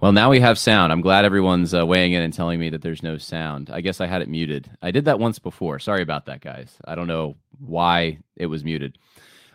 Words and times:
Well, 0.00 0.12
now 0.12 0.28
we 0.28 0.40
have 0.40 0.58
sound. 0.58 0.92
I'm 0.92 1.00
glad 1.00 1.24
everyone's 1.24 1.72
uh, 1.72 1.86
weighing 1.86 2.12
in 2.12 2.20
and 2.20 2.32
telling 2.32 2.60
me 2.60 2.68
that 2.68 2.82
there's 2.82 3.02
no 3.02 3.16
sound. 3.16 3.70
I 3.70 3.80
guess 3.80 3.98
I 3.98 4.06
had 4.06 4.20
it 4.20 4.28
muted. 4.28 4.70
I 4.82 4.90
did 4.90 5.06
that 5.06 5.18
once 5.18 5.38
before. 5.38 5.78
Sorry 5.78 6.02
about 6.02 6.26
that, 6.26 6.42
guys. 6.42 6.76
I 6.84 6.94
don't 6.94 7.06
know 7.06 7.36
why 7.58 8.18
it 8.36 8.44
was 8.44 8.62
muted. 8.62 8.98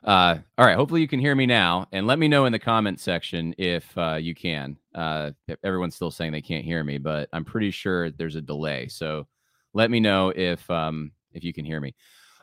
Uh, 0.03 0.37
all 0.57 0.65
right. 0.65 0.75
Hopefully 0.75 1.01
you 1.01 1.07
can 1.07 1.19
hear 1.19 1.35
me 1.35 1.45
now, 1.45 1.87
and 1.91 2.07
let 2.07 2.17
me 2.17 2.27
know 2.27 2.45
in 2.45 2.51
the 2.51 2.59
comment 2.59 2.99
section 2.99 3.53
if 3.59 3.95
uh, 3.95 4.15
you 4.15 4.33
can. 4.33 4.77
Uh, 4.95 5.29
everyone's 5.63 5.93
still 5.93 6.09
saying 6.09 6.31
they 6.31 6.41
can't 6.41 6.65
hear 6.65 6.83
me, 6.83 6.97
but 6.97 7.29
I'm 7.31 7.45
pretty 7.45 7.69
sure 7.69 8.09
there's 8.09 8.35
a 8.35 8.41
delay. 8.41 8.87
So 8.87 9.27
let 9.75 9.91
me 9.91 9.99
know 9.99 10.33
if 10.35 10.67
um, 10.71 11.11
if 11.33 11.43
you 11.43 11.53
can 11.53 11.65
hear 11.65 11.79
me. 11.79 11.93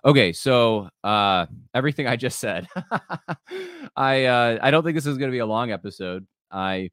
Okay, 0.05 0.33
so 0.33 0.89
uh, 1.03 1.47
everything 1.75 2.07
I 2.07 2.15
just 2.15 2.39
said, 2.39 2.69
I 3.97 4.27
uh, 4.27 4.59
I 4.63 4.71
don't 4.71 4.85
think 4.85 4.95
this 4.95 5.07
is 5.07 5.19
going 5.19 5.31
to 5.31 5.35
be 5.35 5.41
a 5.41 5.47
long 5.47 5.73
episode. 5.73 6.29
I 6.51 6.91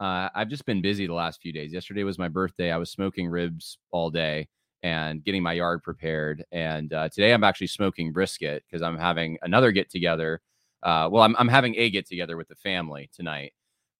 uh, 0.00 0.28
I've 0.34 0.48
just 0.48 0.66
been 0.66 0.82
busy 0.82 1.06
the 1.06 1.14
last 1.14 1.40
few 1.40 1.52
days. 1.52 1.72
Yesterday 1.72 2.04
was 2.04 2.18
my 2.18 2.28
birthday. 2.28 2.70
I 2.70 2.76
was 2.76 2.90
smoking 2.90 3.28
ribs 3.28 3.78
all 3.90 4.10
day 4.10 4.48
and 4.82 5.24
getting 5.24 5.42
my 5.42 5.54
yard 5.54 5.82
prepared. 5.82 6.44
And 6.52 6.92
uh, 6.92 7.08
today 7.08 7.32
I'm 7.32 7.44
actually 7.44 7.68
smoking 7.68 8.12
brisket 8.12 8.62
because 8.66 8.82
I'm 8.82 8.98
having 8.98 9.38
another 9.42 9.72
get 9.72 9.90
together. 9.90 10.40
Uh, 10.82 11.08
well, 11.10 11.22
I'm, 11.22 11.34
I'm 11.38 11.48
having 11.48 11.74
a 11.76 11.90
get 11.90 12.06
together 12.06 12.36
with 12.36 12.48
the 12.48 12.54
family 12.56 13.10
tonight. 13.14 13.52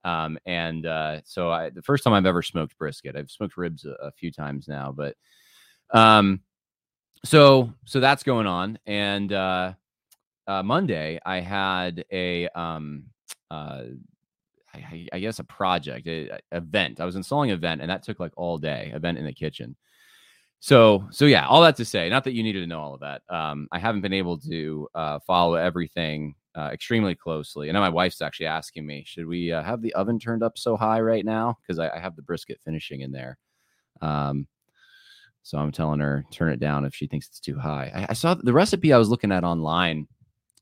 Um, 0.03 0.37
and 0.45 0.85
uh, 0.85 1.21
so 1.25 1.51
I, 1.51 1.69
the 1.71 1.81
first 1.81 2.03
time 2.03 2.13
I've 2.13 2.25
ever 2.25 2.41
smoked 2.41 2.77
brisket, 2.77 3.15
I've 3.15 3.31
smoked 3.31 3.57
ribs 3.57 3.85
a, 3.85 3.91
a 4.05 4.11
few 4.11 4.31
times 4.31 4.67
now, 4.67 4.93
but 4.95 5.15
um, 5.91 6.41
so 7.25 7.73
so 7.85 7.99
that's 7.99 8.23
going 8.23 8.47
on. 8.47 8.79
And 8.85 9.33
uh, 9.33 9.73
uh, 10.47 10.63
Monday 10.63 11.19
I 11.25 11.39
had 11.39 12.05
a 12.11 12.47
um, 12.49 13.05
uh, 13.51 13.83
I, 14.89 15.07
I 15.13 15.19
guess 15.19 15.39
a 15.39 15.43
project, 15.43 16.07
a, 16.07 16.29
a 16.29 16.57
event. 16.57 16.99
I 16.99 17.05
was 17.05 17.15
installing 17.15 17.51
event, 17.51 17.81
and 17.81 17.89
that 17.89 18.03
took 18.03 18.19
like 18.19 18.33
all 18.35 18.57
day. 18.57 18.91
Event 18.93 19.17
in 19.17 19.25
the 19.25 19.33
kitchen. 19.33 19.75
So, 20.59 21.07
so 21.11 21.25
yeah, 21.25 21.47
all 21.47 21.61
that 21.61 21.75
to 21.77 21.85
say, 21.85 22.09
not 22.09 22.23
that 22.23 22.33
you 22.33 22.43
needed 22.43 22.61
to 22.61 22.67
know 22.67 22.79
all 22.79 22.93
of 22.95 23.01
that. 23.01 23.21
Um, 23.29 23.67
I 23.71 23.79
haven't 23.79 24.01
been 24.01 24.13
able 24.13 24.39
to 24.39 24.87
uh, 24.95 25.19
follow 25.19 25.53
everything 25.53 26.33
uh, 26.55 26.69
extremely 26.73 27.13
closely. 27.13 27.69
And 27.69 27.75
know 27.75 27.81
my 27.81 27.89
wife's 27.89 28.21
actually 28.21 28.47
asking 28.47 28.85
me, 28.85 29.03
should 29.05 29.27
we 29.27 29.51
uh, 29.51 29.61
have 29.61 29.81
the 29.81 29.93
oven 29.93 30.17
turned 30.17 30.41
up 30.41 30.57
so 30.57 30.75
high 30.75 30.99
right 30.99 31.23
now? 31.23 31.57
Because 31.61 31.77
I, 31.77 31.89
I, 31.89 31.99
have 31.99 32.15
the 32.15 32.23
brisket 32.23 32.59
finishing 32.65 33.01
in 33.01 33.11
there. 33.11 33.37
Um, 34.01 34.47
so 35.43 35.59
I'm 35.59 35.71
telling 35.71 35.99
her 35.99 36.25
turn 36.31 36.51
it 36.51 36.59
down 36.59 36.85
if 36.85 36.95
she 36.95 37.05
thinks 37.05 37.27
it's 37.27 37.39
too 37.39 37.59
high. 37.59 37.91
I, 37.93 38.07
I 38.09 38.13
saw 38.13 38.33
the 38.33 38.53
recipe 38.53 38.91
I 38.91 38.97
was 38.97 39.09
looking 39.09 39.31
at 39.31 39.43
online 39.43 40.07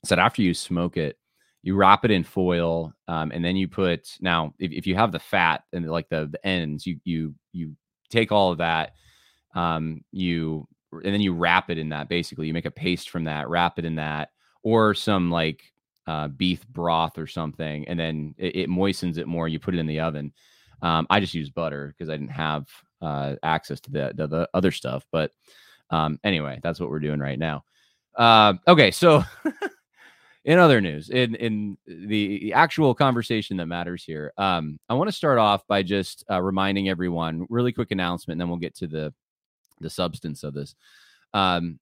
said 0.06 0.20
after 0.20 0.42
you 0.42 0.54
smoke 0.54 0.98
it, 0.98 1.18
you 1.66 1.76
wrap 1.76 2.06
it 2.06 2.12
in 2.12 2.24
foil 2.24 2.94
um, 3.08 3.32
and 3.32 3.44
then 3.44 3.56
you 3.56 3.68
put 3.68 4.16
now 4.22 4.54
if, 4.60 4.72
if 4.72 4.88
you 4.88 4.96
have 4.96 5.12
the 5.12 5.20
fat 5.20 5.64
and 5.74 5.90
like 5.90 6.08
the, 6.10 6.30
the 6.32 6.48
ends 6.48 6.86
you 6.86 7.00
you 7.04 7.34
you 7.52 7.76
take 8.10 8.32
all 8.32 8.52
of 8.52 8.60
that 8.60 8.94
um, 9.56 10.04
you 10.12 10.68
and 10.92 11.14
then 11.14 11.22
you 11.22 11.34
wrap 11.34 11.70
it 11.70 11.78
in 11.78 11.90
that 11.90 12.08
basically. 12.08 12.48
You 12.48 12.54
make 12.54 12.66
a 12.66 12.72
paste 12.72 13.10
from 13.10 13.26
that 13.26 13.50
wrap 13.50 13.80
it 13.80 13.86
in 13.86 13.96
that 13.96 14.30
or 14.64 14.94
some 14.94 15.32
like 15.32 15.64
uh, 16.08 16.28
beef 16.28 16.66
broth 16.68 17.18
or 17.18 17.26
something 17.26 17.88
and 17.88 18.00
then 18.00 18.36
it, 18.38 18.56
it, 18.56 18.70
moistens 18.70 19.18
it 19.18 19.28
more 19.28 19.48
you 19.48 19.60
put 19.60 19.74
it 19.74 19.80
in 19.80 19.88
the 19.88 20.00
oven. 20.02 20.32
Um, 20.84 21.08
i 21.10 21.20
just 21.20 21.34
use 21.34 21.50
butter 21.50 21.96
because 21.98 22.10
i 22.10 22.18
didn't 22.18 22.32
have 22.32 22.68
uh, 23.02 23.36
access 23.44 23.80
to 23.82 23.92
the, 23.92 24.14
the, 24.16 24.28
the 24.28 24.50
other 24.54 24.72
stuff 24.72 25.06
but 25.12 25.32
um, 25.90 26.20
anyway 26.24 26.60
that's 26.62 26.80
what 26.80 26.90
we're 26.92 27.00
doing 27.00 27.20
right 27.20 27.40
now. 27.40 27.64
Uh, 28.16 28.54
okay 28.68 28.92
so 28.92 29.24
in 30.46 30.60
other 30.60 30.80
news, 30.80 31.10
in 31.10 31.36
in 31.36 31.78
the 31.88 32.54
actual 32.54 32.94
conversation 32.94 33.58
that 33.58 33.66
matters 33.66 34.04
here, 34.04 34.32
um, 34.38 34.80
I 34.88 34.94
want 34.94 35.08
to 35.08 35.16
start 35.16 35.40
off 35.40 35.66
by 35.68 35.82
just 35.82 36.24
uh, 36.32 36.42
reminding 36.42 36.88
everyone, 36.88 37.48
really 37.50 37.74
quick 37.74 37.92
announcement, 37.92 38.36
and 38.36 38.42
then 38.42 38.50
we'll 38.50 38.60
get 38.60 38.76
to 38.76 38.88
the 38.88 39.14
the 39.82 39.90
substance 39.90 40.44
of 40.44 40.54
this. 40.54 40.76
Um, 41.34 41.80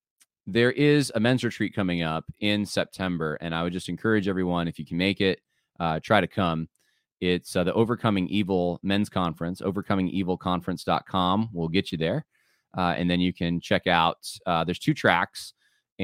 there 0.48 0.72
is 0.72 1.12
a 1.14 1.20
men's 1.20 1.44
retreat 1.44 1.76
coming 1.76 2.04
up 2.04 2.24
in 2.40 2.66
September, 2.66 3.38
and 3.42 3.54
I 3.54 3.64
would 3.64 3.74
just 3.74 3.90
encourage 3.90 4.28
everyone, 4.28 4.68
if 4.68 4.80
you 4.80 4.86
can 4.86 4.98
make 4.98 5.22
it, 5.22 5.40
uh, 5.80 6.00
try 6.02 6.22
to 6.22 6.28
come. 6.28 6.68
It's 7.22 7.56
uh, 7.56 7.64
the 7.64 7.74
Overcoming 7.74 8.28
Evil 8.28 8.80
Men's 8.84 9.10
Conference, 9.10 9.62
overcomingevilconference.com 9.62 11.50
will 11.54 11.70
get 11.70 11.92
you 11.92 11.98
there. 11.98 12.26
Uh, 12.78 12.96
and 12.98 13.10
then 13.10 13.22
you 13.22 13.32
can 13.32 13.62
check 13.62 13.88
out, 13.88 14.18
uh, 14.46 14.64
there's 14.64 14.80
two 14.80 14.94
tracks. 14.94 15.54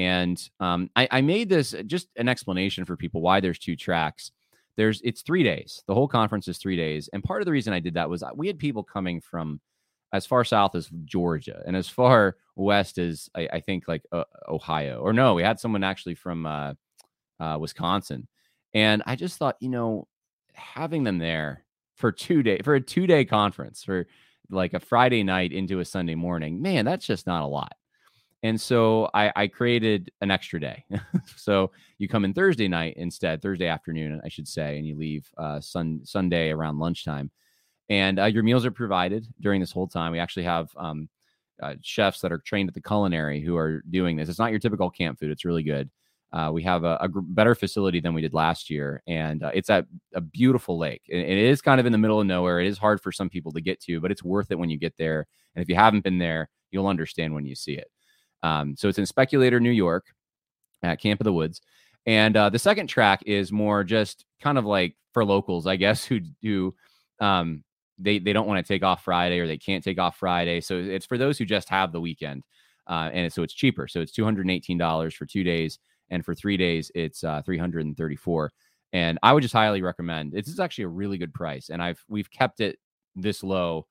And 0.00 0.42
um, 0.60 0.88
I, 0.96 1.06
I 1.10 1.20
made 1.20 1.50
this 1.50 1.74
uh, 1.74 1.82
just 1.82 2.08
an 2.16 2.26
explanation 2.26 2.86
for 2.86 2.96
people 2.96 3.20
why 3.20 3.40
there's 3.40 3.58
two 3.58 3.76
tracks. 3.76 4.32
There's 4.76 5.02
it's 5.04 5.20
three 5.20 5.42
days. 5.42 5.82
The 5.86 5.94
whole 5.94 6.08
conference 6.08 6.48
is 6.48 6.56
three 6.56 6.76
days, 6.76 7.10
and 7.12 7.22
part 7.22 7.42
of 7.42 7.46
the 7.46 7.52
reason 7.52 7.74
I 7.74 7.80
did 7.80 7.94
that 7.94 8.08
was 8.08 8.22
uh, 8.22 8.30
we 8.34 8.46
had 8.46 8.58
people 8.58 8.82
coming 8.82 9.20
from 9.20 9.60
as 10.14 10.24
far 10.24 10.42
south 10.42 10.74
as 10.74 10.88
Georgia 11.04 11.62
and 11.66 11.76
as 11.76 11.86
far 11.86 12.36
west 12.56 12.96
as 12.96 13.28
I, 13.34 13.48
I 13.52 13.60
think 13.60 13.88
like 13.88 14.02
uh, 14.10 14.24
Ohio. 14.48 15.00
Or 15.00 15.12
no, 15.12 15.34
we 15.34 15.42
had 15.42 15.60
someone 15.60 15.84
actually 15.84 16.14
from 16.14 16.46
uh, 16.46 16.72
uh, 17.38 17.58
Wisconsin, 17.60 18.26
and 18.72 19.02
I 19.04 19.16
just 19.16 19.36
thought, 19.36 19.56
you 19.60 19.68
know, 19.68 20.08
having 20.54 21.04
them 21.04 21.18
there 21.18 21.66
for 21.96 22.10
two 22.10 22.42
day 22.42 22.60
for 22.64 22.74
a 22.74 22.80
two 22.80 23.06
day 23.06 23.26
conference 23.26 23.84
for 23.84 24.06
like 24.48 24.72
a 24.72 24.80
Friday 24.80 25.24
night 25.24 25.52
into 25.52 25.80
a 25.80 25.84
Sunday 25.84 26.14
morning, 26.14 26.62
man, 26.62 26.86
that's 26.86 27.06
just 27.06 27.26
not 27.26 27.42
a 27.42 27.46
lot. 27.46 27.74
And 28.42 28.58
so 28.58 29.10
I, 29.12 29.32
I 29.36 29.46
created 29.48 30.10
an 30.22 30.30
extra 30.30 30.58
day. 30.58 30.84
so 31.36 31.70
you 31.98 32.08
come 32.08 32.24
in 32.24 32.32
Thursday 32.32 32.68
night 32.68 32.94
instead, 32.96 33.42
Thursday 33.42 33.66
afternoon, 33.66 34.20
I 34.24 34.28
should 34.28 34.48
say, 34.48 34.78
and 34.78 34.86
you 34.86 34.96
leave 34.96 35.30
uh, 35.36 35.60
sun, 35.60 36.00
Sunday 36.04 36.50
around 36.50 36.78
lunchtime. 36.78 37.30
And 37.90 38.18
uh, 38.18 38.26
your 38.26 38.42
meals 38.42 38.64
are 38.64 38.70
provided 38.70 39.26
during 39.40 39.60
this 39.60 39.72
whole 39.72 39.88
time. 39.88 40.12
We 40.12 40.20
actually 40.20 40.44
have 40.44 40.70
um, 40.76 41.08
uh, 41.60 41.74
chefs 41.82 42.20
that 42.20 42.32
are 42.32 42.38
trained 42.38 42.68
at 42.68 42.74
the 42.74 42.80
culinary 42.80 43.40
who 43.40 43.56
are 43.56 43.82
doing 43.90 44.16
this. 44.16 44.28
It's 44.28 44.38
not 44.38 44.52
your 44.52 44.60
typical 44.60 44.90
camp 44.90 45.18
food, 45.18 45.30
it's 45.30 45.44
really 45.44 45.62
good. 45.62 45.90
Uh, 46.32 46.50
we 46.52 46.62
have 46.62 46.84
a, 46.84 46.96
a, 47.00 47.08
better 47.08 47.56
facility 47.56 47.98
than 47.98 48.14
we 48.14 48.20
did 48.20 48.32
last 48.32 48.70
year, 48.70 49.02
and 49.08 49.42
uh, 49.42 49.50
it's 49.52 49.68
at 49.68 49.86
a 50.14 50.20
beautiful 50.20 50.78
lake. 50.78 51.02
it 51.08 51.26
is 51.26 51.60
kind 51.60 51.80
of 51.80 51.86
in 51.86 51.92
the 51.92 51.98
middle 51.98 52.20
of 52.20 52.26
nowhere. 52.26 52.60
It 52.60 52.68
is 52.68 52.78
hard 52.78 53.00
for 53.00 53.10
some 53.10 53.28
people 53.28 53.50
to 53.50 53.60
get 53.60 53.80
to, 53.80 54.00
but 54.00 54.12
it's 54.12 54.22
worth 54.22 54.52
it 54.52 54.58
when 54.58 54.70
you 54.70 54.78
get 54.78 54.96
there. 54.96 55.26
And 55.56 55.62
if 55.62 55.68
you 55.68 55.74
haven't 55.74 56.04
been 56.04 56.18
there, 56.18 56.48
you'll 56.70 56.86
understand 56.86 57.34
when 57.34 57.46
you 57.46 57.56
see 57.56 57.72
it. 57.72 57.90
Um, 58.42 58.76
so 58.76 58.88
it's 58.88 58.98
in 58.98 59.06
Speculator, 59.06 59.60
New 59.60 59.70
York, 59.70 60.06
at 60.82 61.00
Camp 61.00 61.20
of 61.20 61.24
the 61.24 61.32
Woods. 61.32 61.60
And 62.06 62.36
uh, 62.36 62.50
the 62.50 62.58
second 62.58 62.86
track 62.86 63.22
is 63.26 63.52
more 63.52 63.84
just 63.84 64.24
kind 64.40 64.58
of 64.58 64.64
like 64.64 64.96
for 65.12 65.24
locals, 65.24 65.66
I 65.66 65.76
guess, 65.76 66.04
who 66.06 66.20
do 66.20 66.74
um, 67.20 67.64
they 67.98 68.18
they 68.18 68.32
don't 68.32 68.46
want 68.46 68.64
to 68.64 68.72
take 68.72 68.82
off 68.82 69.04
Friday 69.04 69.38
or 69.38 69.46
they 69.46 69.58
can't 69.58 69.84
take 69.84 69.98
off 69.98 70.16
Friday. 70.16 70.60
So 70.60 70.78
it's 70.78 71.06
for 71.06 71.18
those 71.18 71.38
who 71.38 71.44
just 71.44 71.68
have 71.68 71.92
the 71.92 72.00
weekend, 72.00 72.44
uh, 72.86 73.10
and 73.12 73.32
so 73.32 73.42
it's 73.42 73.54
cheaper. 73.54 73.86
So 73.88 74.00
it's 74.00 74.12
two 74.12 74.24
hundred 74.24 74.42
and 74.42 74.50
eighteen 74.50 74.78
dollars 74.78 75.14
for 75.14 75.26
two 75.26 75.44
days, 75.44 75.78
and 76.08 76.24
for 76.24 76.34
three 76.34 76.56
days 76.56 76.90
it's 76.94 77.22
uh, 77.22 77.42
three 77.42 77.58
hundred 77.58 77.84
and 77.84 77.96
thirty 77.96 78.16
four. 78.16 78.50
And 78.92 79.18
I 79.22 79.32
would 79.32 79.42
just 79.42 79.54
highly 79.54 79.82
recommend. 79.82 80.32
This 80.32 80.48
is 80.48 80.58
actually 80.58 80.84
a 80.84 80.88
really 80.88 81.18
good 81.18 81.34
price, 81.34 81.68
and 81.68 81.82
I've 81.82 82.02
we've 82.08 82.30
kept 82.30 82.60
it 82.60 82.78
this 83.14 83.42
low 83.42 83.86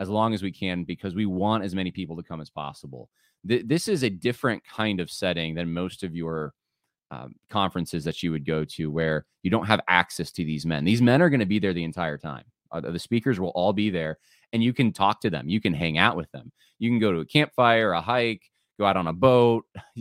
as 0.00 0.08
long 0.08 0.34
as 0.34 0.42
we 0.42 0.50
can 0.50 0.82
because 0.82 1.14
we 1.14 1.26
want 1.26 1.62
as 1.62 1.74
many 1.74 1.92
people 1.92 2.16
to 2.16 2.22
come 2.22 2.40
as 2.40 2.50
possible 2.50 3.08
th- 3.46 3.66
this 3.66 3.88
is 3.88 4.02
a 4.02 4.10
different 4.10 4.62
kind 4.64 5.00
of 5.00 5.10
setting 5.10 5.54
than 5.54 5.72
most 5.72 6.02
of 6.02 6.14
your 6.14 6.54
um, 7.10 7.34
conferences 7.50 8.04
that 8.04 8.22
you 8.22 8.32
would 8.32 8.46
go 8.46 8.64
to 8.64 8.90
where 8.90 9.26
you 9.42 9.50
don't 9.50 9.66
have 9.66 9.80
access 9.88 10.32
to 10.32 10.44
these 10.44 10.64
men. 10.64 10.84
These 10.84 11.02
men 11.02 11.20
are 11.20 11.28
going 11.30 11.40
to 11.40 11.46
be 11.46 11.58
there 11.58 11.74
the 11.74 11.84
entire 11.84 12.16
time. 12.16 12.44
Uh, 12.70 12.80
the 12.80 12.98
speakers 12.98 13.38
will 13.38 13.50
all 13.50 13.72
be 13.72 13.90
there 13.90 14.18
and 14.52 14.62
you 14.62 14.72
can 14.72 14.92
talk 14.92 15.20
to 15.20 15.30
them. 15.30 15.48
You 15.48 15.60
can 15.60 15.72
hang 15.72 15.98
out 15.98 16.16
with 16.16 16.30
them. 16.32 16.52
You 16.78 16.90
can 16.90 16.98
go 16.98 17.12
to 17.12 17.20
a 17.20 17.26
campfire, 17.26 17.92
a 17.92 18.00
hike, 18.00 18.50
go 18.78 18.86
out 18.86 18.96
on 18.96 19.06
a 19.06 19.12
boat. 19.12 19.64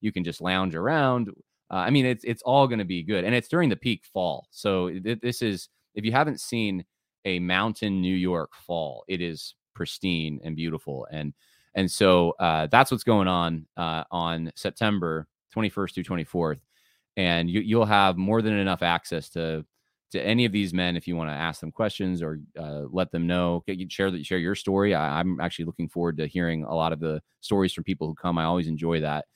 you, 0.00 0.12
can 0.12 0.24
just 0.24 0.40
lounge 0.40 0.74
around. 0.74 1.28
Uh, 1.70 1.76
I 1.76 1.90
mean, 1.90 2.06
it's 2.06 2.24
it's 2.24 2.42
all 2.42 2.66
going 2.66 2.78
to 2.78 2.84
be 2.84 3.02
good, 3.02 3.24
and 3.24 3.34
it's 3.34 3.48
during 3.48 3.68
the 3.68 3.76
peak 3.76 4.04
fall. 4.12 4.46
So 4.50 4.88
th- 4.88 5.20
this 5.20 5.42
is 5.42 5.68
if 5.94 6.04
you 6.04 6.12
haven't 6.12 6.40
seen 6.40 6.84
a 7.24 7.38
mountain 7.38 8.00
New 8.00 8.14
York 8.14 8.50
fall, 8.66 9.04
it 9.08 9.20
is 9.20 9.54
pristine 9.74 10.40
and 10.44 10.56
beautiful. 10.56 11.06
And 11.10 11.34
and 11.78 11.88
so 11.88 12.32
uh, 12.40 12.66
that's 12.66 12.90
what's 12.90 13.04
going 13.04 13.28
on 13.28 13.64
uh, 13.76 14.02
on 14.10 14.50
September 14.56 15.28
21st 15.54 15.94
through 15.94 16.02
24th. 16.02 16.58
And 17.16 17.48
you, 17.48 17.78
will 17.78 17.86
have 17.86 18.16
more 18.16 18.42
than 18.42 18.54
enough 18.54 18.82
access 18.82 19.28
to 19.30 19.64
to 20.10 20.20
any 20.20 20.44
of 20.44 20.50
these 20.50 20.74
men 20.74 20.96
if 20.96 21.06
you 21.06 21.14
want 21.14 21.30
to 21.30 21.34
ask 21.34 21.60
them 21.60 21.70
questions 21.70 22.20
or 22.20 22.40
uh, 22.58 22.82
let 22.90 23.12
them 23.12 23.28
know. 23.28 23.62
Share 23.90 24.10
that 24.10 24.26
share 24.26 24.38
your 24.38 24.56
story. 24.56 24.92
I, 24.92 25.20
am 25.20 25.38
actually 25.40 25.66
looking 25.66 25.88
forward 25.88 26.16
to 26.16 26.26
hearing 26.26 26.64
a 26.64 26.74
lot 26.74 26.92
of 26.92 26.98
the 26.98 27.22
stories 27.42 27.72
from 27.72 27.84
people 27.84 28.08
who 28.08 28.14
come. 28.14 28.38
I 28.38 28.44
always 28.44 28.66
enjoy 28.66 29.00
that. 29.00 29.26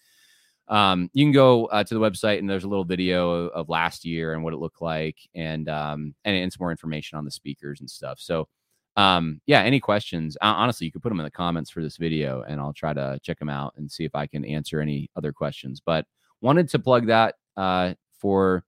Um, 0.66 1.10
you 1.12 1.24
can 1.24 1.32
go 1.32 1.66
uh, 1.66 1.84
to 1.84 1.94
the 1.94 2.00
website 2.00 2.40
and 2.40 2.50
there's 2.50 2.64
a 2.64 2.68
little 2.68 2.84
video 2.84 3.30
of, 3.30 3.50
of, 3.52 3.68
last 3.68 4.04
year 4.04 4.32
and 4.32 4.42
what 4.42 4.52
it 4.52 4.58
looked 4.58 4.82
like, 4.82 5.18
and 5.32 5.68
um, 5.68 6.14
and, 6.24 6.34
and 6.34 6.52
some 6.52 6.58
more 6.60 6.72
information 6.72 7.18
on 7.18 7.24
the 7.24 7.30
speakers 7.30 7.78
and 7.78 7.88
stuff. 7.88 8.18
So 8.18 8.48
um 8.96 9.40
yeah 9.46 9.62
any 9.62 9.80
questions 9.80 10.36
honestly 10.42 10.86
you 10.86 10.92
could 10.92 11.02
put 11.02 11.08
them 11.08 11.20
in 11.20 11.24
the 11.24 11.30
comments 11.30 11.70
for 11.70 11.82
this 11.82 11.96
video 11.96 12.42
and 12.42 12.60
i'll 12.60 12.74
try 12.74 12.92
to 12.92 13.18
check 13.22 13.38
them 13.38 13.48
out 13.48 13.72
and 13.76 13.90
see 13.90 14.04
if 14.04 14.14
i 14.14 14.26
can 14.26 14.44
answer 14.44 14.80
any 14.80 15.08
other 15.16 15.32
questions 15.32 15.80
but 15.84 16.04
wanted 16.42 16.68
to 16.68 16.78
plug 16.78 17.06
that 17.06 17.36
uh 17.56 17.94
for 18.18 18.64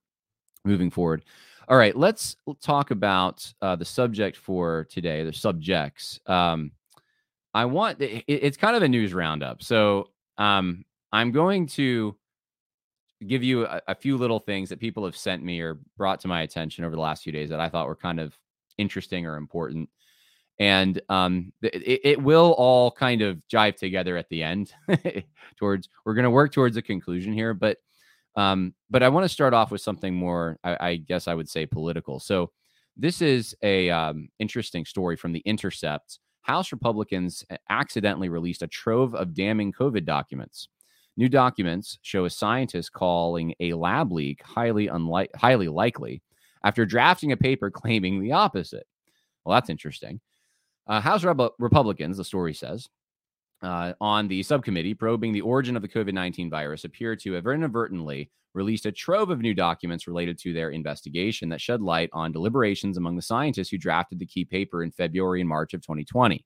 moving 0.63 0.89
forward 0.89 1.23
All 1.67 1.77
right, 1.77 1.95
let's 1.95 2.37
talk 2.61 2.91
about 2.91 3.51
uh, 3.61 3.75
the 3.75 3.85
subject 3.85 4.37
for 4.37 4.85
today. 4.91 5.23
The 5.23 5.33
subjects. 5.33 6.19
Um, 6.27 6.71
I 7.55 7.65
want 7.65 7.99
it, 8.01 8.23
it's 8.27 8.57
kind 8.57 8.75
of 8.75 8.83
a 8.83 8.87
news 8.87 9.13
roundup, 9.13 9.63
so 9.63 10.09
um, 10.37 10.85
I'm 11.11 11.31
going 11.31 11.65
to 11.67 12.15
give 13.25 13.43
you 13.43 13.65
a, 13.65 13.81
a, 13.87 13.95
few 13.95 14.17
little 14.17 14.39
things 14.39 14.69
that 14.69 14.79
people 14.79 15.05
have 15.05 15.15
sent 15.15 15.41
me 15.41 15.61
or 15.61 15.79
brought 15.97 16.19
to 16.19 16.27
my 16.27 16.41
attention 16.41 16.83
over 16.83 16.95
the 16.95 17.01
last 17.01 17.23
few 17.23 17.31
days 17.31 17.49
that 17.49 17.61
I 17.61 17.69
thought 17.69 17.87
were 17.87 17.95
kind 17.95 18.19
of 18.19 18.37
interesting 18.77 19.25
or 19.25 19.37
important. 19.37 19.89
And 20.59 21.01
um, 21.09 21.51
it, 21.61 22.01
it 22.03 22.21
will 22.21 22.55
all 22.57 22.91
kind 22.91 23.21
of 23.21 23.41
jive 23.51 23.75
together 23.75 24.15
at 24.15 24.29
the 24.29 24.43
end. 24.43 24.73
towards 25.57 25.89
we're 26.05 26.13
going 26.13 26.23
to 26.23 26.29
work 26.29 26.51
towards 26.51 26.77
a 26.77 26.81
conclusion 26.81 27.33
here, 27.33 27.53
but 27.53 27.77
um, 28.35 28.73
but 28.89 29.03
I 29.03 29.09
want 29.09 29.23
to 29.23 29.29
start 29.29 29.53
off 29.53 29.71
with 29.71 29.81
something 29.81 30.13
more, 30.13 30.59
I, 30.63 30.87
I, 30.87 30.95
guess 30.97 31.29
I 31.29 31.33
would 31.33 31.49
say, 31.49 31.65
political. 31.65 32.19
So 32.19 32.51
this 32.97 33.21
is 33.21 33.55
a 33.63 33.89
um, 33.89 34.27
interesting 34.39 34.83
story 34.83 35.15
from 35.15 35.31
the 35.31 35.41
Intercept. 35.45 36.19
House 36.41 36.71
Republicans 36.71 37.45
accidentally 37.69 38.29
released 38.29 38.61
a 38.61 38.67
trove 38.67 39.15
of 39.15 39.33
damning 39.33 39.71
COVID 39.71 40.05
documents. 40.05 40.67
New 41.17 41.29
documents 41.29 41.97
show 42.01 42.25
a 42.25 42.29
scientist 42.29 42.91
calling 42.91 43.55
a 43.61 43.73
lab 43.73 44.11
leak 44.11 44.43
highly 44.43 44.87
unlike 44.87 45.31
highly 45.35 45.69
likely 45.69 46.21
after 46.63 46.85
drafting 46.85 47.31
a 47.31 47.37
paper 47.37 47.71
claiming 47.71 48.21
the 48.21 48.33
opposite. 48.33 48.85
Well, 49.43 49.55
that's 49.55 49.69
interesting. 49.69 50.19
Uh, 50.87 51.01
House 51.01 51.23
Re- 51.23 51.49
Republicans, 51.59 52.17
the 52.17 52.23
story 52.23 52.53
says, 52.53 52.87
uh, 53.61 53.93
on 53.99 54.27
the 54.27 54.43
subcommittee 54.43 54.93
probing 54.93 55.33
the 55.33 55.41
origin 55.41 55.75
of 55.75 55.81
the 55.81 55.87
COVID 55.87 56.13
19 56.13 56.49
virus 56.49 56.83
appear 56.83 57.15
to 57.15 57.33
have 57.33 57.47
inadvertently 57.47 58.29
released 58.53 58.85
a 58.85 58.91
trove 58.91 59.29
of 59.29 59.41
new 59.41 59.53
documents 59.53 60.07
related 60.07 60.37
to 60.39 60.53
their 60.53 60.69
investigation 60.69 61.49
that 61.49 61.61
shed 61.61 61.81
light 61.81 62.09
on 62.13 62.31
deliberations 62.31 62.97
among 62.97 63.15
the 63.15 63.21
scientists 63.21 63.69
who 63.69 63.77
drafted 63.77 64.19
the 64.19 64.25
key 64.25 64.45
paper 64.45 64.83
in 64.83 64.91
February 64.91 65.41
and 65.41 65.49
March 65.49 65.73
of 65.73 65.81
2020. 65.81 66.45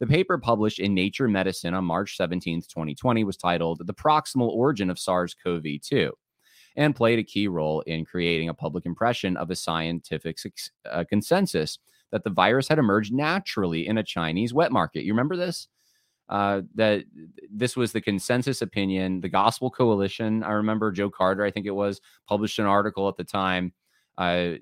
The 0.00 0.06
paper 0.06 0.38
published 0.38 0.80
in 0.80 0.94
Nature 0.94 1.28
Medicine 1.28 1.74
on 1.74 1.84
March 1.84 2.16
17, 2.16 2.62
2020, 2.62 3.24
was 3.24 3.36
titled 3.36 3.86
The 3.86 3.94
Proximal 3.94 4.48
Origin 4.48 4.90
of 4.90 4.98
SARS 4.98 5.34
CoV 5.34 5.64
2 5.82 6.12
and 6.76 6.96
played 6.96 7.18
a 7.18 7.24
key 7.24 7.46
role 7.46 7.80
in 7.82 8.04
creating 8.04 8.48
a 8.48 8.54
public 8.54 8.86
impression 8.86 9.36
of 9.36 9.50
a 9.50 9.56
scientific 9.56 10.38
uh, 10.90 11.04
consensus 11.08 11.78
that 12.12 12.24
the 12.24 12.30
virus 12.30 12.68
had 12.68 12.78
emerged 12.78 13.12
naturally 13.12 13.86
in 13.86 13.98
a 13.98 14.02
Chinese 14.02 14.54
wet 14.54 14.72
market. 14.72 15.04
You 15.04 15.12
remember 15.12 15.36
this? 15.36 15.68
Uh, 16.28 16.62
that 16.74 17.04
this 17.50 17.76
was 17.76 17.92
the 17.92 18.00
consensus 18.00 18.62
opinion. 18.62 19.20
The 19.20 19.28
Gospel 19.28 19.70
Coalition, 19.70 20.42
I 20.42 20.52
remember 20.52 20.90
Joe 20.90 21.10
Carter, 21.10 21.44
I 21.44 21.50
think 21.50 21.66
it 21.66 21.72
was, 21.72 22.00
published 22.26 22.58
an 22.58 22.66
article 22.66 23.08
at 23.08 23.16
the 23.16 23.24
time. 23.24 23.72
Uh, 24.16 24.54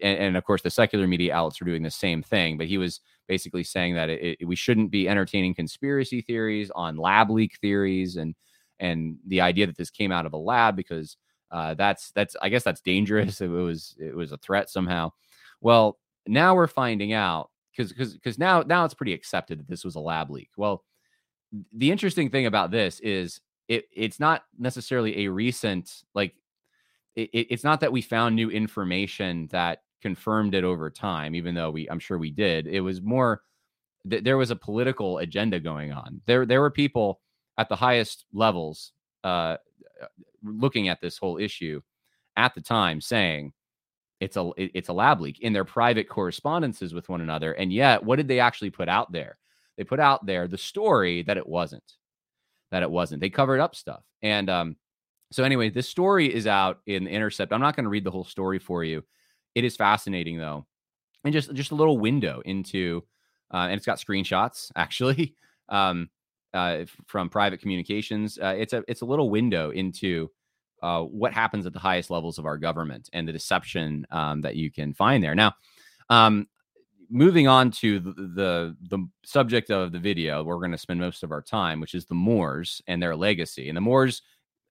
and, 0.00 0.18
and, 0.18 0.36
of 0.36 0.44
course, 0.44 0.62
the 0.62 0.70
secular 0.70 1.06
media 1.06 1.34
outlets 1.34 1.60
were 1.60 1.66
doing 1.66 1.82
the 1.82 1.90
same 1.90 2.22
thing. 2.22 2.58
But 2.58 2.66
he 2.66 2.78
was 2.78 3.00
basically 3.28 3.64
saying 3.64 3.94
that 3.94 4.08
it, 4.08 4.38
it, 4.40 4.46
we 4.46 4.56
shouldn't 4.56 4.90
be 4.90 5.08
entertaining 5.08 5.54
conspiracy 5.54 6.20
theories 6.20 6.70
on 6.74 6.96
lab 6.96 7.30
leak 7.30 7.56
theories 7.60 8.16
and 8.16 8.34
and 8.80 9.18
the 9.26 9.42
idea 9.42 9.66
that 9.66 9.76
this 9.76 9.90
came 9.90 10.10
out 10.10 10.26
of 10.26 10.32
a 10.32 10.38
lab 10.38 10.74
because 10.74 11.16
uh, 11.50 11.74
that's 11.74 12.10
that's 12.12 12.34
I 12.42 12.48
guess 12.48 12.64
that's 12.64 12.80
dangerous. 12.80 13.40
It 13.40 13.48
was 13.48 13.94
it 13.98 14.14
was 14.14 14.32
a 14.32 14.38
threat 14.38 14.70
somehow. 14.70 15.10
Well, 15.60 15.98
now 16.26 16.54
we're 16.54 16.66
finding 16.66 17.12
out 17.12 17.50
because 17.76 17.92
because 17.92 18.14
because 18.14 18.38
now 18.38 18.62
now 18.62 18.84
it's 18.84 18.94
pretty 18.94 19.14
accepted 19.14 19.58
that 19.58 19.68
this 19.68 19.84
was 19.84 19.94
a 19.94 20.00
lab 20.00 20.30
leak. 20.30 20.50
Well, 20.56 20.84
the 21.72 21.90
interesting 21.90 22.30
thing 22.30 22.46
about 22.46 22.70
this 22.70 23.00
is 23.00 23.40
it 23.68 23.84
it's 23.94 24.20
not 24.20 24.44
necessarily 24.58 25.24
a 25.24 25.30
recent 25.30 26.02
like 26.14 26.34
it, 27.16 27.30
it's 27.32 27.64
not 27.64 27.80
that 27.80 27.92
we 27.92 28.02
found 28.02 28.36
new 28.36 28.50
information 28.50 29.48
that 29.50 29.82
confirmed 30.02 30.54
it 30.54 30.64
over 30.64 30.90
time, 30.90 31.34
even 31.34 31.54
though 31.54 31.70
we 31.70 31.88
I'm 31.88 31.98
sure 31.98 32.18
we 32.18 32.30
did. 32.30 32.66
It 32.66 32.80
was 32.80 33.02
more 33.02 33.42
that 34.04 34.24
there 34.24 34.38
was 34.38 34.50
a 34.50 34.56
political 34.56 35.18
agenda 35.18 35.60
going 35.60 35.92
on. 35.92 36.20
There 36.26 36.46
there 36.46 36.60
were 36.60 36.70
people 36.70 37.20
at 37.58 37.68
the 37.68 37.76
highest 37.76 38.24
levels 38.32 38.92
uh, 39.24 39.56
looking 40.42 40.88
at 40.88 41.00
this 41.00 41.18
whole 41.18 41.38
issue 41.38 41.80
at 42.36 42.54
the 42.54 42.60
time 42.60 43.00
saying 43.00 43.52
it's 44.20 44.36
a 44.36 44.50
it's 44.56 44.88
a 44.88 44.92
lab 44.92 45.20
leak 45.20 45.40
in 45.40 45.52
their 45.52 45.64
private 45.64 46.08
correspondences 46.08 46.94
with 46.94 47.08
one 47.08 47.20
another 47.20 47.52
and 47.52 47.72
yet 47.72 48.02
what 48.04 48.16
did 48.16 48.28
they 48.28 48.40
actually 48.40 48.70
put 48.70 48.88
out 48.88 49.10
there? 49.12 49.38
They 49.76 49.84
put 49.84 50.00
out 50.00 50.26
there 50.26 50.46
the 50.46 50.58
story 50.58 51.22
that 51.22 51.38
it 51.38 51.46
wasn't 51.48 51.94
that 52.70 52.82
it 52.82 52.90
wasn't. 52.90 53.20
They 53.20 53.30
covered 53.30 53.60
up 53.60 53.74
stuff 53.74 54.04
and 54.22 54.48
um 54.50 54.76
so 55.32 55.44
anyway 55.44 55.70
this 55.70 55.88
story 55.88 56.32
is 56.32 56.46
out 56.46 56.80
in 56.86 57.04
the 57.04 57.10
intercept. 57.10 57.52
I'm 57.52 57.60
not 57.60 57.76
going 57.76 57.84
to 57.84 57.90
read 57.90 58.04
the 58.04 58.10
whole 58.10 58.24
story 58.24 58.58
for 58.58 58.84
you. 58.84 59.02
It 59.54 59.64
is 59.64 59.76
fascinating 59.76 60.38
though, 60.38 60.66
and 61.24 61.32
just 61.32 61.52
just 61.54 61.72
a 61.72 61.74
little 61.76 61.98
window 61.98 62.40
into, 62.44 63.04
uh, 63.52 63.66
and 63.68 63.74
it's 63.74 63.86
got 63.86 63.98
screenshots 63.98 64.70
actually 64.76 65.34
um, 65.68 66.08
uh, 66.54 66.84
from 67.06 67.28
private 67.28 67.60
communications. 67.60 68.38
Uh, 68.38 68.54
it's 68.56 68.72
a 68.72 68.84
it's 68.86 69.00
a 69.00 69.06
little 69.06 69.30
window 69.30 69.70
into 69.70 70.30
uh, 70.82 71.02
what 71.02 71.32
happens 71.32 71.66
at 71.66 71.72
the 71.72 71.78
highest 71.78 72.10
levels 72.10 72.38
of 72.38 72.46
our 72.46 72.58
government 72.58 73.08
and 73.12 73.26
the 73.26 73.32
deception 73.32 74.06
um, 74.10 74.40
that 74.40 74.56
you 74.56 74.70
can 74.70 74.94
find 74.94 75.22
there. 75.22 75.34
Now, 75.34 75.54
um, 76.08 76.46
moving 77.08 77.48
on 77.48 77.70
to 77.72 77.98
the, 78.00 78.12
the, 78.12 78.76
the 78.88 79.08
subject 79.24 79.70
of 79.70 79.92
the 79.92 79.98
video, 79.98 80.42
we're 80.44 80.58
going 80.58 80.70
to 80.72 80.78
spend 80.78 81.00
most 81.00 81.22
of 81.22 81.32
our 81.32 81.42
time, 81.42 81.80
which 81.80 81.94
is 81.94 82.06
the 82.06 82.14
Moores 82.14 82.80
and 82.86 83.02
their 83.02 83.16
legacy. 83.16 83.68
And 83.68 83.76
the 83.76 83.80
Moores, 83.80 84.22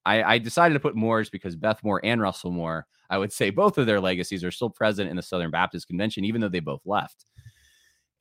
I, 0.05 0.23
I 0.23 0.37
decided 0.37 0.73
to 0.73 0.79
put 0.79 0.95
Moores 0.95 1.29
because 1.29 1.55
Beth 1.55 1.83
Moore 1.83 2.01
and 2.03 2.21
Russell 2.21 2.51
Moore 2.51 2.87
I 3.09 3.17
would 3.17 3.33
say 3.33 3.49
both 3.49 3.77
of 3.77 3.87
their 3.87 3.99
legacies 3.99 4.43
are 4.43 4.51
still 4.51 4.69
present 4.69 5.09
in 5.09 5.15
the 5.15 5.21
Southern 5.21 5.49
Baptist 5.49 5.87
Convention, 5.87 6.25
even 6.25 6.41
though 6.41 6.49
they 6.49 6.59
both 6.59 6.81
left. 6.85 7.25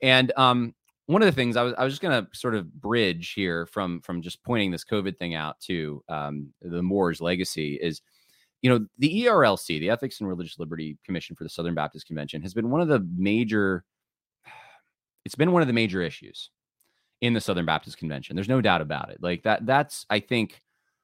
And 0.01 0.31
um, 0.35 0.73
one 1.09 1.23
of 1.23 1.25
the 1.25 1.31
things 1.31 1.57
I 1.57 1.63
was 1.63 1.73
I 1.75 1.83
was 1.83 1.93
just 1.93 2.03
going 2.03 2.23
to 2.23 2.37
sort 2.37 2.53
of 2.53 2.71
bridge 2.71 3.33
here 3.33 3.65
from 3.65 3.99
from 4.01 4.21
just 4.21 4.43
pointing 4.43 4.69
this 4.69 4.85
COVID 4.85 5.17
thing 5.17 5.33
out 5.33 5.59
to 5.61 6.03
um, 6.07 6.53
the 6.61 6.83
Moore's 6.83 7.19
legacy 7.19 7.79
is, 7.81 8.03
you 8.61 8.69
know, 8.69 8.85
the 8.99 9.25
ERLC, 9.25 9.79
the 9.79 9.89
Ethics 9.89 10.19
and 10.19 10.29
Religious 10.29 10.59
Liberty 10.59 10.99
Commission 11.03 11.35
for 11.35 11.43
the 11.43 11.49
Southern 11.49 11.73
Baptist 11.73 12.05
Convention, 12.05 12.43
has 12.43 12.53
been 12.53 12.69
one 12.69 12.81
of 12.81 12.87
the 12.87 13.05
major. 13.17 13.83
It's 15.25 15.35
been 15.35 15.51
one 15.51 15.61
of 15.61 15.67
the 15.67 15.73
major 15.73 16.01
issues 16.01 16.49
in 17.21 17.33
the 17.33 17.41
Southern 17.41 17.65
Baptist 17.65 17.97
Convention. 17.97 18.35
There's 18.35 18.47
no 18.47 18.61
doubt 18.61 18.81
about 18.81 19.11
it. 19.11 19.21
Like 19.21 19.43
that. 19.43 19.65
That's 19.65 20.05
I 20.09 20.19
think 20.19 20.61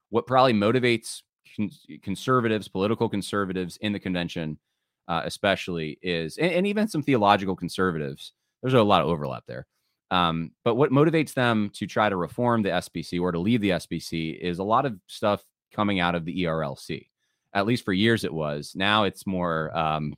what 0.08 0.26
probably 0.26 0.54
motivates 0.54 1.22
con- 1.54 1.70
conservatives, 2.02 2.66
political 2.66 3.08
conservatives 3.08 3.76
in 3.82 3.92
the 3.92 4.00
convention, 4.00 4.58
uh, 5.06 5.22
especially, 5.24 5.98
is 6.00 6.38
and, 6.38 6.50
and, 6.50 6.66
even 6.66 6.88
some 6.88 7.02
theological 7.02 7.54
conservatives. 7.54 8.32
There's 8.62 8.74
a 8.74 8.82
lot 8.82 9.02
of 9.02 9.08
overlap 9.08 9.44
there. 9.46 9.66
Um, 10.10 10.52
but 10.64 10.76
what 10.76 10.90
motivates 10.90 11.34
them 11.34 11.70
to 11.74 11.86
try 11.86 12.08
to 12.08 12.16
reform 12.16 12.62
the 12.62 12.70
SBC 12.70 13.20
or 13.20 13.32
to 13.32 13.38
leave 13.38 13.60
the 13.60 13.70
SBC 13.70 14.38
is 14.38 14.58
a 14.58 14.64
lot 14.64 14.86
of 14.86 14.98
stuff 15.06 15.44
coming 15.72 16.00
out 16.00 16.14
of 16.14 16.24
the 16.24 16.44
ERLC. 16.44 17.08
At 17.52 17.66
least 17.66 17.84
for 17.84 17.92
years 17.92 18.24
it 18.24 18.32
was. 18.32 18.72
Now 18.76 19.04
it's 19.04 19.26
more. 19.26 19.76
Um, 19.76 20.14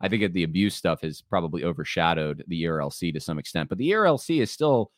I 0.00 0.08
think 0.08 0.32
the 0.32 0.42
abuse 0.42 0.74
stuff 0.74 1.00
has 1.02 1.22
probably 1.22 1.64
overshadowed 1.64 2.44
the 2.48 2.64
ERLC 2.64 3.14
to 3.14 3.20
some 3.20 3.38
extent, 3.38 3.68
but 3.68 3.78
the 3.78 3.92
ERLC 3.92 4.42
is 4.42 4.50
still 4.50 4.90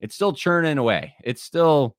it's 0.00 0.14
still 0.14 0.32
churning 0.32 0.78
away. 0.78 1.14
It's 1.22 1.42
still 1.42 1.96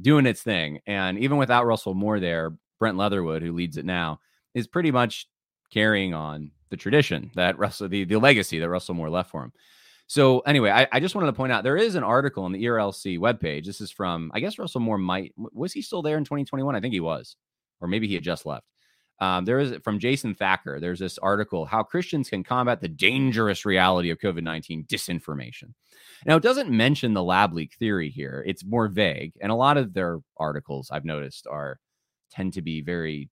doing 0.00 0.26
its 0.26 0.42
thing. 0.42 0.80
And 0.86 1.18
even 1.18 1.36
without 1.36 1.66
Russell 1.66 1.94
Moore 1.94 2.20
there, 2.20 2.54
Brent 2.78 2.96
Leatherwood, 2.96 3.42
who 3.42 3.52
leads 3.52 3.76
it 3.76 3.84
now, 3.84 4.20
is 4.54 4.68
pretty 4.68 4.92
much 4.92 5.28
carrying 5.72 6.14
on 6.14 6.52
the 6.70 6.76
tradition 6.76 7.30
that 7.34 7.58
Russell, 7.58 7.88
the, 7.88 8.04
the 8.04 8.18
legacy 8.18 8.58
that 8.58 8.68
Russell 8.68 8.94
Moore 8.94 9.10
left 9.10 9.30
for 9.30 9.42
him. 9.42 9.52
So 10.08 10.40
anyway, 10.40 10.70
I, 10.70 10.88
I 10.90 11.00
just 11.00 11.14
wanted 11.14 11.26
to 11.26 11.34
point 11.34 11.52
out 11.52 11.64
there 11.64 11.76
is 11.76 11.94
an 11.94 12.02
article 12.02 12.44
on 12.44 12.52
the 12.52 12.64
ERLC 12.64 13.18
webpage. 13.18 13.66
This 13.66 13.82
is 13.82 13.90
from, 13.90 14.30
I 14.34 14.40
guess 14.40 14.58
Russell 14.58 14.80
Moore 14.80 14.96
might, 14.96 15.34
was 15.36 15.72
he 15.72 15.82
still 15.82 16.00
there 16.00 16.16
in 16.16 16.24
2021? 16.24 16.74
I 16.74 16.80
think 16.80 16.94
he 16.94 17.00
was, 17.00 17.36
or 17.80 17.88
maybe 17.88 18.08
he 18.08 18.14
had 18.14 18.24
just 18.24 18.46
left. 18.46 18.64
Um, 19.20 19.44
there 19.44 19.58
is 19.58 19.74
from 19.82 19.98
Jason 19.98 20.34
Thacker. 20.34 20.78
There's 20.80 21.00
this 21.00 21.18
article 21.18 21.66
how 21.66 21.82
Christians 21.82 22.30
can 22.30 22.44
combat 22.44 22.80
the 22.80 22.88
dangerous 22.88 23.64
reality 23.66 24.10
of 24.10 24.18
COVID 24.18 24.42
19 24.42 24.84
disinformation. 24.84 25.74
Now, 26.24 26.36
it 26.36 26.42
doesn't 26.42 26.70
mention 26.70 27.14
the 27.14 27.22
lab 27.22 27.52
leak 27.52 27.74
theory 27.74 28.10
here. 28.10 28.44
It's 28.46 28.64
more 28.64 28.88
vague, 28.88 29.32
and 29.40 29.50
a 29.50 29.56
lot 29.56 29.76
of 29.76 29.92
their 29.92 30.20
articles 30.36 30.90
I've 30.92 31.04
noticed 31.04 31.48
are 31.48 31.80
tend 32.30 32.52
to 32.54 32.62
be 32.62 32.80
very 32.80 33.28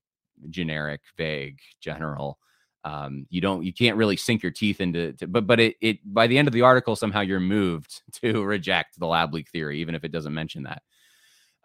generic, 0.50 1.02
vague, 1.16 1.61
general. 1.80 2.38
Um, 2.87 3.26
you 3.31 3.40
don't, 3.40 3.64
you 3.64 3.73
can't 3.73 3.97
really 3.97 4.16
sink 4.16 4.45
your 4.45 4.52
teeth 4.52 4.81
into, 4.81 5.12
to, 5.14 5.26
but 5.26 5.45
but 5.45 5.59
it 5.59 5.75
it 5.81 5.99
by 6.05 6.28
the 6.28 6.38
end 6.38 6.47
of 6.47 6.55
the 6.55 6.62
article 6.62 6.95
somehow 6.95 7.21
you're 7.21 7.40
moved 7.40 8.02
to 8.23 8.45
reject 8.45 8.97
the 9.00 9.07
lab 9.07 9.35
leak 9.35 9.50
theory, 9.50 9.81
even 9.81 9.97
if 9.97 10.05
it 10.05 10.12
doesn't 10.12 10.33
mention 10.33 10.62
that. 10.62 10.83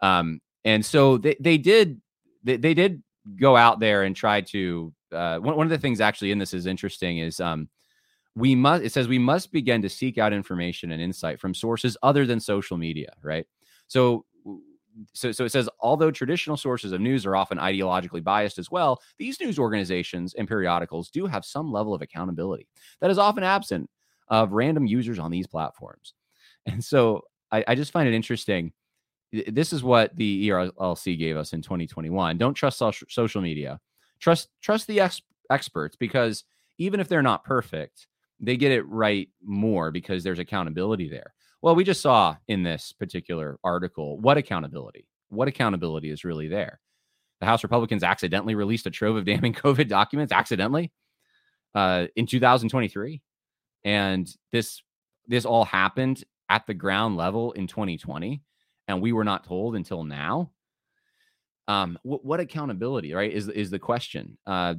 Um, 0.00 0.40
and 0.64 0.84
so 0.84 1.18
they 1.18 1.36
they 1.38 1.58
did 1.58 2.00
they, 2.42 2.56
they 2.56 2.74
did 2.74 3.04
go 3.40 3.56
out 3.56 3.78
there 3.78 4.02
and 4.02 4.16
try 4.16 4.40
to 4.40 4.92
uh, 5.12 5.38
one, 5.38 5.56
one 5.56 5.66
of 5.66 5.70
the 5.70 5.78
things 5.78 6.00
actually 6.00 6.32
in 6.32 6.38
this 6.38 6.52
is 6.54 6.66
interesting 6.66 7.18
is 7.18 7.38
um, 7.38 7.68
we 8.34 8.56
must 8.56 8.82
it 8.82 8.90
says 8.90 9.06
we 9.06 9.18
must 9.18 9.52
begin 9.52 9.80
to 9.82 9.88
seek 9.88 10.18
out 10.18 10.32
information 10.32 10.90
and 10.90 11.00
insight 11.00 11.38
from 11.38 11.54
sources 11.54 11.96
other 12.02 12.26
than 12.26 12.40
social 12.40 12.76
media 12.76 13.12
right 13.22 13.46
so 13.86 14.24
so, 15.12 15.32
so 15.32 15.44
it 15.44 15.52
says, 15.52 15.68
although 15.80 16.10
traditional 16.10 16.56
sources 16.56 16.92
of 16.92 17.00
news 17.00 17.26
are 17.26 17.36
often 17.36 17.58
ideologically 17.58 18.22
biased 18.22 18.58
as 18.58 18.70
well, 18.70 19.00
these 19.18 19.40
news 19.40 19.58
organizations 19.58 20.34
and 20.34 20.48
periodicals 20.48 21.10
do 21.10 21.26
have 21.26 21.44
some 21.44 21.72
level 21.72 21.94
of 21.94 22.02
accountability 22.02 22.68
that 23.00 23.10
is 23.10 23.18
often 23.18 23.42
absent 23.42 23.88
of 24.28 24.52
random 24.52 24.86
users 24.86 25.18
on 25.18 25.30
these 25.30 25.46
platforms. 25.46 26.14
And 26.66 26.82
so 26.84 27.22
I, 27.50 27.64
I 27.68 27.74
just 27.74 27.92
find 27.92 28.08
it 28.08 28.14
interesting. 28.14 28.72
This 29.32 29.72
is 29.72 29.82
what 29.82 30.14
the 30.16 30.48
ERLC 30.48 31.18
gave 31.18 31.36
us 31.36 31.52
in 31.52 31.62
2021. 31.62 32.38
Don't 32.38 32.54
trust 32.54 32.82
social 33.08 33.42
media. 33.42 33.80
Trust 34.20 34.48
trust 34.60 34.86
the 34.86 35.00
ex- 35.00 35.22
experts 35.50 35.96
because 35.96 36.44
even 36.78 37.00
if 37.00 37.08
they're 37.08 37.22
not 37.22 37.44
perfect, 37.44 38.06
they 38.40 38.56
get 38.56 38.72
it 38.72 38.86
right 38.88 39.28
more 39.42 39.90
because 39.90 40.22
there's 40.22 40.38
accountability 40.38 41.08
there. 41.08 41.34
Well, 41.62 41.76
we 41.76 41.84
just 41.84 42.00
saw 42.00 42.36
in 42.48 42.64
this 42.64 42.92
particular 42.92 43.56
article 43.62 44.18
what 44.18 44.36
accountability, 44.36 45.06
what 45.28 45.46
accountability 45.46 46.10
is 46.10 46.24
really 46.24 46.48
there. 46.48 46.80
The 47.38 47.46
House 47.46 47.62
Republicans 47.62 48.02
accidentally 48.02 48.56
released 48.56 48.86
a 48.86 48.90
trove 48.90 49.16
of 49.16 49.24
damning 49.26 49.54
COVID 49.54 49.88
documents 49.88 50.32
accidentally 50.32 50.92
uh, 51.74 52.06
in 52.16 52.26
2023, 52.26 53.22
and 53.84 54.28
this 54.50 54.82
this 55.28 55.44
all 55.44 55.64
happened 55.64 56.24
at 56.48 56.66
the 56.66 56.74
ground 56.74 57.16
level 57.16 57.52
in 57.52 57.68
2020, 57.68 58.42
and 58.88 59.00
we 59.00 59.12
were 59.12 59.24
not 59.24 59.44
told 59.44 59.76
until 59.76 60.02
now. 60.02 60.50
Um, 61.68 61.96
what, 62.02 62.24
what 62.24 62.40
accountability, 62.40 63.14
right? 63.14 63.32
Is 63.32 63.48
is 63.48 63.70
the 63.70 63.78
question? 63.78 64.36
Uh, 64.46 64.74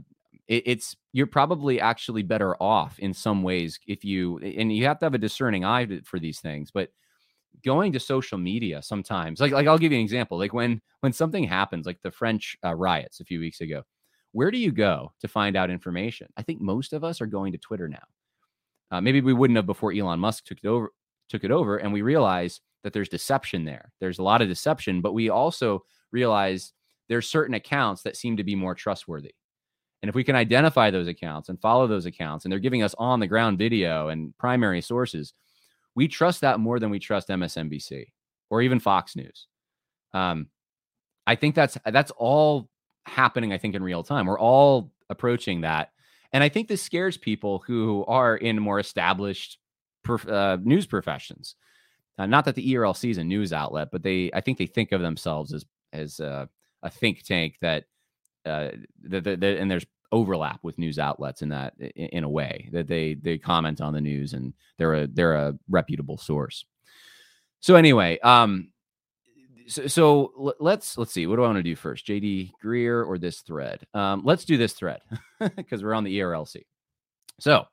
it, 0.48 0.64
it's 0.66 0.96
you're 1.12 1.28
probably 1.28 1.80
actually 1.80 2.24
better 2.24 2.56
off 2.62 3.00
in 3.00 3.14
some 3.14 3.44
ways 3.44 3.80
if 3.88 4.04
you 4.04 4.38
and 4.40 4.76
you 4.76 4.86
have 4.86 5.00
to 5.00 5.06
have 5.06 5.14
a 5.14 5.20
discerning 5.20 5.64
eye 5.64 5.88
for 6.04 6.20
these 6.20 6.40
things 6.40 6.72
but 6.72 6.90
going 7.64 7.92
to 7.94 8.00
social 8.00 8.38
media 8.38 8.82
sometimes 8.82 9.40
like 9.40 9.52
like 9.52 9.68
I'll 9.68 9.78
give 9.78 9.92
you 9.92 9.98
an 9.98 10.04
example 10.04 10.38
like 10.38 10.54
when 10.54 10.82
when 11.02 11.14
something 11.14 11.44
happens 11.44 11.86
like 11.86 12.02
the 12.02 12.12
French 12.12 12.58
uh, 12.66 12.74
riots 12.74 13.20
a 13.20 13.26
few 13.26 13.40
weeks 13.40 13.62
ago 13.62 13.84
where 14.32 14.52
do 14.52 14.58
you 14.58 14.72
go 14.72 15.14
to 15.22 15.28
find 15.28 15.56
out 15.56 15.70
information? 15.70 16.28
I 16.38 16.42
think 16.42 16.60
most 16.60 16.92
of 16.92 17.04
us 17.04 17.22
are 17.22 17.28
going 17.28 17.52
to 17.52 17.60
Twitter 17.60 17.88
now. 17.88 18.02
Uh, 18.90 19.00
maybe 19.00 19.22
we 19.22 19.32
wouldn't 19.34 19.58
have 19.58 19.68
before 19.68 19.94
Elon 19.94 20.20
Musk 20.20 20.46
took 20.46 20.58
it 20.62 20.68
over 20.68 20.92
took 21.30 21.44
it 21.44 21.52
over 21.52 21.78
and 21.78 21.94
we 21.94 22.02
realize 22.02 22.60
that 22.84 22.92
there's 22.92 23.10
deception 23.10 23.64
there. 23.64 23.92
There's 24.00 24.20
a 24.20 24.24
lot 24.24 24.42
of 24.42 24.50
deception 24.50 25.02
but 25.02 25.14
we 25.14 25.30
also 25.30 25.84
realize 26.12 26.74
there's 27.08 27.30
certain 27.30 27.56
accounts 27.56 28.02
that 28.04 28.18
seem 28.18 28.38
to 28.38 28.44
be 28.44 28.56
more 28.56 28.76
trustworthy 28.76 29.34
and 30.04 30.10
if 30.10 30.16
we 30.16 30.26
can 30.26 30.36
identify 30.36 30.92
those 30.92 31.08
accounts 31.08 31.48
and 31.48 31.62
follow 31.62 31.88
those 31.88 32.06
accounts, 32.06 32.44
and 32.44 32.52
they're 32.52 32.60
giving 32.60 32.84
us 32.84 32.94
on 33.00 33.22
the 33.22 33.28
ground 33.28 33.58
video 33.58 34.10
and 34.10 34.38
primary 34.38 34.82
sources, 34.82 35.32
we 35.96 36.10
trust 36.10 36.42
that 36.42 36.60
more 36.60 36.78
than 36.78 36.90
we 36.90 37.00
trust 37.00 37.30
MSNBC 37.30 38.08
or 38.50 38.62
even 38.62 38.82
Fox 38.82 39.16
News. 39.16 39.48
Um, 40.14 40.48
I 41.26 41.36
think 41.36 41.56
that's 41.56 41.78
that's 41.86 42.12
all 42.18 42.70
happening. 43.06 43.54
I 43.54 43.58
think 43.58 43.76
in 43.76 43.84
real 43.84 44.04
time, 44.04 44.26
we're 44.26 44.38
all 44.38 44.92
approaching 45.10 45.62
that, 45.62 45.92
and 46.34 46.44
I 46.44 46.50
think 46.50 46.68
this 46.68 46.82
scares 46.82 47.16
people 47.16 47.64
who 47.66 48.04
are 48.06 48.36
in 48.36 48.60
more 48.60 48.80
established 48.80 49.58
prof- 50.04 50.28
uh, 50.28 50.58
news 50.62 50.86
professions. 50.86 51.56
Uh, 52.18 52.26
not 52.26 52.44
that 52.44 52.56
the 52.56 52.74
ERLC 52.74 53.10
is 53.10 53.20
a 53.20 53.24
news 53.24 53.54
outlet, 53.54 53.88
but 53.90 54.04
they 54.04 54.30
I 54.34 54.42
think 54.42 54.58
they 54.58 54.66
think 54.66 54.92
of 54.92 55.00
themselves 55.00 55.54
as 55.54 55.66
as 55.94 56.20
a, 56.20 56.50
a 56.82 56.90
think 56.90 57.24
tank 57.24 57.56
that 57.62 57.86
uh, 58.46 58.70
and 59.12 59.72
there's 59.72 59.86
overlap 60.12 60.60
with 60.64 60.78
news 60.78 61.00
outlets 61.00 61.42
in 61.42 61.50
that 61.50 61.74
in, 61.80 62.08
in, 62.08 62.24
a 62.24 62.30
way 62.30 62.70
that 62.72 62.88
they 62.88 63.16
they 63.16 63.38
comment 63.38 63.82
on 63.82 63.94
the 63.94 64.00
news 64.00 64.34
and 64.34 64.54
they're 64.78 64.94
a 64.94 65.08
they're 65.08 65.34
a 65.34 65.58
reputable 65.70 66.18
source. 66.18 66.66
So 67.60 67.76
anyway, 67.76 68.20
um, 68.20 68.70
so, 69.68 69.88
so 69.88 70.56
let's 70.60 70.98
let's 70.98 71.12
see 71.12 71.26
what 71.26 71.38
do 71.38 71.44
I 71.44 71.48
want 71.48 71.58
to 71.58 71.64
do 71.64 71.76
first, 71.76 72.06
JD 72.06 72.52
Greear 72.64 73.06
or 73.06 73.18
this 73.18 73.42
thread? 73.42 73.86
Um, 73.94 74.22
let's 74.24 74.46
do 74.46 74.58
this 74.58 74.74
thread 74.74 75.02
because 75.56 75.84
we're 75.84 75.94
on 75.96 76.04
the 76.04 76.20
ERLC. 76.20 76.64
So. 77.40 77.66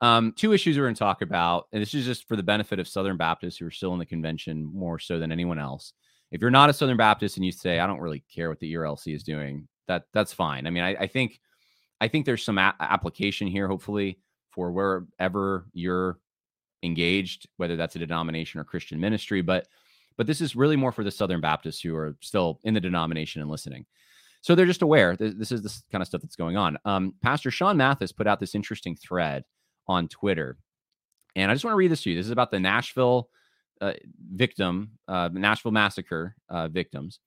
Um, 0.00 0.32
two 0.32 0.52
issues 0.52 0.76
we're 0.76 0.86
going 0.86 0.96
to 0.96 0.98
talk 0.98 1.22
about, 1.22 1.68
and 1.72 1.80
this 1.80 1.94
is 1.94 2.04
just 2.04 2.26
for 2.26 2.34
the 2.34 2.42
benefit 2.42 2.80
of 2.80 2.88
Southern 2.88 3.16
Baptists 3.16 3.56
who 3.56 3.66
are 3.66 3.70
still 3.70 3.92
in 3.92 4.00
the 4.00 4.04
convention 4.04 4.64
more 4.64 4.98
so 4.98 5.20
than 5.20 5.30
anyone 5.30 5.60
else. 5.60 5.92
If 6.32 6.40
you're 6.40 6.50
not 6.50 6.70
a 6.70 6.72
Southern 6.72 6.96
Baptist 6.96 7.36
and 7.36 7.46
you 7.46 7.52
say, 7.52 7.78
I 7.78 7.86
don't 7.86 8.00
really 8.00 8.24
care 8.34 8.48
what 8.48 8.58
the 8.58 8.74
ERLC 8.74 9.14
is 9.14 9.22
doing, 9.22 9.68
that 9.92 10.06
that's 10.12 10.32
fine. 10.32 10.66
I 10.66 10.70
mean, 10.70 10.82
I, 10.82 10.94
I 10.94 11.06
think 11.06 11.40
I 12.00 12.08
think 12.08 12.26
there's 12.26 12.44
some 12.44 12.58
a- 12.58 12.74
application 12.80 13.46
here, 13.46 13.68
hopefully, 13.68 14.18
for 14.50 14.72
wherever 14.72 15.66
you're 15.72 16.18
engaged, 16.82 17.48
whether 17.58 17.76
that's 17.76 17.96
a 17.96 18.00
denomination 18.00 18.58
or 18.60 18.64
Christian 18.64 18.98
ministry. 18.98 19.42
But 19.42 19.68
but 20.16 20.26
this 20.26 20.40
is 20.40 20.56
really 20.56 20.76
more 20.76 20.92
for 20.92 21.04
the 21.04 21.10
Southern 21.10 21.40
Baptists 21.40 21.80
who 21.80 21.94
are 21.94 22.16
still 22.20 22.60
in 22.64 22.74
the 22.74 22.80
denomination 22.80 23.42
and 23.42 23.50
listening. 23.50 23.86
So 24.40 24.54
they're 24.54 24.66
just 24.66 24.82
aware 24.82 25.16
this 25.16 25.52
is 25.52 25.62
this 25.62 25.84
kind 25.92 26.02
of 26.02 26.08
stuff 26.08 26.22
that's 26.22 26.36
going 26.36 26.56
on. 26.56 26.76
Um, 26.84 27.14
Pastor 27.22 27.50
Sean 27.50 27.76
Mathis 27.76 28.12
put 28.12 28.26
out 28.26 28.40
this 28.40 28.54
interesting 28.54 28.96
thread 28.96 29.44
on 29.86 30.08
Twitter, 30.08 30.56
and 31.36 31.50
I 31.50 31.54
just 31.54 31.64
want 31.64 31.72
to 31.72 31.78
read 31.78 31.92
this 31.92 32.02
to 32.02 32.10
you. 32.10 32.16
This 32.16 32.26
is 32.26 32.32
about 32.32 32.50
the 32.50 32.58
Nashville 32.58 33.28
uh, 33.80 33.92
victim, 34.34 34.92
uh, 35.06 35.28
Nashville 35.32 35.72
massacre 35.72 36.34
uh, 36.48 36.68
victims. 36.68 37.20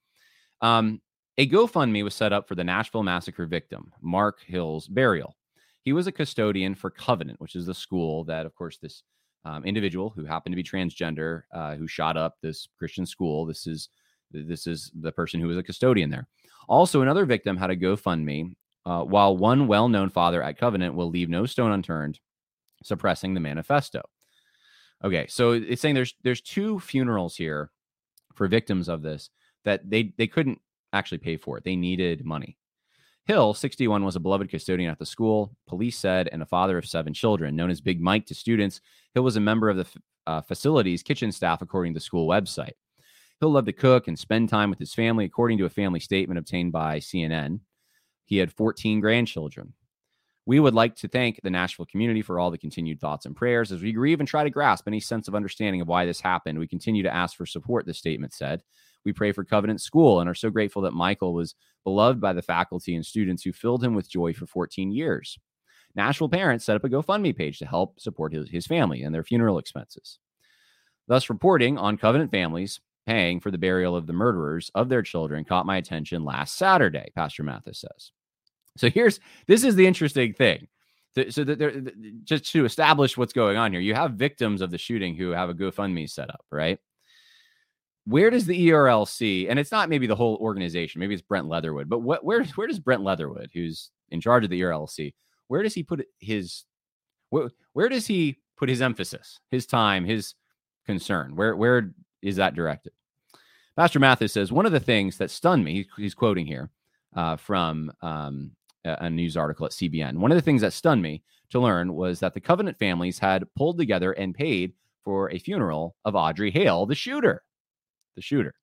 Um, 0.62 1.01
a 1.38 1.48
GoFundMe 1.48 2.04
was 2.04 2.15
set 2.15 2.34
up 2.34 2.48
for 2.48 2.56
the 2.56 2.63
Nashville 2.63 3.04
massacre 3.04 3.46
victim, 3.46 3.92
Mark 4.01 4.39
Hill's 4.46 4.88
burial. 4.88 5.36
He 5.82 5.94
was 5.94 6.08
a 6.08 6.12
custodian 6.12 6.75
for 6.75 6.89
Covenant, 6.89 7.39
which 7.39 7.56
is 7.56 7.65
the 7.65 7.74
school 7.74 8.24
that, 8.25 8.46
of 8.46 8.56
course, 8.56 8.77
this 8.77 9.04
um, 9.44 9.63
individual 9.65 10.10
who 10.10 10.25
happened 10.25 10.54
to 10.54 10.58
be 10.58 10.63
transgender, 10.63 11.44
uh, 11.54 11.75
who 11.75 11.88
shot 11.88 12.18
up 12.18 12.38
this 12.42 12.68
Christian 12.80 13.06
school. 13.06 13.46
This 13.46 13.68
is 13.68 13.89
this 14.32 14.65
is 14.65 14.92
the 15.00 15.12
person 15.12 15.39
who 15.39 15.48
was 15.48 15.58
a 15.58 15.63
custodian 15.63 16.10
there. 16.10 16.27
Also, 16.68 17.01
another 17.01 17.25
victim 17.25 17.56
had 17.56 17.70
a 17.70 17.75
GoFundMe. 17.75 18.54
Uh, 18.88 19.04
while 19.04 19.36
one 19.36 19.65
well-known 19.65 20.10
father 20.10 20.44
at 20.44 20.60
Covenant 20.60 20.94
will 20.94 21.10
leave 21.10 21.27
no 21.27 21.48
stone 21.48 21.72
unturned, 21.72 22.20
suppressing 22.84 23.34
the 23.34 23.39
manifesto. 23.39 24.04
Okay, 25.04 25.25
so 25.27 25.54
it's 25.54 25.82
saying 25.82 25.96
there's 25.96 26.13
there's 26.24 26.42
two 26.42 26.80
funerals 26.80 27.36
here 27.36 27.72
for 28.36 28.48
victims 28.48 28.88
of 28.88 29.01
this 29.01 29.32
that 29.63 29.89
they 29.89 30.13
they 30.18 30.27
couldn't 30.27 30.62
actually 30.96 31.20
pay 31.20 31.38
for 31.38 31.58
it. 31.58 31.64
They 31.64 31.75
needed 31.75 32.25
money. 32.25 32.58
Hill, 33.25 33.54
61, 33.54 34.06
was 34.06 34.16
a 34.16 34.20
beloved 34.20 34.50
custodian 34.50 34.92
at 34.92 35.00
the 35.00 35.06
school, 35.06 35.56
police 35.68 35.98
said, 35.98 36.30
and 36.32 36.44
a 36.44 36.46
father 36.46 36.78
of 36.78 36.86
seven 36.86 37.14
children. 37.14 37.56
Known 37.56 37.72
as 37.72 37.82
Big 37.82 38.00
Mike 38.00 38.28
to 38.28 38.36
students, 38.36 38.82
Hill 39.16 39.24
was 39.24 39.36
a 39.36 39.42
member 39.42 39.70
of 39.70 39.78
the 39.78 39.88
uh, 40.28 40.42
facility's 40.42 41.02
kitchen 41.02 41.32
staff, 41.32 41.62
according 41.62 41.94
to 41.94 41.98
the 41.98 42.04
school 42.04 42.28
website. 42.28 42.74
Hill 43.40 43.50
loved 43.50 43.68
to 43.68 43.74
cook 43.74 44.08
and 44.08 44.18
spend 44.18 44.50
time 44.50 44.70
with 44.70 44.80
his 44.80 44.94
family, 44.94 45.25
according 45.25 45.58
to 45.58 45.66
a 45.66 45.70
family 45.70 46.00
statement 46.00 46.38
obtained 46.38 46.72
by 46.72 47.00
CNN. 47.00 47.62
He 48.25 48.38
had 48.38 48.54
14 48.54 49.00
grandchildren. 49.00 49.74
We 50.46 50.60
would 50.60 50.75
like 50.75 50.96
to 50.98 51.08
thank 51.08 51.42
the 51.42 51.50
Nashville 51.50 51.88
community 51.88 52.22
for 52.22 52.40
all 52.40 52.52
the 52.52 52.58
continued 52.60 53.02
thoughts 53.02 53.25
and 53.25 53.36
prayers 53.36 53.72
as 53.72 53.82
we 53.82 53.92
grieve 53.92 54.20
and 54.20 54.30
try 54.30 54.44
to 54.44 54.52
grasp 54.52 54.88
any 54.88 55.00
sense 55.00 55.28
of 55.28 55.34
understanding 55.34 55.82
of 55.82 55.88
why 55.88 56.06
this 56.06 56.22
happened. 56.22 56.60
We 56.60 56.68
continue 56.68 57.02
to 57.04 57.14
ask 57.14 57.36
for 57.36 57.48
support, 57.48 57.88
the 57.88 57.94
statement 57.96 58.34
said. 58.34 58.62
We 59.05 59.13
pray 59.13 59.31
for 59.31 59.43
Covenant 59.43 59.81
School 59.81 60.19
and 60.19 60.29
are 60.29 60.35
so 60.35 60.50
grateful 60.50 60.81
that 60.81 60.93
Michael 60.93 61.33
was 61.33 61.55
beloved 61.83 62.19
by 62.19 62.33
the 62.33 62.41
faculty 62.41 62.95
and 62.95 63.05
students 63.05 63.43
who 63.43 63.53
filled 63.53 63.83
him 63.83 63.93
with 63.93 64.09
joy 64.09 64.33
for 64.33 64.47
14 64.47 64.91
years. 64.91 65.38
Nashville 65.95 66.29
parents 66.29 66.65
set 66.65 66.75
up 66.75 66.83
a 66.83 66.89
GoFundMe 66.89 67.35
page 67.35 67.59
to 67.59 67.65
help 67.65 68.00
support 68.00 68.33
his, 68.33 68.50
his 68.50 68.67
family 68.67 69.03
and 69.03 69.15
their 69.15 69.24
funeral 69.24 69.59
expenses. 69.59 70.19
Thus, 71.07 71.29
reporting 71.29 71.77
on 71.77 71.97
Covenant 71.97 72.31
families 72.31 72.81
paying 73.05 73.39
for 73.39 73.51
the 73.51 73.57
burial 73.57 73.95
of 73.95 74.07
the 74.07 74.13
murderers 74.13 74.71
of 74.74 74.89
their 74.89 75.03
children 75.03 75.45
caught 75.45 75.65
my 75.65 75.77
attention 75.77 76.25
last 76.25 76.57
Saturday, 76.57 77.12
Pastor 77.15 77.43
Mathis 77.43 77.79
says. 77.81 78.12
So 78.77 78.89
here's 78.89 79.19
this 79.47 79.63
is 79.63 79.75
the 79.75 79.88
interesting 79.88 80.33
thing. 80.33 80.67
So 81.29 81.45
that 81.45 81.93
just 82.25 82.51
to 82.51 82.65
establish 82.65 83.15
what's 83.15 83.31
going 83.31 83.55
on 83.55 83.71
here, 83.71 83.79
you 83.79 83.93
have 83.93 84.13
victims 84.13 84.62
of 84.62 84.69
the 84.69 84.77
shooting 84.77 85.15
who 85.15 85.29
have 85.29 85.50
a 85.50 85.53
GoFundMe 85.53 86.09
set 86.09 86.29
up, 86.29 86.45
right? 86.51 86.77
Where 88.05 88.29
does 88.29 88.45
the 88.45 88.69
ERLC, 88.69 89.50
and 89.50 89.57
it's 89.57 89.71
not 89.71 89.89
maybe 89.89 90.07
the 90.07 90.15
whole 90.15 90.38
organization, 90.38 91.00
maybe 91.00 91.13
it's 91.13 91.24
Brent 91.24 91.47
Leatherwood, 91.47 91.89
but 91.89 92.00
what 92.00 92.24
where 92.24 92.43
where 92.43 92.67
does 92.67 92.79
Brent 92.79 93.03
Leatherwood, 93.03 93.50
who's 93.53 93.91
in 94.09 94.21
charge 94.21 94.43
of 94.43 94.50
the 94.50 94.62
ERLC, 94.62 95.13
where 95.47 95.63
does 95.63 95.74
he 95.74 95.83
put 95.83 96.05
his 96.19 96.65
where, 97.29 97.50
where 97.74 97.89
does 97.89 98.05
he 98.07 98.38
put 98.57 98.69
his 98.69 98.81
emphasis, 98.81 99.39
his 99.50 99.65
time, 99.65 100.05
his 100.05 100.35
concern? 100.85 101.35
Where 101.35 101.55
where 101.55 101.93
is 102.21 102.35
that 102.35 102.55
directed? 102.55 102.93
Pastor 103.75 104.00
Mathis 104.00 104.33
says 104.33 104.51
one 104.51 104.65
of 104.65 104.71
the 104.71 104.79
things 104.79 105.17
that 105.17 105.31
stunned 105.31 105.65
me. 105.65 105.88
He's 105.97 106.13
quoting 106.13 106.45
here 106.45 106.69
uh, 107.15 107.35
from 107.35 107.91
um, 108.01 108.51
a 108.85 109.09
news 109.09 109.35
article 109.35 109.65
at 109.65 109.71
CBN. 109.71 110.17
One 110.17 110.31
of 110.31 110.38
the 110.38 110.43
things 110.43 110.62
that 110.62 110.74
stunned 110.74 111.01
me 111.01 111.24
to 111.50 111.59
learn 111.59 111.93
was 111.93 112.19
that 112.19 112.33
the 112.33 112.39
Covenant 112.39 112.77
families 112.77 113.17
had 113.17 113.43
pulled 113.55 113.77
together 113.77 114.12
and 114.13 114.33
paid 114.33 114.74
for 115.03 115.31
a 115.31 115.39
funeral 115.39 115.95
of 116.05 116.15
Audrey 116.15 116.51
Hale, 116.51 116.85
the 116.85 116.95
shooter 116.95 117.43
the 118.15 118.22
shooter. 118.22 118.53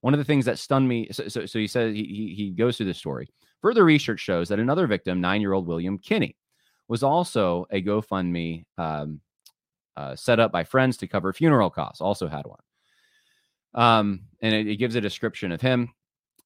One 0.00 0.14
of 0.14 0.18
the 0.18 0.24
things 0.24 0.44
that 0.44 0.58
stunned 0.58 0.88
me, 0.88 1.08
so, 1.12 1.28
so, 1.28 1.46
so 1.46 1.58
he 1.58 1.66
says 1.66 1.94
he, 1.94 2.34
he 2.36 2.50
goes 2.50 2.76
through 2.76 2.86
this 2.86 2.98
story. 2.98 3.28
Further 3.62 3.84
research 3.84 4.20
shows 4.20 4.48
that 4.48 4.58
another 4.58 4.86
victim, 4.86 5.20
nine 5.20 5.40
year 5.40 5.54
old 5.54 5.66
William 5.66 5.98
Kinney, 5.98 6.36
was 6.88 7.02
also 7.02 7.66
a 7.70 7.82
GoFundMe 7.82 8.64
um, 8.76 9.20
uh, 9.96 10.14
set 10.14 10.40
up 10.40 10.52
by 10.52 10.64
friends 10.64 10.98
to 10.98 11.06
cover 11.06 11.32
funeral 11.32 11.70
costs, 11.70 12.00
also 12.00 12.28
had 12.28 12.46
one. 12.46 12.60
Um, 13.74 14.20
and 14.42 14.54
it, 14.54 14.66
it 14.66 14.76
gives 14.76 14.94
a 14.94 15.00
description 15.00 15.50
of 15.52 15.60
him. 15.60 15.90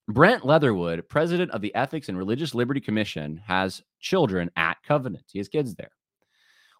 Brent 0.07 0.45
Leatherwood, 0.45 1.07
president 1.07 1.51
of 1.51 1.61
the 1.61 1.75
Ethics 1.75 2.09
and 2.09 2.17
Religious 2.17 2.55
Liberty 2.55 2.79
Commission, 2.79 3.41
has 3.45 3.83
children 3.99 4.49
at 4.55 4.81
Covenant. 4.83 5.25
He 5.31 5.37
has 5.39 5.49
kids 5.49 5.75
there. 5.75 5.91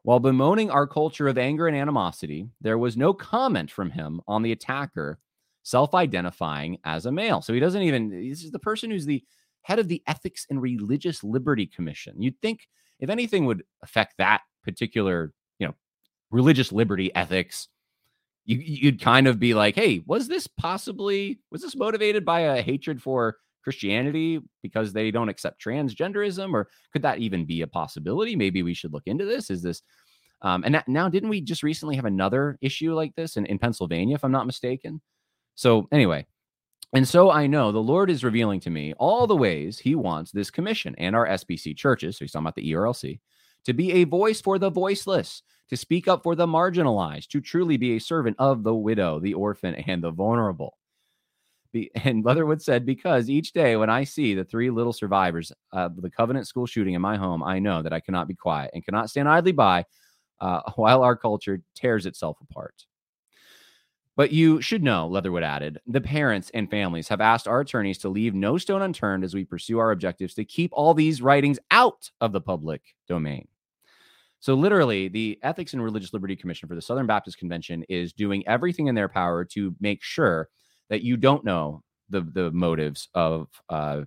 While 0.04 0.20
bemoaning 0.20 0.72
our 0.72 0.88
culture 0.88 1.28
of 1.28 1.38
anger 1.38 1.68
and 1.68 1.76
animosity, 1.76 2.48
there 2.62 2.78
was 2.78 2.98
no 2.98 3.14
comment 3.14 3.70
from 3.70 3.92
him 3.92 4.22
on 4.28 4.42
the 4.42 4.52
attacker 4.52 5.20
self 5.64 5.94
identifying 5.94 6.78
as 6.84 7.06
a 7.06 7.12
male. 7.12 7.42
So 7.42 7.54
he 7.54 7.60
doesn't 7.60 7.82
even, 7.82 8.10
this 8.10 8.44
is 8.44 8.52
the 8.52 8.60
person 8.60 8.90
who's 8.92 9.06
the 9.06 9.24
head 9.62 9.80
of 9.80 9.88
the 9.88 10.02
Ethics 10.08 10.46
and 10.50 10.62
Religious 10.62 11.24
Liberty 11.24 11.68
Commission. 11.68 12.22
You'd 12.22 12.42
think 12.42 12.68
if 13.00 13.10
anything 13.10 13.46
would 13.46 13.64
affect 13.84 14.16
that 14.18 14.42
particular, 14.64 15.34
you 15.60 15.68
know, 15.68 15.76
religious 16.32 16.72
liberty 16.72 17.14
ethics, 17.16 17.68
you, 18.46 18.58
you'd 18.58 19.02
kind 19.02 19.28
of 19.28 19.40
be 19.40 19.54
like, 19.54 19.76
hey, 19.76 20.02
was 20.06 20.28
this 20.28 20.48
possibly, 20.48 21.40
was 21.52 21.62
this 21.62 21.76
motivated 21.76 22.26
by 22.26 22.42
a 22.42 22.62
hatred 22.62 23.02
for 23.02 23.38
Christianity 23.64 24.40
because 24.64 24.92
they 24.92 25.12
don't 25.12 25.30
accept 25.30 25.64
transgenderism? 25.64 26.54
Or 26.54 26.70
could 26.92 27.04
that 27.04 27.20
even 27.20 27.46
be 27.46 27.62
a 27.62 27.68
possibility? 27.68 28.36
Maybe 28.36 28.64
we 28.64 28.74
should 28.74 28.94
look 28.94 29.04
into 29.06 29.26
this. 29.26 29.50
Is 29.50 29.62
this, 29.62 29.82
um, 30.42 30.64
and 30.64 30.74
that, 30.74 30.88
now 30.88 31.10
didn't 31.10 31.30
we 31.30 31.42
just 31.42 31.64
recently 31.64 31.96
have 31.96 32.06
another 32.06 32.58
issue 32.62 32.94
like 32.94 33.14
this 33.16 33.38
in, 33.38 33.46
in 33.46 33.60
Pennsylvania, 33.60 34.16
if 34.16 34.24
I'm 34.24 34.32
not 34.32 34.48
mistaken? 34.48 35.02
So, 35.60 35.90
anyway, 35.92 36.26
and 36.94 37.06
so 37.06 37.30
I 37.30 37.46
know 37.46 37.74
the 37.74 37.80
Lord 37.80 38.10
is 38.10 38.24
revealing 38.24 38.62
to 38.62 38.70
me 38.70 38.94
all 38.94 39.28
the 39.28 39.36
ways 39.36 39.78
He 39.78 39.94
wants 39.94 40.32
this 40.32 40.50
commission 40.50 40.96
and 40.98 41.14
our 41.14 41.28
SBC 41.28 41.76
churches, 41.76 42.16
so 42.16 42.24
he's 42.24 42.32
talking 42.32 42.46
about 42.46 42.56
the 42.56 42.72
ERLC, 42.72 43.20
to 43.66 43.74
be 43.74 43.92
a 43.92 44.06
voice 44.06 44.40
for 44.40 44.58
the 44.58 44.70
voiceless, 44.70 45.44
to 45.68 45.76
speak 45.76 46.08
up 46.08 46.24
for 46.24 46.34
the 46.34 46.48
marginalized, 46.48 47.28
to 47.32 47.42
truly 47.42 47.76
be 47.76 47.98
a 47.98 48.00
servant 48.00 48.38
of 48.40 48.64
the 48.64 48.74
widow, 48.74 49.20
the 49.20 49.34
orphan, 49.34 49.76
and 49.76 50.02
the 50.02 50.12
vulnerable. 50.12 50.78
Be, 51.74 51.92
and 52.06 52.24
Leatherwood 52.24 52.62
said, 52.62 52.86
because 52.86 53.30
each 53.30 53.52
day 53.52 53.76
when 53.76 53.90
I 53.90 54.06
see 54.06 54.36
the 54.36 54.46
three 54.46 54.70
little 54.70 54.94
survivors 54.94 55.52
of 55.74 56.02
the 56.02 56.10
Covenant 56.10 56.48
school 56.48 56.68
shooting 56.68 56.94
in 56.94 57.02
my 57.02 57.18
home, 57.18 57.44
I 57.44 57.60
know 57.60 57.82
that 57.82 57.92
I 57.92 58.00
cannot 58.00 58.30
be 58.30 58.34
quiet 58.34 58.72
and 58.74 58.86
cannot 58.86 59.10
stand 59.10 59.28
idly 59.28 59.52
by 59.52 59.84
uh, 60.40 60.62
while 60.78 61.04
our 61.04 61.18
culture 61.18 61.62
tears 61.76 62.06
itself 62.06 62.38
apart. 62.50 62.86
But 64.20 64.34
you 64.34 64.60
should 64.60 64.84
know, 64.84 65.08
Leatherwood 65.08 65.44
added, 65.44 65.80
the 65.88 66.02
parents 66.02 66.52
and 66.54 66.70
families 66.70 67.08
have 67.08 67.22
asked 67.22 67.48
our 67.48 67.62
attorneys 67.62 68.00
to 68.00 68.10
leave 68.10 68.36
no 68.36 68.58
stone 68.58 68.82
unturned 68.82 69.24
as 69.24 69.34
we 69.34 69.46
pursue 69.46 69.80
our 69.80 69.92
objectives 69.92 70.34
to 70.34 70.44
keep 70.44 70.72
all 70.74 70.94
these 70.94 71.22
writings 71.22 71.58
out 71.72 72.12
of 72.20 72.34
the 72.34 72.42
public 72.42 72.82
domain. 73.08 73.48
So, 74.42 74.56
literally, 74.56 75.08
the 75.08 75.40
Ethics 75.42 75.72
and 75.72 75.82
Religious 75.82 76.12
Liberty 76.12 76.36
Commission 76.36 76.68
for 76.68 76.76
the 76.76 76.82
Southern 76.82 77.08
Baptist 77.08 77.38
Convention 77.38 77.86
is 77.88 78.12
doing 78.12 78.46
everything 78.46 78.88
in 78.88 78.96
their 78.96 79.08
power 79.08 79.46
to 79.54 79.74
make 79.80 80.04
sure 80.04 80.50
that 80.90 81.02
you 81.02 81.16
don't 81.16 81.46
know 81.46 81.82
the 82.10 82.20
the 82.20 82.52
motives 82.52 83.08
of 83.14 83.48
uh, 83.70 84.02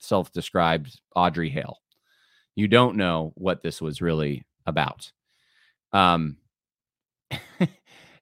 self-described 0.00 1.00
Audrey 1.14 1.48
Hale. 1.48 1.78
You 2.56 2.66
don't 2.66 2.96
know 2.96 3.34
what 3.36 3.62
this 3.62 3.80
was 3.80 4.02
really 4.02 4.44
about. 4.66 5.12
Um, 5.92 6.38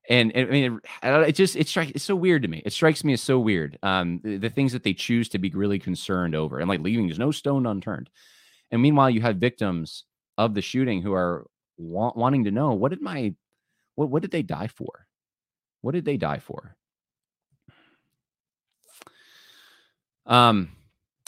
and, 0.08 0.34
and 0.34 0.48
I 0.48 0.50
mean, 0.50 0.80
it, 1.02 1.32
just 1.32 1.56
it 1.56 1.68
strikes 1.68 1.92
it's 1.94 2.04
so 2.04 2.16
weird 2.16 2.42
to 2.42 2.48
me. 2.48 2.62
It 2.64 2.72
strikes 2.72 3.02
me 3.04 3.12
as 3.12 3.20
so 3.20 3.38
weird. 3.38 3.78
Um, 3.82 4.20
the, 4.22 4.36
the, 4.36 4.50
things 4.50 4.72
that 4.72 4.82
they 4.82 4.94
choose 4.94 5.28
to 5.30 5.38
be 5.38 5.50
really 5.50 5.78
concerned 5.78 6.34
over, 6.34 6.60
and 6.60 6.68
like 6.68 6.80
leaving 6.80 7.06
there's 7.06 7.18
no 7.18 7.32
stone 7.32 7.66
unturned. 7.66 8.10
And 8.70 8.82
meanwhile, 8.82 9.10
you 9.10 9.20
have 9.22 9.36
victims 9.36 10.04
of 10.38 10.54
the 10.54 10.62
shooting 10.62 11.02
who 11.02 11.12
are 11.12 11.46
wa- 11.76 12.12
wanting 12.14 12.44
to 12.44 12.50
know 12.50 12.72
what 12.72 12.90
did 12.90 13.00
my 13.00 13.34
what 13.94 14.10
what 14.10 14.22
did 14.22 14.30
they 14.30 14.42
die 14.42 14.68
for? 14.68 15.06
What 15.80 15.92
did 15.92 16.04
they 16.04 16.16
die 16.16 16.38
for? 16.38 16.76
Um, 20.26 20.70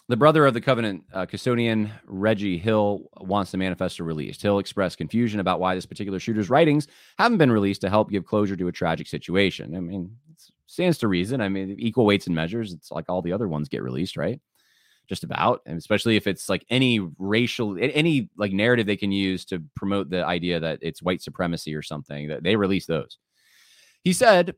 the 0.08 0.16
brother 0.16 0.46
of 0.46 0.54
the 0.54 0.60
covenant 0.60 1.04
uh, 1.12 1.26
custodian, 1.26 1.92
Reggie 2.06 2.56
Hill, 2.56 3.10
wants 3.18 3.50
the 3.50 3.58
manifesto 3.58 4.04
released. 4.04 4.40
Hill 4.40 4.58
expressed 4.58 4.96
confusion 4.96 5.38
about 5.38 5.60
why 5.60 5.74
this 5.74 5.84
particular 5.84 6.18
shooter's 6.18 6.48
writings 6.48 6.88
haven't 7.18 7.36
been 7.36 7.52
released 7.52 7.82
to 7.82 7.90
help 7.90 8.10
give 8.10 8.24
closure 8.24 8.56
to 8.56 8.68
a 8.68 8.72
tragic 8.72 9.06
situation. 9.06 9.76
I 9.76 9.80
mean, 9.80 10.16
it 10.30 10.42
stands 10.66 10.96
to 10.98 11.08
reason. 11.08 11.42
I 11.42 11.50
mean, 11.50 11.76
equal 11.78 12.06
weights 12.06 12.26
and 12.26 12.34
measures. 12.34 12.72
It's 12.72 12.90
like 12.90 13.04
all 13.10 13.20
the 13.20 13.34
other 13.34 13.48
ones 13.48 13.68
get 13.68 13.82
released, 13.82 14.16
right? 14.16 14.40
Just 15.08 15.24
about, 15.24 15.60
and 15.66 15.76
especially 15.76 16.16
if 16.16 16.26
it's 16.26 16.48
like 16.48 16.64
any 16.70 17.00
racial, 17.18 17.76
any 17.78 18.30
like 18.38 18.52
narrative 18.52 18.86
they 18.86 18.96
can 18.96 19.12
use 19.12 19.44
to 19.46 19.62
promote 19.76 20.08
the 20.08 20.24
idea 20.24 20.58
that 20.58 20.78
it's 20.80 21.02
white 21.02 21.20
supremacy 21.20 21.74
or 21.74 21.82
something, 21.82 22.28
that 22.28 22.42
they 22.42 22.56
release 22.56 22.86
those. 22.86 23.18
He 24.04 24.14
said 24.14 24.54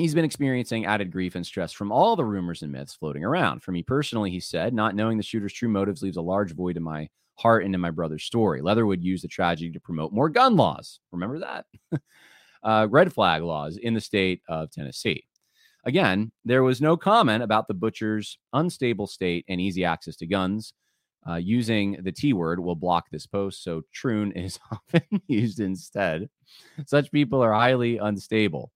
He's 0.00 0.14
been 0.14 0.24
experiencing 0.24 0.86
added 0.86 1.12
grief 1.12 1.34
and 1.34 1.44
stress 1.46 1.72
from 1.72 1.92
all 1.92 2.16
the 2.16 2.24
rumors 2.24 2.62
and 2.62 2.72
myths 2.72 2.94
floating 2.94 3.22
around. 3.22 3.62
For 3.62 3.70
me 3.70 3.82
personally, 3.82 4.30
he 4.30 4.40
said, 4.40 4.72
not 4.72 4.94
knowing 4.94 5.18
the 5.18 5.22
shooter's 5.22 5.52
true 5.52 5.68
motives 5.68 6.00
leaves 6.00 6.16
a 6.16 6.22
large 6.22 6.54
void 6.54 6.78
in 6.78 6.82
my 6.82 7.10
heart 7.34 7.66
and 7.66 7.74
in 7.74 7.82
my 7.82 7.90
brother's 7.90 8.24
story. 8.24 8.62
Leatherwood 8.62 9.02
used 9.02 9.22
the 9.22 9.28
tragedy 9.28 9.70
to 9.72 9.80
promote 9.80 10.10
more 10.10 10.30
gun 10.30 10.56
laws. 10.56 11.00
Remember 11.12 11.40
that? 11.40 11.66
uh, 12.62 12.86
red 12.90 13.12
flag 13.12 13.42
laws 13.42 13.76
in 13.76 13.92
the 13.92 14.00
state 14.00 14.40
of 14.48 14.70
Tennessee. 14.70 15.26
Again, 15.84 16.32
there 16.46 16.62
was 16.62 16.80
no 16.80 16.96
comment 16.96 17.42
about 17.42 17.68
the 17.68 17.74
butcher's 17.74 18.38
unstable 18.54 19.06
state 19.06 19.44
and 19.48 19.60
easy 19.60 19.84
access 19.84 20.16
to 20.16 20.26
guns. 20.26 20.72
Uh, 21.28 21.34
using 21.34 21.98
the 22.02 22.12
T 22.12 22.32
word 22.32 22.58
will 22.58 22.74
block 22.74 23.10
this 23.10 23.26
post, 23.26 23.62
so 23.62 23.82
troon 23.92 24.32
is 24.32 24.58
often 24.72 25.02
used 25.26 25.60
instead. 25.60 26.30
Such 26.86 27.12
people 27.12 27.42
are 27.42 27.52
highly 27.52 27.98
unstable. 27.98 28.72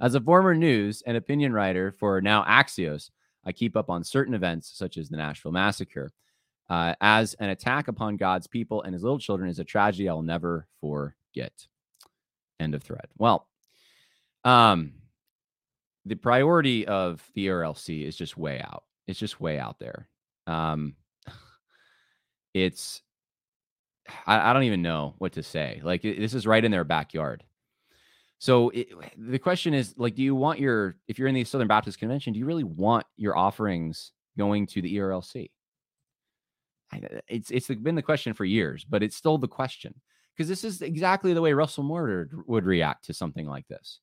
As 0.00 0.14
a 0.14 0.20
former 0.20 0.54
news 0.54 1.02
and 1.06 1.16
opinion 1.16 1.52
writer 1.52 1.92
for 1.92 2.20
now 2.20 2.44
Axios, 2.44 3.10
I 3.44 3.52
keep 3.52 3.76
up 3.76 3.90
on 3.90 4.04
certain 4.04 4.34
events 4.34 4.70
such 4.74 4.96
as 4.96 5.08
the 5.08 5.16
Nashville 5.16 5.52
Massacre. 5.52 6.12
Uh, 6.70 6.94
as 7.00 7.34
an 7.34 7.50
attack 7.50 7.88
upon 7.88 8.16
God's 8.16 8.46
people 8.46 8.82
and 8.82 8.94
his 8.94 9.02
little 9.02 9.18
children 9.18 9.50
is 9.50 9.58
a 9.58 9.64
tragedy 9.64 10.08
I'll 10.08 10.22
never 10.22 10.66
forget. 10.80 11.52
End 12.60 12.74
of 12.74 12.82
thread. 12.82 13.08
Well, 13.18 13.46
um, 14.44 14.92
the 16.06 16.14
priority 16.14 16.86
of 16.86 17.22
the 17.34 17.48
RLC 17.48 18.06
is 18.06 18.16
just 18.16 18.36
way 18.36 18.60
out. 18.60 18.84
It's 19.06 19.18
just 19.18 19.40
way 19.40 19.58
out 19.58 19.78
there. 19.78 20.08
Um, 20.46 20.94
it's 22.54 23.02
I, 24.26 24.50
I 24.50 24.52
don't 24.52 24.64
even 24.64 24.82
know 24.82 25.14
what 25.18 25.32
to 25.32 25.42
say. 25.42 25.80
Like 25.84 26.02
this 26.02 26.34
is 26.34 26.46
right 26.46 26.64
in 26.64 26.70
their 26.70 26.84
backyard. 26.84 27.44
So 28.42 28.70
it, 28.70 28.88
the 29.16 29.38
question 29.38 29.72
is 29.72 29.94
like, 29.96 30.16
do 30.16 30.22
you 30.24 30.34
want 30.34 30.58
your, 30.58 30.96
if 31.06 31.16
you're 31.16 31.28
in 31.28 31.34
the 31.36 31.44
Southern 31.44 31.68
Baptist 31.68 32.00
Convention, 32.00 32.32
do 32.32 32.40
you 32.40 32.44
really 32.44 32.64
want 32.64 33.06
your 33.16 33.38
offerings 33.38 34.10
going 34.36 34.66
to 34.66 34.82
the 34.82 34.96
ERLC? 34.96 35.48
It's 37.28 37.52
it's 37.52 37.68
been 37.68 37.94
the 37.94 38.02
question 38.02 38.34
for 38.34 38.44
years, 38.44 38.84
but 38.84 39.00
it's 39.00 39.14
still 39.14 39.38
the 39.38 39.46
question 39.46 39.94
because 40.34 40.48
this 40.48 40.64
is 40.64 40.82
exactly 40.82 41.34
the 41.34 41.40
way 41.40 41.52
Russell 41.52 41.84
Moore 41.84 42.30
would 42.48 42.64
react 42.64 43.04
to 43.04 43.14
something 43.14 43.46
like 43.46 43.68
this. 43.68 44.00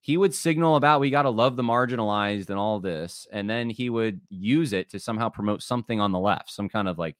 He 0.00 0.16
would 0.16 0.34
signal 0.34 0.74
about 0.74 0.98
we 0.98 1.10
got 1.10 1.22
to 1.22 1.30
love 1.30 1.54
the 1.54 1.62
marginalized 1.62 2.50
and 2.50 2.58
all 2.58 2.80
this, 2.80 3.28
and 3.30 3.48
then 3.48 3.70
he 3.70 3.90
would 3.90 4.20
use 4.28 4.72
it 4.72 4.90
to 4.90 4.98
somehow 4.98 5.28
promote 5.28 5.62
something 5.62 6.00
on 6.00 6.10
the 6.10 6.18
left, 6.18 6.50
some 6.50 6.68
kind 6.68 6.88
of 6.88 6.98
like 6.98 7.14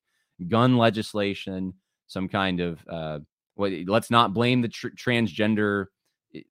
gun 0.49 0.77
legislation, 0.77 1.75
some 2.09 2.29
kind 2.29 2.59
of 2.59 2.85
uh, 2.91 3.21
well, 3.55 3.71
let's 3.87 4.11
not 4.11 4.35
blame 4.35 4.61
the 4.61 4.69
tr- 4.69 4.89
transgender 4.89 5.85
uh, 5.85 5.96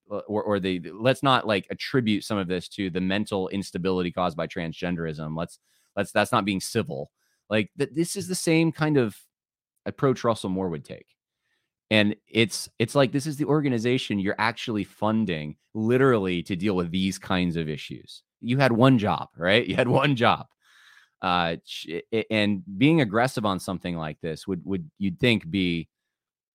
or, 0.08 0.42
or 0.42 0.60
the 0.60 0.80
let's 0.92 1.22
not 1.22 1.46
like 1.46 1.66
attribute 1.70 2.24
some 2.24 2.38
of 2.38 2.48
this 2.48 2.68
to 2.68 2.90
the 2.90 3.00
mental 3.00 3.48
instability 3.48 4.10
caused 4.10 4.36
by 4.36 4.46
transgenderism. 4.46 5.36
Let's 5.36 5.58
let's 5.96 6.12
that's 6.12 6.32
not 6.32 6.44
being 6.44 6.60
civil. 6.60 7.10
Like 7.48 7.70
that 7.76 7.94
this 7.94 8.16
is 8.16 8.28
the 8.28 8.34
same 8.34 8.72
kind 8.72 8.96
of 8.96 9.16
approach 9.84 10.24
Russell 10.24 10.50
Moore 10.50 10.68
would 10.68 10.84
take. 10.84 11.06
And 11.90 12.16
it's 12.26 12.68
it's 12.78 12.94
like 12.94 13.12
this 13.12 13.26
is 13.26 13.36
the 13.36 13.44
organization 13.44 14.18
you're 14.18 14.34
actually 14.38 14.84
funding 14.84 15.56
literally 15.74 16.42
to 16.44 16.56
deal 16.56 16.74
with 16.74 16.90
these 16.90 17.18
kinds 17.18 17.56
of 17.56 17.68
issues. 17.68 18.22
You 18.40 18.58
had 18.58 18.72
one 18.72 18.98
job, 18.98 19.28
right? 19.36 19.66
You 19.68 19.76
had 19.76 19.88
one 19.88 20.16
job. 20.16 20.46
Uh 21.22 21.56
and 22.30 22.62
being 22.76 23.00
aggressive 23.00 23.46
on 23.46 23.60
something 23.60 23.96
like 23.96 24.20
this 24.20 24.46
would 24.46 24.62
would 24.64 24.90
you'd 24.98 25.20
think 25.20 25.48
be 25.50 25.88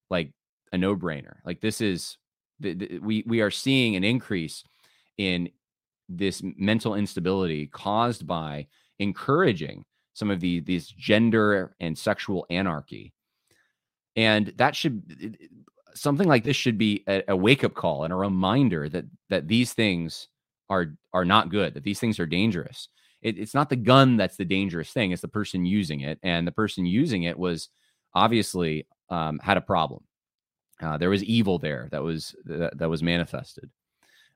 like 0.09 0.33
a 0.73 0.77
no-brainer. 0.77 1.37
Like 1.45 1.61
this 1.61 1.81
is 1.81 2.17
the, 2.61 2.99
we 2.99 3.23
we 3.27 3.41
are 3.41 3.51
seeing 3.51 3.95
an 3.95 4.03
increase 4.03 4.63
in 5.17 5.49
this 6.09 6.41
mental 6.57 6.95
instability 6.95 7.67
caused 7.67 8.27
by 8.27 8.67
encouraging 8.99 9.85
some 10.13 10.29
of 10.29 10.39
the 10.39 10.59
these 10.61 10.87
gender 10.87 11.75
and 11.79 11.97
sexual 11.97 12.45
anarchy. 12.49 13.13
And 14.15 14.53
that 14.57 14.75
should 14.75 15.37
something 15.93 16.27
like 16.27 16.43
this 16.43 16.55
should 16.55 16.77
be 16.77 17.03
a, 17.07 17.23
a 17.29 17.35
wake-up 17.35 17.73
call 17.73 18.03
and 18.03 18.13
a 18.13 18.17
reminder 18.17 18.89
that 18.89 19.05
that 19.29 19.47
these 19.47 19.73
things 19.73 20.27
are 20.69 20.93
are 21.13 21.25
not 21.25 21.49
good 21.49 21.73
that 21.73 21.83
these 21.83 21.99
things 21.99 22.19
are 22.19 22.25
dangerous. 22.25 22.89
It, 23.21 23.37
it's 23.37 23.53
not 23.53 23.69
the 23.69 23.75
gun 23.75 24.17
that's 24.17 24.37
the 24.37 24.45
dangerous 24.45 24.91
thing 24.91 25.11
it's 25.11 25.21
the 25.21 25.27
person 25.27 25.63
using 25.63 26.01
it 26.01 26.19
and 26.23 26.47
the 26.47 26.51
person 26.51 26.85
using 26.85 27.23
it 27.23 27.37
was 27.37 27.69
obviously 28.15 28.87
um, 29.09 29.39
had 29.39 29.57
a 29.57 29.61
problem 29.61 30.03
uh, 30.81 30.97
there 30.97 31.09
was 31.09 31.23
evil 31.23 31.59
there 31.59 31.87
that 31.91 32.03
was 32.03 32.35
that, 32.45 32.77
that 32.77 32.89
was 32.89 33.03
manifested. 33.03 33.69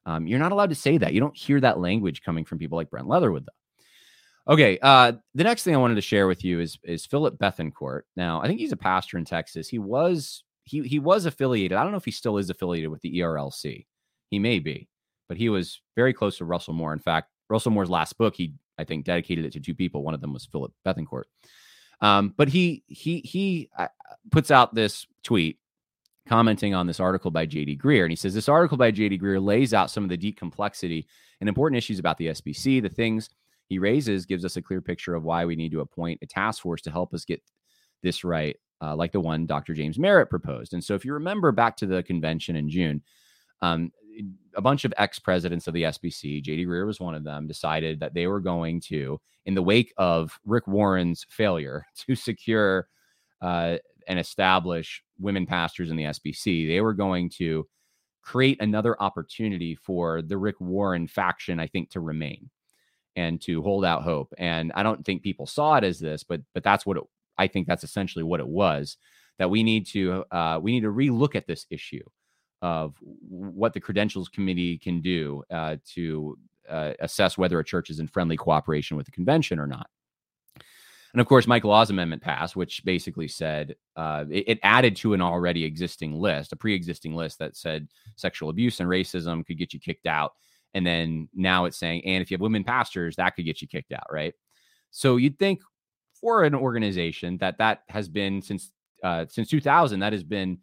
Um, 0.06 0.28
you're 0.28 0.40
not 0.40 0.52
allowed 0.52 0.70
to 0.70 0.76
say 0.76 0.98
that. 0.98 1.14
You 1.14 1.20
don't 1.20 1.36
hear 1.36 1.60
that 1.62 1.80
language 1.80 2.22
coming 2.22 2.46
from 2.46 2.60
people 2.60 2.78
like 2.78 2.90
Brent 2.90 3.08
Leatherwood, 3.08 3.46
though. 3.46 4.54
Okay, 4.54 4.78
uh, 4.82 5.14
the 5.34 5.44
next 5.44 5.64
thing 5.64 5.74
I 5.74 5.80
wanted 5.80 5.96
to 5.96 6.02
share 6.02 6.28
with 6.28 6.44
you 6.44 6.60
is 6.60 6.78
is 6.84 7.06
Philip 7.06 7.38
Bethancourt. 7.38 8.02
Now, 8.16 8.42
I 8.42 8.48
think 8.48 8.60
he's 8.60 8.72
a 8.72 8.78
pastor 8.78 9.18
in 9.18 9.26
Texas. 9.26 9.68
He 9.68 9.80
was 9.80 10.44
he 10.64 10.84
he 10.84 11.00
was 11.00 11.26
affiliated. 11.26 11.78
I 11.78 11.84
don't 11.84 11.92
know 11.92 11.98
if 11.98 12.06
he 12.06 12.12
still 12.12 12.38
is 12.38 12.50
affiliated 12.50 12.92
with 12.92 13.02
the 13.02 13.20
ERLC. 13.20 13.86
He 14.30 14.40
may 14.40 14.60
be, 14.60 14.88
but 15.28 15.38
he 15.38 15.50
was 15.50 15.82
very 15.96 16.14
close 16.14 16.38
to 16.38 16.46
Russell 16.46 16.74
Moore. 16.74 16.94
In 16.94 17.00
fact, 17.00 17.32
Russell 17.50 17.72
Moore's 17.72 17.90
last 17.90 18.18
book, 18.18 18.36
he 18.36 18.54
I 18.78 18.84
think 18.84 19.06
dedicated 19.06 19.46
it 19.46 19.54
to 19.54 19.60
two 19.60 19.74
people. 19.74 20.04
One 20.04 20.14
of 20.14 20.22
them 20.22 20.34
was 20.34 20.46
Philip 20.46 20.74
Bethancourt. 20.86 21.24
Um, 22.02 22.34
but 22.38 22.50
he 22.50 22.84
he 22.88 23.22
he 23.22 23.70
uh, 23.78 23.88
puts 24.32 24.52
out 24.52 24.76
this 24.76 25.08
tweet 25.24 25.58
commenting 26.28 26.74
on 26.74 26.88
this 26.88 27.00
article 27.00 27.32
by 27.32 27.46
JD 27.46 27.80
Greear. 27.80 28.04
And 28.04 28.12
he 28.12 28.16
says 28.16 28.34
this 28.34 28.50
article 28.50 28.78
by 28.78 28.92
JD 28.92 29.22
Greear 29.22 29.44
lays 29.44 29.74
out 29.74 29.92
some 29.92 30.04
of 30.04 30.10
the 30.10 30.18
deep 30.18 30.38
complexity 30.38 31.08
and 31.40 31.48
important 31.48 31.78
issues 31.78 32.00
about 32.00 32.18
the 32.18 32.28
SBC. 32.28 32.82
The 32.82 32.90
things 32.90 33.30
he 33.68 33.80
raises 33.80 34.26
gives 34.26 34.46
us 34.46 34.58
a 34.58 34.62
clear 34.62 34.82
picture 34.82 35.16
of 35.16 35.24
why 35.24 35.46
we 35.46 35.56
need 35.56 35.72
to 35.72 35.82
appoint 35.82 36.20
a 36.22 36.28
task 36.28 36.62
force 36.62 36.82
to 36.84 36.92
help 36.92 37.14
us 37.14 37.26
get 37.26 37.42
this 38.02 38.24
right, 38.24 38.56
uh, 38.82 38.96
like 38.96 39.12
the 39.12 39.20
one 39.20 39.46
Dr. 39.46 39.74
James 39.74 40.00
Merritt 40.00 40.30
proposed. 40.30 40.74
And 40.74 40.84
so, 40.84 40.96
if 40.96 41.06
you 41.06 41.14
remember 41.14 41.52
back 41.52 41.78
to 41.78 41.86
the 41.86 42.04
convention 42.04 42.56
in 42.56 42.70
June, 42.70 43.02
um, 43.62 43.92
a 44.56 44.62
bunch 44.62 44.86
of 44.86 44.94
ex 44.98 45.20
presidents 45.20 45.68
of 45.68 45.74
the 45.74 45.84
SBC, 45.84 46.44
JD 46.44 46.66
Greear 46.68 46.86
was 46.86 47.00
one 47.00 47.16
of 47.16 47.24
them, 47.24 47.48
decided 47.48 48.00
that 48.00 48.14
they 48.14 48.28
were 48.28 48.40
going 48.40 48.82
to, 48.82 49.20
in 49.46 49.56
the 49.56 49.64
wake 49.64 49.94
of 49.98 50.40
Rick 50.46 50.68
Warren's 50.68 51.26
failure 51.30 51.86
to 52.08 52.16
secure 52.16 52.88
uh, 53.42 53.78
and 54.08 54.20
establish 54.20 55.04
women 55.20 55.46
pastors 55.46 55.90
in 55.90 55.98
the 55.98 56.06
SBC, 56.06 56.68
they 56.68 56.82
were 56.82 56.94
going 56.94 57.30
to 57.38 57.68
create 58.22 58.62
another 58.62 59.02
opportunity 59.02 59.76
for 59.76 60.22
the 60.22 60.38
Rick 60.38 60.60
Warren 60.60 61.08
faction, 61.08 61.60
I 61.60 61.68
think, 61.68 61.92
to 61.92 62.00
remain 62.00 62.50
and 63.16 63.40
to 63.42 63.62
hold 63.62 63.86
out 63.86 64.04
hope. 64.04 64.34
And 64.38 64.72
I 64.76 64.84
don't 64.84 65.06
think 65.06 65.24
people 65.24 65.46
saw 65.46 65.76
it 65.76 65.84
as 65.84 66.00
this, 66.00 66.24
but 66.24 66.42
but 66.54 66.64
that's 66.64 66.86
what 66.86 66.98
it, 66.98 67.04
I 67.38 67.48
think 67.48 67.68
that's 67.68 67.84
essentially 67.84 68.24
what 68.24 68.40
it 68.40 68.48
was. 68.48 68.98
That 69.38 69.50
we 69.50 69.64
need 69.64 69.86
to 69.88 70.26
uh, 70.32 70.60
we 70.62 70.72
need 70.72 70.82
to 70.82 70.92
relook 70.92 71.36
at 71.36 71.48
this 71.48 71.66
issue 71.70 72.04
of 72.62 72.96
what 73.02 73.74
the 73.74 73.80
credentials 73.80 74.30
committee 74.30 74.78
can 74.78 75.02
do 75.02 75.44
uh, 75.52 75.78
to 75.94 76.38
uh, 76.70 76.94
assess 77.00 77.38
whether 77.38 77.60
a 77.60 77.64
church 77.64 77.90
is 77.90 78.00
in 78.00 78.08
friendly 78.08 78.38
cooperation 78.38 78.98
with 78.98 79.06
the 79.06 79.12
convention 79.12 79.60
or 79.60 79.68
not. 79.68 79.88
And 81.16 81.22
of 81.22 81.28
course, 81.28 81.48
Michael 81.48 81.70
Law's 81.70 81.92
amendment 81.92 82.22
passed, 82.22 82.58
which 82.58 82.84
basically 82.84 83.30
said 83.30 83.78
uh, 83.96 84.26
it, 84.30 84.44
it, 84.50 84.60
added 84.64 84.98
to 84.98 85.14
an 85.14 85.22
already 85.22 85.64
existing 85.64 86.20
list, 86.20 86.52
a 86.52 86.58
pre-existing 86.58 87.16
list 87.16 87.40
that 87.40 87.56
said 87.56 87.88
sexual 88.18 88.50
abuse 88.50 88.82
and 88.82 88.90
racism 88.90 89.46
could 89.46 89.58
get 89.58 89.74
you 89.74 89.80
kicked 89.80 90.08
out. 90.08 90.34
And 90.74 90.86
then 90.86 91.30
now 91.34 91.64
it's 91.64 91.78
saying, 91.78 92.04
and 92.04 92.22
if 92.22 92.30
you 92.30 92.36
have 92.36 92.42
women 92.42 92.66
pastors, 92.66 93.16
that 93.16 93.30
could 93.30 93.46
get 93.46 93.62
you 93.62 93.68
kicked 93.70 93.94
out, 93.94 94.08
right? 94.12 94.34
So 94.92 95.16
you'd 95.16 95.40
think 95.40 95.62
for 96.20 96.44
an 96.44 96.54
organization 96.54 97.38
that 97.38 97.60
that 97.60 97.84
has 97.88 98.10
been 98.10 98.42
since 98.42 98.74
uh, 99.02 99.26
since 99.30 99.48
2000, 99.48 100.02
that 100.02 100.12
has 100.12 100.26
been 100.26 100.58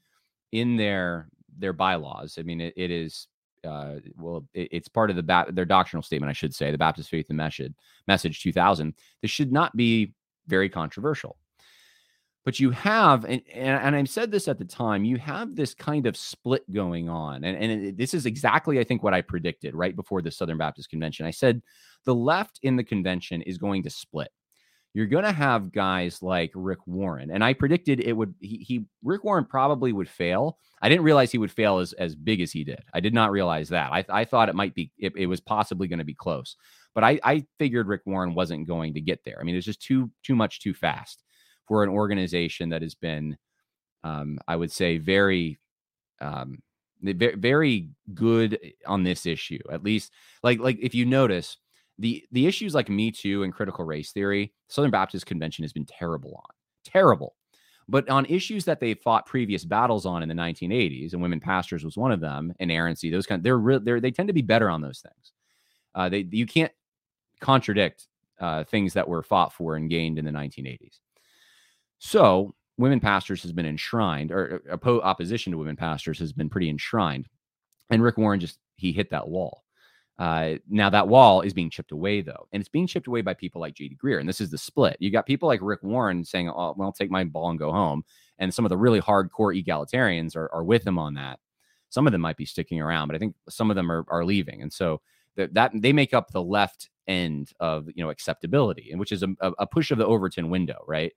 in 0.52 0.76
their 0.76 1.30
their 1.58 1.72
bylaws. 1.72 2.36
I 2.38 2.42
mean, 2.42 2.60
it, 2.60 2.74
it 2.76 2.90
is 2.90 3.26
uh, 3.66 3.94
well, 4.18 4.46
it, 4.52 4.68
it's 4.70 4.88
part 4.88 5.08
of 5.08 5.16
the 5.16 5.22
ba- 5.22 5.46
their 5.48 5.64
doctrinal 5.64 6.02
statement, 6.02 6.28
I 6.28 6.34
should 6.34 6.54
say, 6.54 6.70
the 6.70 6.76
Baptist 6.76 7.08
Faith 7.08 7.30
and 7.30 7.38
Message, 7.38 7.72
Message 8.06 8.42
2000. 8.42 8.92
This 9.22 9.30
should 9.30 9.50
not 9.50 9.74
be 9.74 10.12
very 10.46 10.68
controversial. 10.68 11.36
But 12.44 12.58
you 12.58 12.72
have, 12.72 13.24
and, 13.24 13.40
and 13.54 13.94
I 13.94 14.02
said 14.02 14.32
this 14.32 14.48
at 14.48 14.58
the 14.58 14.64
time, 14.64 15.04
you 15.04 15.16
have 15.18 15.54
this 15.54 15.74
kind 15.74 16.06
of 16.06 16.16
split 16.16 16.68
going 16.72 17.08
on. 17.08 17.44
And, 17.44 17.56
and 17.56 17.96
this 17.96 18.14
is 18.14 18.26
exactly, 18.26 18.80
I 18.80 18.84
think, 18.84 19.04
what 19.04 19.14
I 19.14 19.20
predicted 19.20 19.76
right 19.76 19.94
before 19.94 20.22
the 20.22 20.30
Southern 20.32 20.58
Baptist 20.58 20.90
Convention. 20.90 21.24
I 21.24 21.30
said 21.30 21.62
the 22.04 22.16
left 22.16 22.58
in 22.62 22.74
the 22.74 22.82
convention 22.82 23.42
is 23.42 23.58
going 23.58 23.84
to 23.84 23.90
split. 23.90 24.32
You're 24.92 25.06
going 25.06 25.24
to 25.24 25.32
have 25.32 25.72
guys 25.72 26.20
like 26.20 26.50
Rick 26.54 26.80
Warren. 26.84 27.30
And 27.30 27.44
I 27.44 27.54
predicted 27.54 28.00
it 28.00 28.12
would, 28.12 28.34
he, 28.40 28.56
he 28.58 28.84
Rick 29.04 29.22
Warren 29.22 29.44
probably 29.44 29.92
would 29.92 30.08
fail. 30.08 30.58
I 30.82 30.88
didn't 30.88 31.04
realize 31.04 31.30
he 31.30 31.38
would 31.38 31.52
fail 31.52 31.78
as, 31.78 31.92
as 31.92 32.16
big 32.16 32.40
as 32.40 32.50
he 32.50 32.64
did. 32.64 32.82
I 32.92 32.98
did 32.98 33.14
not 33.14 33.30
realize 33.30 33.68
that. 33.68 33.92
I, 33.92 34.04
I 34.08 34.24
thought 34.24 34.48
it 34.48 34.56
might 34.56 34.74
be, 34.74 34.90
it, 34.98 35.12
it 35.16 35.26
was 35.26 35.40
possibly 35.40 35.86
going 35.86 36.00
to 36.00 36.04
be 36.04 36.12
close. 36.12 36.56
But 36.94 37.04
I, 37.04 37.20
I 37.24 37.46
figured 37.58 37.88
Rick 37.88 38.02
Warren 38.04 38.34
wasn't 38.34 38.66
going 38.66 38.94
to 38.94 39.00
get 39.00 39.24
there. 39.24 39.38
I 39.40 39.44
mean, 39.44 39.56
it's 39.56 39.66
just 39.66 39.82
too 39.82 40.10
too 40.22 40.34
much 40.34 40.60
too 40.60 40.74
fast 40.74 41.22
for 41.66 41.82
an 41.82 41.88
organization 41.88 42.68
that 42.70 42.82
has 42.82 42.94
been, 42.94 43.36
um, 44.04 44.38
I 44.46 44.56
would 44.56 44.72
say, 44.72 44.98
very, 44.98 45.58
um, 46.20 46.58
very 47.02 47.88
good 48.14 48.58
on 48.86 49.02
this 49.02 49.26
issue. 49.26 49.60
At 49.70 49.82
least, 49.82 50.12
like 50.42 50.60
like 50.60 50.78
if 50.80 50.94
you 50.94 51.06
notice 51.06 51.56
the 51.98 52.24
the 52.32 52.46
issues 52.46 52.74
like 52.74 52.88
Me 52.88 53.10
Too 53.10 53.42
and 53.42 53.52
critical 53.52 53.84
race 53.84 54.12
theory, 54.12 54.52
Southern 54.68 54.90
Baptist 54.90 55.26
Convention 55.26 55.64
has 55.64 55.72
been 55.72 55.86
terrible 55.86 56.34
on, 56.36 56.54
terrible. 56.84 57.34
But 57.88 58.08
on 58.08 58.26
issues 58.26 58.64
that 58.66 58.80
they 58.80 58.94
fought 58.94 59.26
previous 59.26 59.64
battles 59.64 60.06
on 60.06 60.22
in 60.22 60.28
the 60.28 60.34
1980s, 60.34 61.12
and 61.12 61.20
women 61.20 61.40
pastors 61.40 61.84
was 61.84 61.96
one 61.96 62.12
of 62.12 62.20
them, 62.20 62.52
and 62.60 62.70
errancy, 62.70 63.10
those 63.10 63.26
kind, 63.26 63.42
they're 63.42 63.58
real, 63.58 63.80
they're 63.80 64.00
they 64.00 64.12
tend 64.12 64.28
to 64.28 64.32
be 64.32 64.42
better 64.42 64.70
on 64.70 64.80
those 64.80 65.00
things. 65.00 65.32
Uh, 65.94 66.08
they 66.08 66.26
you 66.30 66.46
can't 66.46 66.72
contradict 67.42 68.08
uh, 68.40 68.64
things 68.64 68.94
that 68.94 69.06
were 69.06 69.22
fought 69.22 69.52
for 69.52 69.76
and 69.76 69.90
gained 69.90 70.18
in 70.18 70.24
the 70.24 70.30
1980s. 70.30 70.98
So, 71.98 72.54
women 72.78 73.00
pastors 73.00 73.42
has 73.42 73.52
been 73.52 73.66
enshrined, 73.66 74.32
or 74.32 74.62
uh, 74.70 74.76
oppo- 74.76 75.02
opposition 75.02 75.52
to 75.52 75.58
women 75.58 75.76
pastors 75.76 76.18
has 76.18 76.32
been 76.32 76.48
pretty 76.48 76.68
enshrined. 76.68 77.28
And 77.90 78.02
Rick 78.02 78.18
Warren 78.18 78.40
just 78.40 78.58
he 78.76 78.92
hit 78.92 79.10
that 79.10 79.28
wall. 79.28 79.62
Uh, 80.18 80.54
now 80.68 80.90
that 80.90 81.08
wall 81.08 81.40
is 81.40 81.52
being 81.52 81.70
chipped 81.70 81.92
away 81.92 82.20
though, 82.20 82.46
and 82.52 82.60
it's 82.60 82.68
being 82.68 82.86
chipped 82.86 83.06
away 83.06 83.22
by 83.22 83.34
people 83.34 83.60
like 83.60 83.74
J.D. 83.74 83.98
Greear. 84.02 84.20
And 84.20 84.28
this 84.28 84.40
is 84.40 84.50
the 84.50 84.58
split. 84.58 84.96
You 84.98 85.10
got 85.10 85.26
people 85.26 85.48
like 85.48 85.60
Rick 85.62 85.82
Warren 85.82 86.24
saying, 86.24 86.48
"Oh, 86.48 86.74
well, 86.76 86.92
take 86.92 87.10
my 87.10 87.24
ball 87.24 87.50
and 87.50 87.58
go 87.58 87.70
home," 87.70 88.04
and 88.38 88.52
some 88.52 88.64
of 88.64 88.70
the 88.70 88.76
really 88.76 89.00
hardcore 89.00 89.62
egalitarians 89.62 90.36
are, 90.36 90.52
are 90.52 90.64
with 90.64 90.86
him 90.86 90.98
on 90.98 91.14
that. 91.14 91.38
Some 91.88 92.06
of 92.06 92.12
them 92.12 92.22
might 92.22 92.36
be 92.36 92.46
sticking 92.46 92.80
around, 92.80 93.08
but 93.08 93.14
I 93.14 93.18
think 93.18 93.34
some 93.48 93.70
of 93.70 93.76
them 93.76 93.92
are, 93.92 94.04
are 94.08 94.24
leaving. 94.24 94.62
And 94.62 94.72
so 94.72 95.00
that, 95.36 95.54
that 95.54 95.72
they 95.74 95.92
make 95.92 96.14
up 96.14 96.30
the 96.30 96.42
left 96.42 96.90
end 97.08 97.50
of 97.60 97.88
you 97.94 98.02
know 98.02 98.10
acceptability, 98.10 98.90
and 98.90 99.00
which 99.00 99.12
is 99.12 99.22
a, 99.22 99.28
a 99.40 99.66
push 99.66 99.90
of 99.90 99.98
the 99.98 100.06
Overton 100.06 100.50
window, 100.50 100.84
right? 100.86 101.12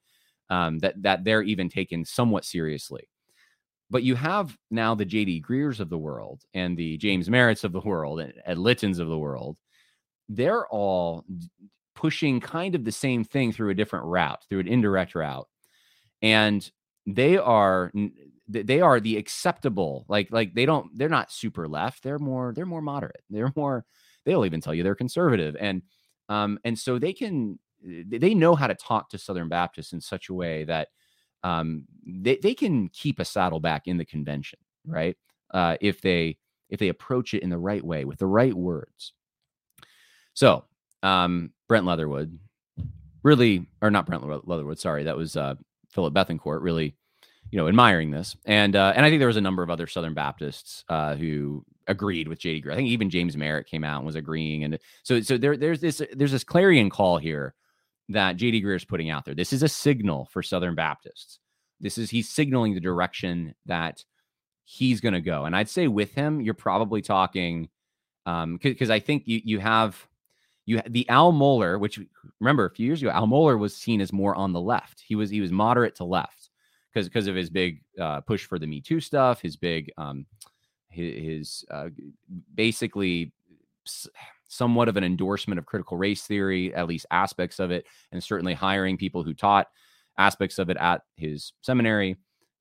Um, 0.50 0.80
that 0.80 1.02
that 1.02 1.24
they're 1.24 1.42
even 1.42 1.70
taken 1.70 2.06
somewhat 2.06 2.46
seriously. 2.46 3.10
But 3.90 4.04
you 4.04 4.16
have 4.16 4.58
now 4.72 4.96
the 4.96 5.06
J.D. 5.06 5.42
Greears 5.42 5.80
of 5.80 5.90
the 5.90 5.98
world 5.98 6.42
and 6.54 6.76
the 6.76 6.98
James 6.98 7.30
Merritts 7.30 7.64
of 7.64 7.72
the 7.72 7.82
world 7.82 8.20
and 8.20 8.34
Ed 8.46 8.58
Littons 8.58 9.00
of 9.00 9.08
the 9.08 9.18
world. 9.18 9.60
They're 10.28 10.66
all 10.68 11.24
pushing 11.94 12.40
kind 12.40 12.74
of 12.74 12.84
the 12.84 12.92
same 12.92 13.24
thing 13.24 13.52
through 13.52 13.70
a 13.70 13.76
different 13.76 14.06
route, 14.06 14.44
through 14.50 14.62
an 14.62 14.68
indirect 14.68 15.14
route, 15.14 15.48
and 16.22 16.70
they 17.06 17.38
are 17.38 17.92
they 18.48 18.82
are 18.82 19.00
the 19.00 19.18
acceptable 19.18 20.06
like 20.08 20.32
like 20.32 20.54
they 20.54 20.66
don't 20.66 20.96
they're 20.98 21.10
not 21.10 21.32
super 21.32 21.68
left 21.68 22.04
they're 22.04 22.20
more 22.20 22.54
they're 22.54 22.66
more 22.66 22.82
moderate 22.82 23.24
they're 23.30 23.52
more 23.56 23.86
they'll 24.26 24.46
even 24.46 24.62
tell 24.62 24.74
you 24.74 24.84
they're 24.84 24.96
conservative 24.96 25.56
and 25.60 25.82
um 26.30 26.60
and 26.64 26.78
so 26.78 27.00
they 27.00 27.14
can 27.14 27.60
they 27.84 28.34
know 28.34 28.56
how 28.56 28.68
to 28.68 28.76
talk 28.76 29.10
to 29.10 29.18
southern 29.18 29.50
baptists 29.50 29.94
in 29.94 30.02
such 30.02 30.30
a 30.30 30.34
way 30.34 30.64
that 30.64 30.90
um 31.44 31.84
they, 32.06 32.38
they 32.38 32.54
can 32.54 32.90
keep 32.90 33.20
a 33.20 33.26
saddleback 33.26 33.88
in 33.88 33.98
the 33.98 34.06
convention 34.06 34.60
right 34.86 35.18
uh 35.52 35.78
if 35.82 36.02
they 36.02 36.38
if 36.70 36.80
they 36.80 36.90
approach 36.90 37.34
it 37.34 37.44
in 37.44 37.50
the 37.50 37.58
right 37.58 37.84
way 37.84 38.06
with 38.06 38.18
the 38.18 38.26
right 38.26 38.54
words 38.54 39.14
so 40.34 40.66
um 41.04 41.52
brent 41.68 41.86
leatherwood 41.86 42.38
really 43.24 43.68
or 43.82 43.92
not 43.92 44.06
brent 44.06 44.48
leatherwood 44.48 44.80
sorry 44.80 45.04
that 45.04 45.18
was 45.18 45.38
uh 45.38 45.56
philip 45.90 46.14
Bethancourt, 46.14 46.62
really 46.62 46.96
you 47.52 47.58
know, 47.58 47.68
admiring 47.68 48.12
this. 48.12 48.36
And 48.46 48.76
uh, 48.76 48.94
and 48.96 49.06
I 49.06 49.10
think 49.10 49.20
there 49.20 49.28
was 49.28 49.38
a 49.38 49.42
number 49.42 49.64
of 49.64 49.70
other 49.70 49.88
Southern 49.88 50.14
Baptists 50.14 50.84
uh, 50.90 51.16
who 51.16 51.66
agreed 51.88 52.28
with 52.28 52.40
JD 52.40 52.64
Greear. 52.64 52.74
I 52.74 52.76
think 52.76 52.90
even 52.90 53.10
James 53.10 53.38
Merritt 53.38 53.68
came 53.68 53.84
out 53.84 53.98
and 53.98 54.06
was 54.06 54.16
agreeing. 54.16 54.64
And 54.64 54.80
so 55.04 55.22
so 55.22 55.38
there 55.38 55.58
there's 55.58 55.82
this 55.82 56.02
there's 56.14 56.32
this 56.32 56.44
clarion 56.44 56.90
call 56.90 57.18
here 57.18 57.54
that 58.10 58.38
JD 58.38 58.64
Greear 58.64 58.76
is 58.76 58.86
putting 58.86 59.10
out 59.10 59.26
there. 59.26 59.36
This 59.36 59.54
is 59.54 59.64
a 59.64 59.70
signal 59.70 60.28
for 60.32 60.44
Southern 60.44 60.76
Baptists. 60.76 61.40
This 61.80 61.98
is 61.98 62.10
he's 62.10 62.30
signaling 62.30 62.74
the 62.74 62.80
direction 62.80 63.56
that 63.66 64.04
he's 64.64 65.02
going 65.02 65.14
to 65.14 65.22
go. 65.22 65.46
And 65.46 65.56
I'd 65.56 65.70
say 65.70 65.88
with 65.88 66.14
him, 66.14 66.42
you're 66.42 66.54
probably 66.54 67.02
talking 67.02 67.70
um 68.26 68.58
because 68.62 68.90
I 68.90 69.00
think 69.00 69.24
you 69.26 69.42
you 69.44 69.60
have 69.60 70.08
you 70.66 70.82
the 70.88 71.08
Al 71.10 71.32
Mohler, 71.32 71.80
which 71.80 72.00
remember 72.40 72.66
a 72.66 72.72
few 72.72 72.88
years 72.88 73.02
ago, 73.02 73.12
Al 73.12 73.28
Mohler 73.28 73.60
was 73.60 73.76
seen 73.76 74.02
as 74.02 74.12
more 74.12 74.36
on 74.36 74.52
the 74.52 74.62
left. 74.62 75.04
He 75.06 75.16
was 75.16 75.30
he 75.30 75.42
was 75.42 75.52
moderate 75.52 75.96
to 75.96 76.04
left 76.04 76.50
because 76.92 77.08
because 77.08 77.28
of 77.28 77.36
his 77.36 77.50
big 77.50 77.84
uh, 78.00 78.22
push 78.22 78.46
for 78.46 78.58
the 78.58 78.66
Me 78.66 78.82
Too 78.82 79.00
stuff, 79.00 79.42
his 79.42 79.56
big 79.56 79.92
um, 79.98 80.26
his, 80.96 81.66
uh, 81.70 81.90
basically 82.54 83.32
somewhat 84.48 84.88
of 84.88 84.98
an 84.98 85.04
endorsement 85.04 85.60
of 85.60 85.66
critical 85.66 85.98
race 85.98 86.24
theory, 86.24 86.74
at 86.74 86.88
least 86.88 87.06
aspects 87.12 87.60
of 87.60 87.72
it, 87.72 87.86
and 88.12 88.24
certainly 88.24 88.54
hiring 88.54 88.98
people 88.98 89.24
who 89.24 89.34
taught 89.34 89.68
aspects 90.18 90.60
of 90.60 90.70
it 90.70 90.78
at 90.78 91.02
his 91.16 91.54
seminary. 91.62 92.16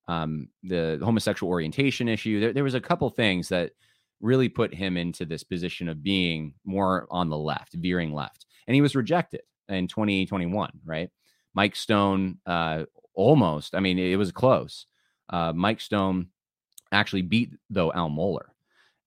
Um, 0.06 0.48
the 0.62 1.00
homosexual 1.02 1.50
orientation 1.50 2.08
issue. 2.08 2.38
There, 2.38 2.52
there 2.52 2.64
was 2.64 2.74
a 2.74 2.80
couple 2.80 3.08
things 3.08 3.48
that 3.48 3.72
really 4.20 4.48
put 4.48 4.74
him 4.74 4.96
into 4.96 5.24
this 5.24 5.42
position 5.42 5.88
of 5.88 6.02
being 6.02 6.54
more 6.64 7.06
on 7.10 7.30
the 7.30 7.38
left, 7.38 7.74
veering 7.74 8.12
left. 8.12 8.46
And 8.66 8.74
he 8.74 8.80
was 8.80 8.96
rejected 8.96 9.42
in 9.68 9.88
2021, 9.88 10.70
right? 10.84 11.10
Mike 11.54 11.76
Stone 11.76 12.38
uh, 12.46 12.84
almost, 13.14 13.74
I 13.74 13.80
mean, 13.80 13.98
it 13.98 14.16
was 14.16 14.32
close. 14.32 14.86
Uh, 15.30 15.52
Mike 15.52 15.80
Stone 15.80 16.28
actually 16.94 17.22
beat, 17.22 17.52
though, 17.70 17.92
Al 17.92 18.10
Mohler. 18.10 18.46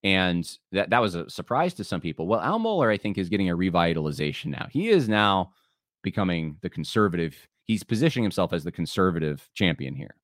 And 0.04 0.50
that, 0.72 0.92
that 0.92 1.02
was 1.02 1.16
a 1.16 1.30
surprise 1.30 1.74
to 1.76 1.84
some 1.84 2.02
people. 2.02 2.28
Well, 2.28 2.40
Al 2.40 2.60
Mohler, 2.60 2.94
I 2.94 2.98
think, 2.98 3.18
is 3.18 3.30
getting 3.30 3.50
a 3.50 3.58
revitalization 3.58 4.48
now. 4.48 4.68
He 4.72 4.90
is 4.90 5.10
now 5.10 5.54
becoming 6.04 6.58
the 6.62 6.70
conservative. 6.70 7.36
He's 7.64 7.84
positioning 7.84 8.24
himself 8.24 8.54
as 8.54 8.64
the 8.64 8.72
conservative 8.72 9.50
champion 9.54 9.96
here. 9.96 10.16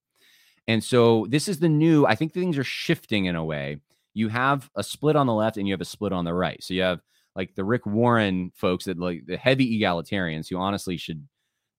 And 0.67 0.83
so 0.83 1.25
this 1.29 1.47
is 1.47 1.59
the 1.59 1.69
new, 1.69 2.05
I 2.05 2.15
think 2.15 2.33
things 2.33 2.57
are 2.57 2.63
shifting 2.63 3.25
in 3.25 3.35
a 3.35 3.43
way. 3.43 3.77
You 4.13 4.29
have 4.29 4.69
a 4.75 4.83
split 4.83 5.15
on 5.15 5.27
the 5.27 5.33
left 5.33 5.57
and 5.57 5.67
you 5.67 5.73
have 5.73 5.81
a 5.81 5.85
split 5.85 6.13
on 6.13 6.23
the 6.23 6.33
right. 6.33 6.63
So 6.63 6.73
you 6.73 6.83
have 6.83 7.01
like 7.35 7.55
the 7.55 7.63
Rick 7.63 7.85
Warren 7.85 8.51
folks 8.55 8.85
that 8.85 8.97
like 8.99 9.25
the 9.25 9.37
heavy 9.37 9.79
egalitarians 9.79 10.47
who 10.49 10.57
honestly 10.57 10.97
should 10.97 11.27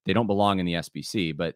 they 0.05 0.13
don't 0.13 0.27
belong 0.27 0.59
in 0.59 0.67
the 0.67 0.75
SBC, 0.75 1.35
but 1.35 1.55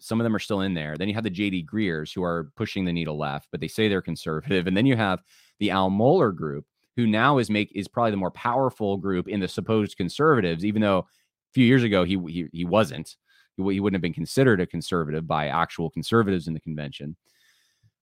some 0.00 0.20
of 0.20 0.24
them 0.24 0.34
are 0.34 0.40
still 0.40 0.62
in 0.62 0.74
there. 0.74 0.96
Then 0.96 1.08
you 1.08 1.14
have 1.14 1.24
the 1.24 1.30
JD 1.30 1.66
Greears 1.66 2.12
who 2.12 2.22
are 2.24 2.50
pushing 2.56 2.84
the 2.84 2.92
needle 2.92 3.18
left, 3.18 3.48
but 3.50 3.60
they 3.60 3.68
say 3.68 3.88
they're 3.88 4.02
conservative. 4.02 4.66
And 4.66 4.76
then 4.76 4.86
you 4.86 4.96
have 4.96 5.22
the 5.58 5.70
Al 5.70 5.90
Mohler 5.90 6.34
group, 6.34 6.64
who 6.96 7.06
now 7.06 7.38
is 7.38 7.50
make 7.50 7.70
is 7.74 7.86
probably 7.86 8.10
the 8.10 8.16
more 8.16 8.30
powerful 8.30 8.96
group 8.96 9.28
in 9.28 9.40
the 9.40 9.48
supposed 9.48 9.96
conservatives, 9.96 10.64
even 10.64 10.82
though 10.82 10.98
a 10.98 11.52
few 11.52 11.64
years 11.64 11.82
ago 11.82 12.04
he 12.04 12.18
he, 12.28 12.46
he 12.52 12.64
wasn't. 12.64 13.16
He, 13.56 13.62
he 13.74 13.80
wouldn't 13.80 13.96
have 13.96 14.02
been 14.02 14.14
considered 14.14 14.60
a 14.60 14.66
conservative 14.66 15.26
by 15.26 15.48
actual 15.48 15.90
conservatives 15.90 16.48
in 16.48 16.54
the 16.54 16.60
convention. 16.60 17.16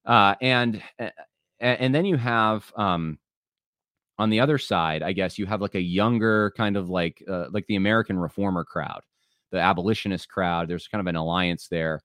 Uh, 0.04 0.34
and 0.40 0.82
and 1.60 1.94
then 1.94 2.04
you 2.04 2.16
have 2.16 2.72
um, 2.76 3.18
on 4.18 4.30
the 4.30 4.40
other 4.40 4.58
side, 4.58 5.02
I 5.02 5.12
guess 5.12 5.38
you 5.38 5.46
have 5.46 5.60
like 5.60 5.74
a 5.74 5.80
younger 5.80 6.52
kind 6.56 6.76
of 6.76 6.88
like 6.88 7.22
uh, 7.28 7.46
like 7.50 7.66
the 7.66 7.76
American 7.76 8.18
reformer 8.18 8.64
crowd, 8.64 9.02
the 9.50 9.58
abolitionist 9.58 10.28
crowd. 10.28 10.68
There's 10.68 10.88
kind 10.88 11.00
of 11.00 11.06
an 11.06 11.16
alliance 11.16 11.68
there. 11.68 12.00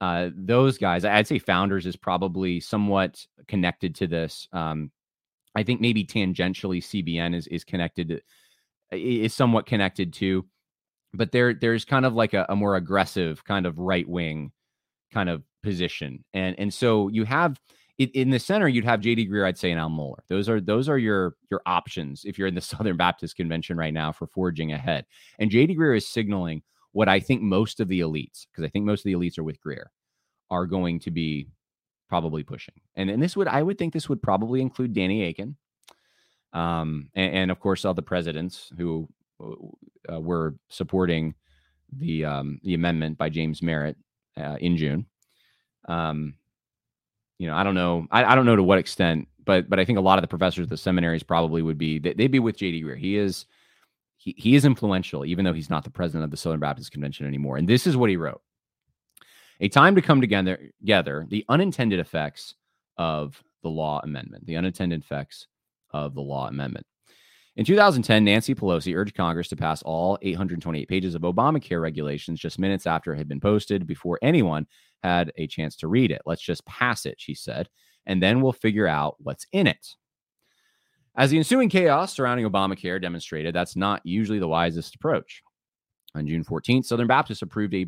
Uh, 0.00 0.30
those 0.34 0.78
guys, 0.78 1.04
I'd 1.04 1.26
say 1.26 1.38
Founders 1.40 1.86
is 1.86 1.96
probably 1.96 2.60
somewhat 2.60 3.24
connected 3.48 3.96
to 3.96 4.06
this. 4.06 4.48
Um, 4.52 4.92
I 5.54 5.64
think 5.64 5.80
maybe 5.80 6.04
tangentially 6.04 6.82
CBN 6.82 7.34
is 7.34 7.46
is 7.48 7.64
connected, 7.64 8.22
is 8.92 9.34
somewhat 9.34 9.66
connected 9.66 10.12
to, 10.14 10.46
but 11.12 11.32
there 11.32 11.52
there's 11.52 11.84
kind 11.84 12.06
of 12.06 12.14
like 12.14 12.34
a, 12.34 12.46
a 12.48 12.54
more 12.54 12.76
aggressive 12.76 13.44
kind 13.44 13.66
of 13.66 13.78
right 13.78 14.08
wing 14.08 14.52
kind 15.12 15.28
of 15.28 15.42
position, 15.64 16.24
and 16.32 16.54
and 16.58 16.72
so 16.72 17.08
you 17.08 17.24
have 17.24 17.58
in 17.98 18.30
the 18.30 18.38
center, 18.38 18.68
you'd 18.68 18.84
have 18.84 19.00
J.D. 19.00 19.28
Greear, 19.28 19.44
I'd 19.44 19.58
say, 19.58 19.72
and 19.72 19.80
Al 19.80 19.90
Mohler. 19.90 20.20
Those 20.28 20.48
are 20.48 20.60
those 20.60 20.88
are 20.88 20.98
your 20.98 21.34
your 21.50 21.60
options 21.66 22.24
if 22.24 22.38
you're 22.38 22.46
in 22.46 22.54
the 22.54 22.60
Southern 22.60 22.96
Baptist 22.96 23.36
Convention 23.36 23.76
right 23.76 23.92
now 23.92 24.12
for 24.12 24.28
forging 24.28 24.72
ahead. 24.72 25.04
And 25.38 25.50
J.D. 25.50 25.74
Greear 25.74 25.96
is 25.96 26.06
signaling 26.06 26.62
what 26.98 27.08
I 27.08 27.20
think 27.20 27.42
most 27.42 27.78
of 27.78 27.86
the 27.86 28.00
elites, 28.00 28.48
because 28.50 28.64
I 28.64 28.68
think 28.68 28.84
most 28.84 29.02
of 29.02 29.04
the 29.04 29.12
elites 29.12 29.38
are 29.38 29.44
with 29.44 29.62
Greear, 29.62 29.84
are 30.50 30.66
going 30.66 30.98
to 30.98 31.12
be 31.12 31.46
probably 32.08 32.42
pushing. 32.42 32.74
And 32.96 33.08
and 33.08 33.22
this 33.22 33.36
would 33.36 33.46
I 33.46 33.62
would 33.62 33.78
think 33.78 33.92
this 33.92 34.08
would 34.08 34.20
probably 34.20 34.60
include 34.60 34.94
Danny 34.94 35.22
Akin, 35.28 35.54
um, 36.52 37.08
and, 37.14 37.34
and 37.34 37.50
of 37.52 37.60
course 37.60 37.84
all 37.84 37.94
the 37.94 38.02
presidents 38.02 38.72
who 38.76 39.08
uh, 39.40 40.20
were 40.20 40.56
supporting 40.70 41.36
the 41.96 42.24
um, 42.24 42.58
the 42.64 42.74
amendment 42.74 43.16
by 43.16 43.28
James 43.28 43.62
Merritt 43.62 43.96
uh, 44.36 44.56
in 44.60 44.76
June. 44.76 45.06
Um, 45.86 46.34
you 47.38 47.46
know, 47.46 47.54
I 47.54 47.62
don't 47.62 47.76
know. 47.76 48.08
I, 48.10 48.24
I 48.24 48.34
don't 48.34 48.44
know 48.44 48.56
to 48.56 48.64
what 48.64 48.80
extent, 48.80 49.28
but 49.44 49.70
but 49.70 49.78
I 49.78 49.84
think 49.84 50.00
a 50.00 50.02
lot 50.02 50.18
of 50.18 50.22
the 50.22 50.34
professors 50.36 50.64
at 50.64 50.68
the 50.68 50.76
seminaries 50.76 51.22
probably 51.22 51.62
would 51.62 51.78
be 51.78 52.00
they'd 52.00 52.26
be 52.32 52.40
with 52.40 52.58
JD 52.58 52.82
Greear. 52.82 52.98
He 52.98 53.16
is 53.16 53.46
he, 54.36 54.54
is 54.54 54.64
influential, 54.64 55.24
even 55.24 55.44
though 55.44 55.52
he's 55.52 55.70
not 55.70 55.84
the 55.84 55.90
president 55.90 56.24
of 56.24 56.30
the 56.30 56.36
Southern 56.36 56.60
Baptist 56.60 56.92
Convention 56.92 57.26
anymore. 57.26 57.56
And 57.56 57.68
this 57.68 57.86
is 57.86 57.96
what 57.96 58.10
he 58.10 58.16
wrote. 58.16 58.42
A 59.60 59.68
time 59.68 59.94
to 59.94 60.02
come 60.02 60.20
together, 60.20 60.70
together 60.80 61.26
the 61.28 61.44
unintended 61.48 61.98
effects 61.98 62.54
of 62.96 63.42
the 63.62 63.68
law 63.68 64.00
amendment, 64.02 64.46
the 64.46 64.56
unintended 64.56 65.00
effects 65.00 65.46
of 65.90 66.14
the 66.14 66.20
law 66.20 66.48
amendment. 66.48 66.86
In 67.56 67.64
2010, 67.64 68.24
Nancy 68.24 68.54
Pelosi 68.54 68.96
urged 68.96 69.16
Congress 69.16 69.48
to 69.48 69.56
pass 69.56 69.82
all 69.82 70.16
828 70.22 70.88
pages 70.88 71.16
of 71.16 71.22
Obamacare 71.22 71.82
regulations 71.82 72.38
just 72.38 72.60
minutes 72.60 72.86
after 72.86 73.12
it 73.12 73.18
had 73.18 73.28
been 73.28 73.40
posted 73.40 73.84
before 73.84 74.16
anyone 74.22 74.64
had 75.02 75.32
a 75.36 75.48
chance 75.48 75.74
to 75.76 75.88
read 75.88 76.12
it. 76.12 76.22
Let's 76.24 76.42
just 76.42 76.64
pass 76.66 77.04
it, 77.04 77.16
she 77.18 77.34
said, 77.34 77.68
and 78.06 78.22
then 78.22 78.40
we'll 78.40 78.52
figure 78.52 78.86
out 78.86 79.16
what's 79.18 79.46
in 79.50 79.66
it. 79.66 79.96
As 81.18 81.30
the 81.30 81.36
ensuing 81.36 81.68
chaos 81.68 82.12
surrounding 82.12 82.46
Obamacare 82.46 83.02
demonstrated, 83.02 83.52
that's 83.52 83.74
not 83.74 84.00
usually 84.06 84.38
the 84.38 84.46
wisest 84.46 84.94
approach. 84.94 85.42
On 86.14 86.24
June 86.24 86.44
14th, 86.44 86.84
Southern 86.84 87.08
Baptists 87.08 87.42
approved 87.42 87.74
a 87.74 87.86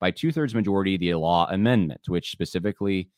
by 0.00 0.10
two 0.10 0.32
thirds 0.32 0.52
majority 0.52 0.96
the 0.96 1.14
law 1.14 1.46
amendment, 1.48 2.00
which 2.08 2.32
specifically 2.32 3.08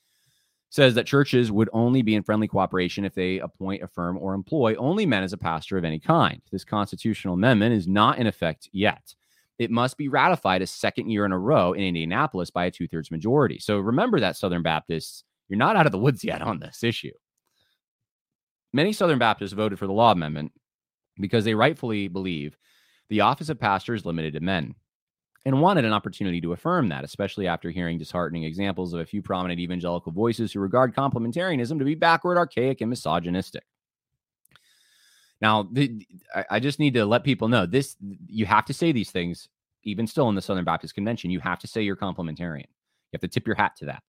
says 0.69 0.95
that 0.95 1.07
churches 1.07 1.51
would 1.51 1.71
only 1.73 2.03
be 2.03 2.15
in 2.15 2.23
friendly 2.23 2.47
cooperation 2.47 3.07
if 3.07 3.15
they 3.15 3.39
appoint, 3.39 3.83
affirm, 3.83 4.19
or 4.19 4.35
employ 4.35 4.75
only 4.75 5.07
men 5.07 5.23
as 5.23 5.33
a 5.33 5.39
pastor 5.39 5.79
of 5.79 5.85
any 5.85 5.99
kind. 5.99 6.43
This 6.53 6.65
constitutional 6.65 7.33
amendment 7.33 7.75
is 7.75 7.89
not 7.89 8.19
in 8.19 8.27
effect 8.27 8.69
yet. 8.71 9.15
It 9.59 9.71
must 9.71 9.97
be 9.97 10.09
ratified 10.09 10.61
a 10.61 10.67
second 10.67 11.09
year 11.09 11.25
in 11.25 11.33
a 11.33 11.39
row 11.39 11.73
in 11.73 11.81
Indianapolis 11.81 12.51
by 12.51 12.67
a 12.67 12.71
two 12.71 12.87
thirds 12.87 13.11
majority. 13.11 13.59
So 13.61 13.79
remember 13.79 14.21
that, 14.21 14.37
Southern 14.37 14.63
Baptists, 14.63 15.25
you're 15.49 15.57
not 15.57 15.77
out 15.77 15.87
of 15.87 15.93
the 15.93 15.99
woods 15.99 16.23
yet 16.23 16.43
on 16.43 16.59
this 16.59 16.85
issue. 16.85 17.13
Many 18.75 18.93
Southern 18.93 19.21
Baptists 19.21 19.53
voted 19.53 19.79
for 19.79 19.87
the 19.87 19.93
law 19.93 20.11
amendment 20.11 20.51
because 21.21 21.45
they 21.45 21.55
rightfully 21.55 22.09
believe 22.09 22.57
the 23.09 23.21
office 23.21 23.49
of 23.49 23.61
pastor 23.61 23.95
is 23.95 24.05
limited 24.05 24.35
to 24.35 24.41
men 24.41 24.75
and 25.45 25.61
wanted 25.61 25.85
an 25.85 25.93
opportunity 25.93 26.41
to 26.41 26.55
affirm 26.55 26.89
that, 26.89 27.05
especially 27.05 27.47
after 27.47 27.71
hearing 27.71 27.99
disheartening 27.99 28.43
examples 28.43 28.93
of 28.93 28.99
a 28.99 29.07
few 29.07 29.23
prominent 29.23 29.61
evangelical 29.61 30.11
voices 30.11 30.53
who 30.53 30.59
regard 30.59 30.93
complementarianism 30.93 31.79
to 31.79 31.85
be 31.85 31.95
backward, 31.95 32.37
archaic, 32.37 32.81
and 32.81 32.91
misogynistic. 32.91 33.63
Now, 35.41 35.69
the, 35.71 36.05
I 36.51 36.59
just 36.59 36.81
need 36.81 36.95
to 36.95 37.07
let 37.07 37.23
people 37.23 37.47
know 37.47 37.67
this 37.67 37.97
you 38.27 38.45
have 38.47 38.65
to 38.65 38.75
say 38.75 38.91
these 38.91 39.13
things, 39.13 39.49
even 39.85 40.09
still 40.09 40.29
in 40.29 40.35
the 40.35 40.43
Southern 40.43 40.65
Baptist 40.65 40.97
Convention. 40.97 41.31
You 41.31 41.39
have 41.39 41.61
to 41.61 41.69
say 41.69 41.83
you're 41.83 41.95
complementarian. 41.95 42.67
You 42.67 43.13
have 43.13 43.21
to 43.21 43.29
tip 43.29 43.47
your 43.47 43.55
hat 43.55 43.77
to 43.77 43.85
that, 43.85 44.03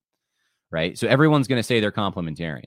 right? 0.71 0.97
So 0.97 1.08
everyone's 1.08 1.47
going 1.47 1.60
to 1.60 1.63
say 1.63 1.80
they're 1.80 1.91
complementarian. 1.91 2.65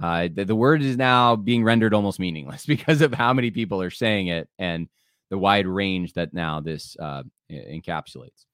Uh, 0.00 0.28
the, 0.32 0.44
the 0.44 0.54
word 0.54 0.82
is 0.82 0.96
now 0.96 1.36
being 1.36 1.64
rendered 1.64 1.94
almost 1.94 2.18
meaningless 2.18 2.66
because 2.66 3.00
of 3.00 3.14
how 3.14 3.32
many 3.32 3.50
people 3.50 3.80
are 3.80 3.90
saying 3.90 4.28
it 4.28 4.48
and 4.58 4.88
the 5.30 5.38
wide 5.38 5.66
range 5.66 6.12
that 6.12 6.34
now 6.34 6.60
this 6.60 6.96
uh, 7.00 7.22
encapsulates. 7.50 8.44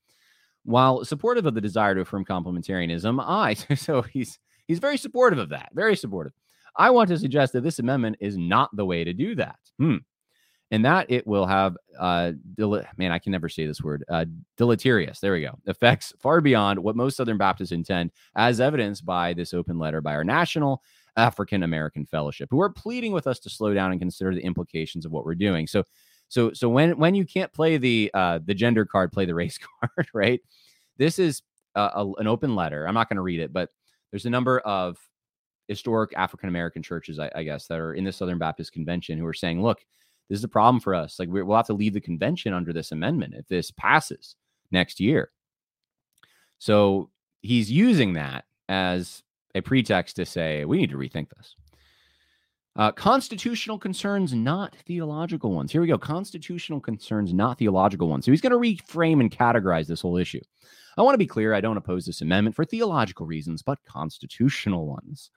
While 0.64 1.05
supportive 1.05 1.46
of 1.46 1.55
the 1.55 1.61
desire 1.61 1.94
to 1.94 2.03
affirm 2.03 2.24
complementarianism, 2.24 3.22
I 3.27 3.55
so 3.74 4.03
he's 4.03 4.38
he's 4.66 4.79
very 4.79 4.98
supportive 4.98 5.38
of 5.38 5.48
that, 5.48 5.70
very 5.74 5.96
supportive. 5.96 6.33
I 6.77 6.90
want 6.90 7.09
to 7.09 7.18
suggest 7.18 7.53
that 7.55 7.64
this 7.64 7.81
amendment 7.81 8.16
is 8.20 8.38
not 8.38 8.74
the 8.74 8.85
way 8.85 9.03
to 9.03 9.12
do 9.12 9.35
that. 9.35 9.59
Hmm. 9.79 9.96
And 10.70 10.85
that 10.85 11.11
it 11.11 11.27
will 11.27 11.46
have, 11.46 11.77
uh, 11.98 12.33
man, 12.98 13.11
I 13.11 13.18
can 13.18 13.33
never 13.33 13.48
say 13.48 13.66
this 13.66 13.83
word, 13.83 14.05
uh, 14.11 14.27
deleterious. 14.59 15.18
There 15.18 15.33
we 15.33 15.40
go. 15.40 15.59
Effects 15.66 16.12
far 16.20 16.42
beyond 16.42 16.79
what 16.79 16.94
most 16.94 17.16
Southern 17.16 17.38
Baptists 17.38 17.72
intend, 17.72 18.11
as 18.37 18.61
evidenced 18.61 19.07
by 19.07 19.33
this 19.33 19.55
open 19.55 19.79
letter 19.79 20.03
by 20.03 20.14
our 20.14 20.24
National 20.24 20.83
African 21.18 21.64
American 21.64 22.07
Fellowship, 22.07 22.48
who 22.50 22.61
are 22.62 22.70
pleading 22.70 23.12
with 23.12 23.26
us 23.26 23.38
to 23.40 23.50
slow 23.50 23.74
down 23.74 23.90
and 23.90 24.00
consider 24.00 24.35
the 24.35 24.44
implications 24.44 25.04
of 25.04 25.12
what 25.12 25.26
we're 25.26 25.35
doing. 25.35 25.66
So 25.66 25.85
so 26.28 26.52
so 26.52 26.68
when 26.68 26.96
when 26.98 27.14
you 27.14 27.26
can't 27.26 27.52
play 27.52 27.76
the 27.76 28.11
uh, 28.14 28.38
the 28.44 28.54
gender 28.54 28.87
card, 28.87 29.12
play 29.12 29.24
the 29.24 29.35
race 29.35 29.59
card, 29.81 30.09
right? 30.14 30.40
This 30.96 31.18
is 31.18 31.42
a, 31.74 31.81
a, 31.81 32.12
an 32.14 32.26
open 32.26 32.54
letter. 32.54 32.87
I'm 32.87 32.94
not 32.94 33.09
going 33.09 33.16
to 33.16 33.22
read 33.22 33.40
it, 33.40 33.52
but 33.52 33.70
there's 34.11 34.26
a 34.26 34.31
number 34.31 34.61
of 34.61 34.96
historic 35.66 36.12
African 36.16 36.48
American 36.48 36.83
churches, 36.83 37.18
I, 37.18 37.31
I, 37.35 37.42
guess, 37.42 37.66
that 37.66 37.78
are 37.78 37.94
in 37.94 38.04
the 38.04 38.12
Southern 38.12 38.38
Baptist 38.38 38.72
Convention 38.72 39.18
who 39.18 39.26
are 39.26 39.35
saying, 39.35 39.62
"Look, 39.62 39.85
this 40.28 40.38
is 40.38 40.44
a 40.44 40.48
problem 40.48 40.81
for 40.81 40.94
us. 40.94 41.18
Like 41.18 41.28
we'll 41.31 41.57
have 41.57 41.66
to 41.66 41.74
leave 41.74 41.94
the 41.94 42.00
convention 42.00 42.52
under 42.52 42.72
this 42.72 42.92
amendment 42.92 43.35
if 43.37 43.48
this 43.48 43.70
passes 43.70 44.37
next 44.70 45.00
year." 45.00 45.31
So 46.59 47.11
he's 47.40 47.70
using 47.70 48.14
that 48.14 48.44
as 48.68 49.22
a 49.58 49.62
pretext 49.62 50.16
to 50.16 50.26
say 50.26 50.64
we 50.64 50.78
need 50.78 50.90
to 50.90 50.96
rethink 50.96 51.28
this. 51.36 51.56
Uh, 52.76 52.92
constitutional 52.92 53.76
concerns, 53.76 54.32
not 54.32 54.74
theological 54.86 55.50
ones. 55.50 55.72
Here 55.72 55.80
we 55.80 55.88
go. 55.88 55.98
Constitutional 55.98 56.80
concerns, 56.80 57.34
not 57.34 57.58
theological 57.58 58.08
ones. 58.08 58.24
So 58.24 58.30
he's 58.30 58.40
going 58.40 58.52
to 58.52 58.58
reframe 58.58 59.20
and 59.20 59.30
categorize 59.30 59.88
this 59.88 60.00
whole 60.00 60.16
issue. 60.16 60.40
I 60.96 61.02
want 61.02 61.14
to 61.14 61.18
be 61.18 61.26
clear 61.26 61.54
I 61.54 61.60
don't 61.60 61.76
oppose 61.76 62.06
this 62.06 62.20
amendment 62.20 62.54
for 62.54 62.64
theological 62.64 63.26
reasons, 63.26 63.62
but 63.62 63.78
constitutional 63.84 64.86
ones. 64.86 65.30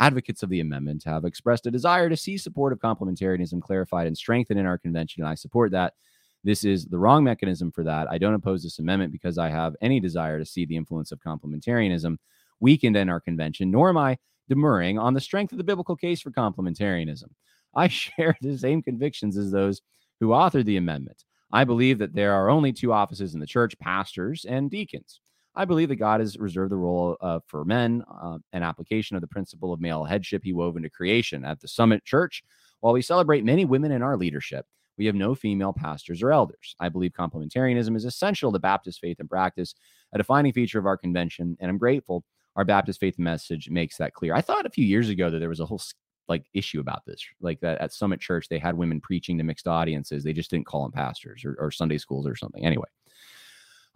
Advocates 0.00 0.42
of 0.42 0.48
the 0.48 0.60
amendment 0.60 1.04
have 1.04 1.24
expressed 1.24 1.66
a 1.66 1.70
desire 1.70 2.08
to 2.08 2.16
see 2.16 2.36
support 2.36 2.72
of 2.72 2.80
complementarianism 2.80 3.62
clarified 3.62 4.08
and 4.08 4.16
strengthened 4.16 4.58
in 4.58 4.66
our 4.66 4.78
convention, 4.78 5.22
and 5.22 5.28
I 5.28 5.34
support 5.34 5.70
that. 5.72 5.94
This 6.42 6.64
is 6.64 6.86
the 6.86 6.98
wrong 6.98 7.22
mechanism 7.22 7.70
for 7.70 7.84
that. 7.84 8.08
I 8.10 8.18
don't 8.18 8.34
oppose 8.34 8.64
this 8.64 8.80
amendment 8.80 9.12
because 9.12 9.38
I 9.38 9.48
have 9.50 9.76
any 9.80 10.00
desire 10.00 10.40
to 10.40 10.44
see 10.44 10.64
the 10.64 10.76
influence 10.76 11.12
of 11.12 11.20
complementarianism 11.20 12.16
weakened 12.62 12.96
in 12.96 13.10
our 13.10 13.20
convention, 13.20 13.70
nor 13.70 13.90
am 13.90 13.98
I 13.98 14.16
demurring 14.48 14.98
on 14.98 15.14
the 15.14 15.20
strength 15.20 15.52
of 15.52 15.58
the 15.58 15.64
biblical 15.64 15.96
case 15.96 16.22
for 16.22 16.30
complementarianism. 16.30 17.28
I 17.74 17.88
share 17.88 18.36
the 18.40 18.56
same 18.56 18.82
convictions 18.82 19.36
as 19.36 19.50
those 19.50 19.82
who 20.20 20.28
authored 20.28 20.64
the 20.64 20.76
amendment. 20.76 21.24
I 21.52 21.64
believe 21.64 21.98
that 21.98 22.14
there 22.14 22.32
are 22.32 22.48
only 22.48 22.72
two 22.72 22.92
offices 22.92 23.34
in 23.34 23.40
the 23.40 23.46
church 23.46 23.78
pastors 23.78 24.46
and 24.48 24.70
deacons. 24.70 25.20
I 25.54 25.66
believe 25.66 25.90
that 25.90 25.96
God 25.96 26.20
has 26.20 26.38
reserved 26.38 26.72
the 26.72 26.76
role 26.76 27.18
uh, 27.20 27.40
for 27.46 27.64
men, 27.66 28.02
uh, 28.10 28.38
an 28.54 28.62
application 28.62 29.16
of 29.16 29.20
the 29.20 29.28
principle 29.28 29.72
of 29.72 29.80
male 29.80 30.04
headship 30.04 30.42
he 30.44 30.54
wove 30.54 30.78
into 30.78 30.88
creation. 30.88 31.44
At 31.44 31.60
the 31.60 31.68
Summit 31.68 32.04
Church, 32.04 32.42
while 32.80 32.94
we 32.94 33.02
celebrate 33.02 33.44
many 33.44 33.66
women 33.66 33.92
in 33.92 34.02
our 34.02 34.16
leadership, 34.16 34.64
we 34.96 35.04
have 35.06 35.14
no 35.14 35.34
female 35.34 35.74
pastors 35.74 36.22
or 36.22 36.32
elders. 36.32 36.74
I 36.80 36.88
believe 36.88 37.12
complementarianism 37.12 37.96
is 37.96 38.06
essential 38.06 38.50
to 38.52 38.58
Baptist 38.58 39.00
faith 39.00 39.20
and 39.20 39.28
practice, 39.28 39.74
a 40.14 40.18
defining 40.18 40.52
feature 40.52 40.78
of 40.78 40.86
our 40.86 40.96
convention, 40.96 41.56
and 41.60 41.70
I'm 41.70 41.78
grateful 41.78 42.24
our 42.56 42.64
Baptist 42.64 43.00
faith 43.00 43.18
message 43.18 43.70
makes 43.70 43.96
that 43.96 44.14
clear. 44.14 44.34
I 44.34 44.40
thought 44.40 44.66
a 44.66 44.70
few 44.70 44.84
years 44.84 45.08
ago 45.08 45.30
that 45.30 45.38
there 45.38 45.48
was 45.48 45.60
a 45.60 45.66
whole 45.66 45.80
like 46.28 46.44
issue 46.54 46.80
about 46.80 47.04
this, 47.06 47.24
like 47.40 47.60
that 47.60 47.80
at 47.80 47.92
Summit 47.92 48.20
Church 48.20 48.48
they 48.48 48.58
had 48.58 48.76
women 48.76 49.00
preaching 49.00 49.38
to 49.38 49.44
mixed 49.44 49.66
audiences. 49.66 50.22
They 50.22 50.32
just 50.32 50.50
didn't 50.50 50.66
call 50.66 50.82
them 50.82 50.92
pastors 50.92 51.44
or, 51.44 51.56
or 51.58 51.70
Sunday 51.70 51.98
schools 51.98 52.26
or 52.26 52.36
something. 52.36 52.64
Anyway, 52.64 52.88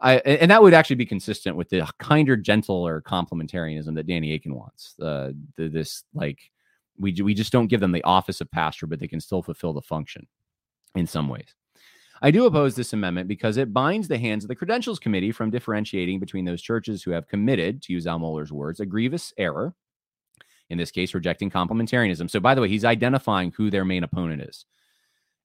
I 0.01 0.19
and 0.19 0.51
that 0.51 0.63
would 0.63 0.75
actually 0.75 0.97
be 0.97 1.07
consistent 1.07 1.57
with 1.57 1.69
the 1.69 1.89
kinder, 1.99 2.37
gentler 2.37 3.03
complementarianism 3.03 3.95
that 3.95 4.07
Danny 4.07 4.35
Akin 4.35 4.55
wants. 4.55 4.95
Uh, 5.01 5.33
the, 5.57 5.69
this 5.69 6.05
like 6.15 6.41
we 6.99 7.13
we 7.23 7.35
just 7.35 7.53
don't 7.53 7.69
give 7.69 7.81
them 7.81 7.93
the 7.93 8.05
office 8.05 8.41
of 8.41 8.51
pastor, 8.51 8.87
but 8.87 8.99
they 9.01 9.09
can 9.09 9.21
still 9.21 9.43
fulfill 9.43 9.73
the 9.73 9.83
function 9.83 10.27
in 10.95 11.07
some 11.07 11.29
ways. 11.29 11.55
I 12.23 12.31
do 12.31 12.47
oppose 12.47 12.75
this 12.75 12.93
amendment 12.93 13.29
because 13.29 13.57
it 13.57 13.73
binds 13.73 14.09
the 14.09 14.19
hands 14.19 14.45
of 14.45 14.49
the 14.49 14.55
Credentials 14.55 14.99
Committee 14.99 15.33
from 15.33 15.51
differentiating 15.51 16.19
between 16.19 16.45
those 16.45 16.63
churches 16.63 17.03
who 17.03 17.11
have 17.11 17.29
committed, 17.29 17.83
to 17.83 17.93
use 17.93 18.07
Al 18.07 18.19
Mohler's 18.19 18.53
words, 18.53 18.81
a 18.81 18.87
grievous 18.87 19.33
error, 19.37 19.75
in 20.71 20.79
this 20.79 20.91
case, 20.91 21.15
rejecting 21.15 21.51
complementarianism. 21.51 22.31
So, 22.31 22.41
by 22.41 22.55
the 22.55 22.61
way, 22.61 22.69
he's 22.69 22.85
identifying 22.85 23.53
who 23.53 23.71
their 23.71 23.85
main 23.85 24.03
opponent 24.03 24.43
is. 24.43 24.65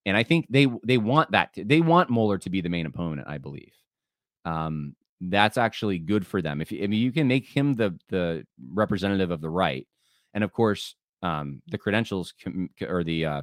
And 0.05 0.17
I 0.17 0.23
think 0.23 0.47
they 0.49 0.67
they 0.83 0.97
want 0.97 1.31
that. 1.31 1.53
To, 1.53 1.63
they 1.63 1.81
want 1.81 2.09
Mohler 2.09 2.41
to 2.41 2.49
be 2.49 2.61
the 2.61 2.69
main 2.69 2.87
opponent, 2.87 3.27
I 3.27 3.37
believe. 3.37 3.73
Um, 4.45 4.95
that's 5.19 5.57
actually 5.57 5.99
good 5.99 6.25
for 6.25 6.41
them. 6.41 6.61
If, 6.61 6.71
if 6.71 6.91
you 6.91 7.11
can 7.11 7.27
make 7.27 7.45
him 7.45 7.75
the 7.75 7.99
the 8.09 8.45
representative 8.73 9.29
of 9.29 9.41
the 9.41 9.49
right, 9.49 9.87
and 10.33 10.43
of 10.43 10.51
course, 10.51 10.95
um, 11.21 11.61
the 11.67 11.77
credentials 11.77 12.33
com- 12.43 12.71
or 12.81 13.03
the 13.03 13.25
uh, 13.25 13.41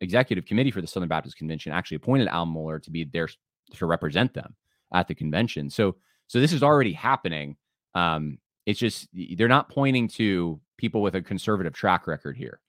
executive 0.00 0.44
committee 0.44 0.70
for 0.70 0.80
the 0.80 0.86
Southern 0.86 1.08
Baptist 1.08 1.36
Convention 1.36 1.72
actually 1.72 1.96
appointed 1.96 2.28
Al 2.28 2.46
Mohler 2.46 2.82
to 2.82 2.90
be 2.90 3.04
there 3.04 3.28
to 3.72 3.86
represent 3.86 4.34
them 4.34 4.54
at 4.92 5.08
the 5.08 5.14
convention. 5.14 5.70
So 5.70 5.96
so 6.26 6.40
this 6.40 6.52
is 6.52 6.62
already 6.62 6.92
happening. 6.92 7.56
Um, 7.94 8.38
it's 8.66 8.80
just 8.80 9.08
they're 9.36 9.48
not 9.48 9.68
pointing 9.68 10.08
to 10.08 10.60
people 10.78 11.02
with 11.02 11.14
a 11.14 11.22
conservative 11.22 11.74
track 11.74 12.06
record 12.06 12.36
here, 12.36 12.60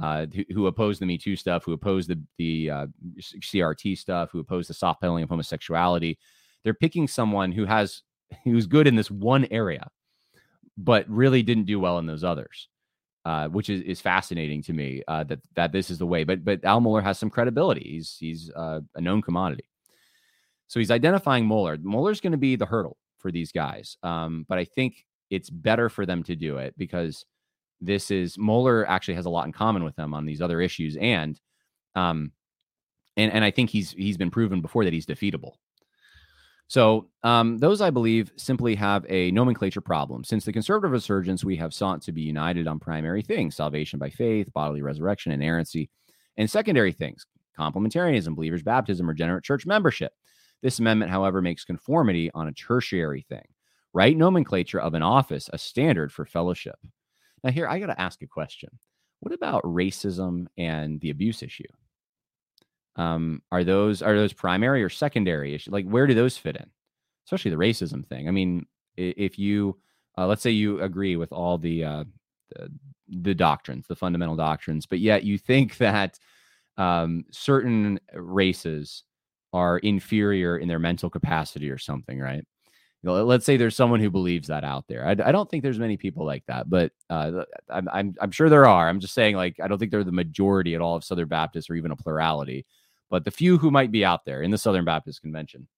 uh, 0.00 0.26
who, 0.26 0.44
who 0.52 0.66
oppose 0.66 0.98
the 0.98 1.06
Me 1.06 1.18
Too 1.18 1.36
stuff, 1.36 1.64
who 1.64 1.72
oppose 1.72 2.06
the 2.06 2.20
the 2.38 2.70
uh, 2.70 2.86
CRT 3.18 3.96
stuff, 3.98 4.30
who 4.30 4.40
oppose 4.40 4.68
the 4.68 4.74
soft 4.74 5.00
pedaling 5.00 5.24
of 5.24 5.30
homosexuality. 5.30 6.18
They're 6.64 6.74
picking 6.74 7.08
someone 7.08 7.52
who 7.52 7.64
has 7.64 8.02
who's 8.44 8.66
good 8.66 8.86
in 8.86 8.96
this 8.96 9.10
one 9.10 9.46
area, 9.50 9.88
but 10.76 11.08
really 11.08 11.42
didn't 11.42 11.64
do 11.64 11.80
well 11.80 11.98
in 11.98 12.06
those 12.06 12.24
others 12.24 12.68
uh, 13.24 13.48
which 13.48 13.70
is, 13.70 13.82
is 13.82 14.00
fascinating 14.00 14.62
to 14.62 14.72
me 14.72 15.02
uh, 15.08 15.24
that 15.24 15.40
that 15.54 15.72
this 15.72 15.90
is 15.90 15.98
the 15.98 16.06
way. 16.06 16.24
But 16.24 16.44
but 16.44 16.64
Al 16.64 16.80
Mohler 16.80 17.02
has 17.02 17.18
some 17.18 17.30
credibility. 17.30 17.88
He's 17.92 18.16
he's 18.18 18.50
uh, 18.54 18.80
a 18.94 19.00
known 19.00 19.22
commodity. 19.22 19.64
So 20.68 20.80
he's 20.80 20.90
identifying 20.90 21.46
Mohler. 21.46 21.78
Mohler's 21.78 22.20
going 22.20 22.32
to 22.32 22.38
be 22.38 22.56
the 22.56 22.66
hurdle 22.66 22.96
for 23.18 23.30
these 23.30 23.52
guys. 23.52 23.96
Um, 24.02 24.46
but 24.48 24.58
I 24.58 24.64
think 24.64 25.04
it's 25.30 25.50
better 25.50 25.88
for 25.88 26.06
them 26.06 26.22
to 26.24 26.36
do 26.36 26.58
it 26.58 26.74
because 26.76 27.24
this 27.80 28.10
is 28.10 28.36
Mohler 28.36 28.84
actually 28.88 29.14
has 29.14 29.26
a 29.26 29.30
lot 29.30 29.46
in 29.46 29.52
common 29.52 29.84
with 29.84 29.96
them 29.96 30.14
on 30.14 30.24
these 30.24 30.40
other 30.40 30.60
issues, 30.60 30.96
and 30.96 31.40
um, 31.94 32.32
and 33.16 33.32
and 33.32 33.44
I 33.44 33.50
think 33.50 33.70
he's 33.70 33.92
he's 33.92 34.16
been 34.16 34.30
proven 34.30 34.60
before 34.60 34.84
that 34.84 34.92
he's 34.92 35.06
defeatable. 35.06 35.54
So, 36.72 37.10
um, 37.22 37.58
those 37.58 37.82
I 37.82 37.90
believe 37.90 38.32
simply 38.36 38.74
have 38.76 39.04
a 39.06 39.30
nomenclature 39.32 39.82
problem. 39.82 40.24
Since 40.24 40.46
the 40.46 40.54
conservative 40.54 40.92
resurgence, 40.92 41.44
we 41.44 41.54
have 41.56 41.74
sought 41.74 42.00
to 42.00 42.12
be 42.12 42.22
united 42.22 42.66
on 42.66 42.78
primary 42.78 43.20
things 43.20 43.56
salvation 43.56 43.98
by 43.98 44.08
faith, 44.08 44.50
bodily 44.54 44.80
resurrection, 44.80 45.32
inerrancy, 45.32 45.90
and 46.38 46.50
secondary 46.50 46.92
things 46.92 47.26
complementarianism, 47.60 48.34
believers' 48.34 48.62
baptism, 48.62 49.06
regenerate 49.06 49.44
church 49.44 49.66
membership. 49.66 50.14
This 50.62 50.78
amendment, 50.78 51.10
however, 51.10 51.42
makes 51.42 51.66
conformity 51.66 52.30
on 52.32 52.48
a 52.48 52.52
tertiary 52.52 53.26
thing, 53.28 53.44
right 53.92 54.16
nomenclature 54.16 54.80
of 54.80 54.94
an 54.94 55.02
office, 55.02 55.50
a 55.52 55.58
standard 55.58 56.10
for 56.10 56.24
fellowship. 56.24 56.76
Now, 57.44 57.50
here 57.50 57.68
I 57.68 57.80
got 57.80 57.88
to 57.88 58.00
ask 58.00 58.22
a 58.22 58.26
question. 58.26 58.70
What 59.20 59.34
about 59.34 59.62
racism 59.64 60.46
and 60.56 61.02
the 61.02 61.10
abuse 61.10 61.42
issue? 61.42 61.64
Um, 62.96 63.42
are 63.50 63.64
those 63.64 64.02
are 64.02 64.16
those 64.16 64.32
primary 64.32 64.82
or 64.82 64.88
secondary 64.88 65.54
issues? 65.54 65.72
Like, 65.72 65.86
where 65.86 66.06
do 66.06 66.14
those 66.14 66.36
fit 66.36 66.56
in? 66.56 66.66
Especially 67.26 67.50
the 67.50 67.56
racism 67.56 68.06
thing. 68.06 68.28
I 68.28 68.30
mean, 68.30 68.66
if 68.96 69.38
you 69.38 69.78
uh, 70.18 70.26
let's 70.26 70.42
say 70.42 70.50
you 70.50 70.80
agree 70.80 71.16
with 71.16 71.32
all 71.32 71.58
the, 71.58 71.84
uh, 71.84 72.04
the, 72.54 72.70
the 73.08 73.34
doctrines, 73.34 73.86
the 73.86 73.96
fundamental 73.96 74.36
doctrines, 74.36 74.86
but 74.86 74.98
yet 74.98 75.24
you 75.24 75.38
think 75.38 75.76
that 75.78 76.18
um, 76.76 77.24
certain 77.30 77.98
races 78.14 79.04
are 79.52 79.78
inferior 79.78 80.58
in 80.58 80.68
their 80.68 80.78
mental 80.78 81.10
capacity 81.10 81.70
or 81.70 81.78
something, 81.78 82.18
right? 82.18 82.44
You 83.02 83.10
know, 83.10 83.24
let's 83.24 83.44
say 83.44 83.56
there's 83.56 83.74
someone 83.74 84.00
who 84.00 84.10
believes 84.10 84.48
that 84.48 84.64
out 84.64 84.86
there. 84.86 85.06
I, 85.06 85.10
I 85.10 85.32
don't 85.32 85.50
think 85.50 85.62
there's 85.62 85.78
many 85.78 85.96
people 85.96 86.24
like 86.24 86.44
that, 86.46 86.70
but 86.70 86.92
uh, 87.10 87.42
I'm, 87.68 87.88
I'm, 87.92 88.14
I'm 88.20 88.30
sure 88.30 88.48
there 88.48 88.66
are. 88.66 88.88
I'm 88.88 89.00
just 89.00 89.12
saying, 89.12 89.34
like, 89.34 89.58
I 89.60 89.66
don't 89.66 89.78
think 89.78 89.90
they're 89.90 90.04
the 90.04 90.12
majority 90.12 90.74
at 90.74 90.80
all 90.80 90.94
of 90.94 91.04
Southern 91.04 91.28
Baptists 91.28 91.68
or 91.68 91.74
even 91.74 91.90
a 91.90 91.96
plurality 91.96 92.64
but 93.12 93.26
the 93.26 93.30
few 93.30 93.58
who 93.58 93.70
might 93.70 93.92
be 93.92 94.06
out 94.06 94.24
there 94.24 94.40
in 94.40 94.50
the 94.50 94.56
Southern 94.56 94.86
Baptist 94.86 95.20
Convention, 95.20 95.68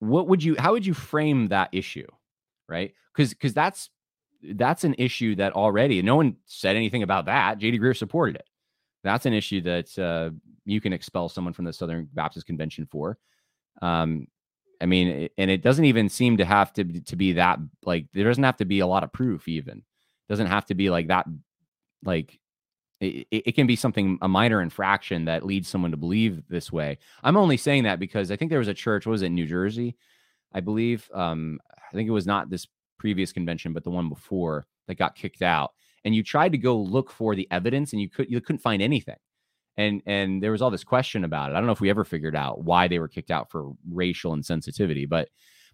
what 0.00 0.26
would 0.26 0.42
you 0.42 0.56
how 0.58 0.72
would 0.72 0.84
you 0.84 0.92
frame 0.92 1.46
that 1.48 1.68
issue? 1.70 2.08
Right? 2.68 2.92
Because 3.14 3.30
because 3.30 3.54
that's 3.54 3.90
that's 4.42 4.82
an 4.82 4.96
issue 4.98 5.36
that 5.36 5.52
already 5.52 6.02
no 6.02 6.16
one 6.16 6.34
said 6.46 6.74
anything 6.74 7.04
about 7.04 7.26
that. 7.26 7.60
JD 7.60 7.78
Greear 7.78 7.96
supported 7.96 8.34
it. 8.34 8.46
That's 9.04 9.24
an 9.24 9.34
issue 9.34 9.60
that 9.60 9.96
uh, 9.96 10.30
you 10.64 10.80
can 10.80 10.92
expel 10.92 11.28
someone 11.28 11.54
from 11.54 11.64
the 11.64 11.72
Southern 11.72 12.08
Baptist 12.12 12.46
Convention 12.46 12.86
for. 12.90 13.16
Um, 13.80 14.26
I 14.80 14.86
mean, 14.86 15.28
and 15.38 15.48
it 15.48 15.62
doesn't 15.62 15.84
even 15.84 16.08
seem 16.08 16.38
to 16.38 16.44
have 16.44 16.72
to 16.72 16.82
to 17.02 17.14
be 17.14 17.34
that 17.34 17.60
like 17.84 18.06
there 18.12 18.26
doesn't 18.26 18.42
have 18.42 18.56
to 18.56 18.64
be 18.64 18.80
a 18.80 18.86
lot 18.88 19.04
of 19.04 19.12
proof. 19.12 19.46
Even 19.46 19.78
it 19.78 20.28
doesn't 20.28 20.48
have 20.48 20.66
to 20.66 20.74
be 20.74 20.90
like 20.90 21.06
that 21.06 21.26
like 22.04 22.40
it, 23.00 23.26
it, 23.30 23.54
can 23.54 23.66
be 23.66 23.76
something 23.76 24.18
a 24.22 24.28
minor 24.28 24.62
infraction 24.62 25.24
that 25.26 25.44
leads 25.44 25.68
someone 25.68 25.90
to 25.90 25.96
believe 25.96 26.42
this 26.48 26.72
way. 26.72 26.98
I'm 27.22 27.36
only 27.36 27.56
saying 27.56 27.84
that 27.84 27.98
because 27.98 28.30
I 28.30 28.36
think 28.36 28.50
there 28.50 28.58
was 28.58 28.68
a 28.68 28.74
church. 28.74 29.06
What 29.06 29.12
was 29.12 29.22
it, 29.22 29.30
New 29.30 29.46
Jersey? 29.46 29.96
I 30.52 30.60
believe. 30.60 31.10
Um, 31.12 31.58
I 31.76 31.92
think 31.94 32.08
it 32.08 32.12
was 32.12 32.26
not 32.26 32.50
this 32.50 32.66
previous 32.98 33.32
convention, 33.32 33.72
but 33.72 33.84
the 33.84 33.90
one 33.90 34.08
before 34.08 34.66
that 34.86 34.96
got 34.96 35.16
kicked 35.16 35.42
out. 35.42 35.72
And 36.04 36.14
you 36.14 36.22
tried 36.22 36.52
to 36.52 36.58
go 36.58 36.76
look 36.76 37.10
for 37.10 37.34
the 37.34 37.48
evidence, 37.50 37.92
and 37.92 38.00
you 38.00 38.08
could 38.08 38.30
you 38.30 38.40
couldn't 38.40 38.62
find 38.62 38.80
anything. 38.80 39.16
And 39.76 40.02
and 40.06 40.42
there 40.42 40.52
was 40.52 40.62
all 40.62 40.70
this 40.70 40.84
question 40.84 41.24
about 41.24 41.50
it. 41.50 41.54
I 41.54 41.56
don't 41.58 41.66
know 41.66 41.72
if 41.72 41.80
we 41.80 41.90
ever 41.90 42.04
figured 42.04 42.36
out 42.36 42.62
why 42.62 42.88
they 42.88 42.98
were 42.98 43.08
kicked 43.08 43.30
out 43.30 43.50
for 43.50 43.72
racial 43.90 44.36
insensitivity, 44.36 45.08
but 45.08 45.28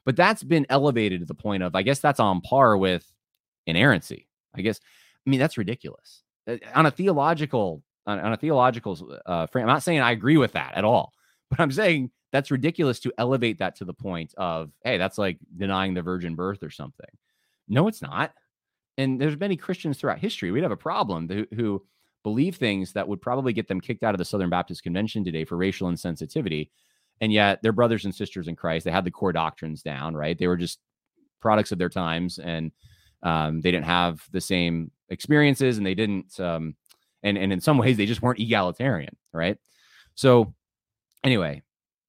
but 0.05 0.17
that's 0.17 0.43
been 0.43 0.67
elevated 0.71 1.21
to 1.21 1.27
the 1.27 1.35
point 1.35 1.63
of 1.63 1.75
I 1.75 1.83
guess 1.83 2.01
that's 2.01 2.21
on 2.21 2.41
par 2.41 2.77
with 2.77 3.13
inerrancy. 3.67 4.27
I 4.55 4.63
guess 4.63 4.81
I 5.27 5.31
mean 5.31 5.41
that's 5.41 5.59
ridiculous. 5.59 6.23
Uh, 6.51 6.57
on 6.75 6.87
a 6.87 6.91
theological 6.91 7.83
on, 8.07 8.19
on 8.19 8.33
a 8.33 8.37
theological 8.37 9.19
uh, 9.27 9.47
frame. 9.47 9.65
I'm 9.65 9.75
not 9.75 9.83
saying 9.83 10.01
I 10.01 10.13
agree 10.13 10.37
with 10.37 10.53
that 10.53 10.75
at 10.75 10.85
all, 10.85 11.13
but 11.51 11.61
I'm 11.61 11.73
saying 11.73 12.11
that's 12.33 12.51
ridiculous 12.51 13.01
to 13.01 13.13
elevate 13.19 13.59
that 13.59 13.77
to 13.77 13.85
the 13.85 13.95
point 13.95 14.35
of 14.37 14.71
hey, 14.85 14.99
that's 14.99 15.19
like 15.19 15.39
denying 15.57 15.95
the 15.95 16.03
virgin 16.03 16.35
birth 16.35 16.63
or 16.63 16.71
something. 16.71 17.11
No, 17.69 17.89
it's 17.89 18.03
not. 18.03 18.33
And 18.99 19.21
there's 19.21 19.39
many 19.39 19.57
Christians 19.57 19.99
throughout 19.99 20.19
history. 20.19 20.51
We'd 20.51 20.63
have 20.63 20.73
a 20.73 20.77
problem 20.77 21.29
who, 21.29 21.47
who 21.55 21.83
believe 22.23 22.57
things 22.57 22.93
that 22.93 23.09
would 23.09 23.23
probably 23.23 23.53
get 23.53 23.69
them 23.69 23.81
kicked 23.81 24.03
out 24.03 24.15
of 24.15 24.19
the 24.19 24.25
Southern 24.25 24.51
Baptist 24.51 24.83
Convention 24.83 25.25
today 25.25 25.45
for 25.45 25.57
racial 25.57 25.89
insensitivity. 25.89 26.69
And 27.21 27.33
yet 27.33 27.61
they're 27.63 27.73
brothers 27.73 28.05
and 28.05 28.15
sisters 28.15 28.49
in 28.49 28.57
Christ. 28.57 28.85
They 28.85 28.91
had 28.91 29.05
the 29.05 29.11
core 29.11 29.33
doctrines 29.33 29.83
down, 29.83 30.15
right? 30.15 30.37
They 30.39 30.49
were 30.49 30.57
just 30.57 30.81
products 31.41 31.73
of 31.73 31.79
their 31.79 31.89
times 31.89 32.39
and 32.39 32.73
um, 33.23 33.61
they 33.61 33.71
didn't 33.71 33.87
have 33.87 34.23
the 34.33 34.41
same 34.41 34.91
experiences 35.09 35.79
and 35.79 35.87
they 35.87 35.95
didn't 35.95 36.39
um, 36.41 36.75
and 37.23 37.37
and 37.37 37.53
in 37.53 37.61
some 37.61 37.79
ways 37.79 37.97
they 37.97 38.07
just 38.07 38.23
weren't 38.23 38.39
egalitarian 38.41 39.17
right 39.33 39.59
so 40.15 40.55
anyway 41.25 41.63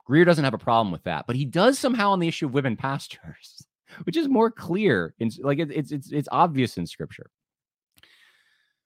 Greear 0.10 0.26
doesn't 0.26 0.44
have 0.44 0.54
a 0.54 0.60
problem 0.60 0.92
with 0.92 1.04
that 1.04 1.26
but 1.28 1.36
he 1.36 1.46
does 1.46 1.80
somehow 1.80 2.12
on 2.12 2.20
the 2.20 2.28
issue 2.28 2.46
of 2.46 2.54
women 2.54 2.76
pastors 2.78 3.66
which 4.04 4.18
is 4.18 4.28
more 4.28 4.52
clear 4.52 5.14
in 5.20 5.32
like 5.40 5.60
it, 5.60 5.72
it's 5.72 5.92
it's 5.92 6.12
it's 6.12 6.30
obvious 6.32 6.78
in 6.78 6.86
scripture 6.86 7.30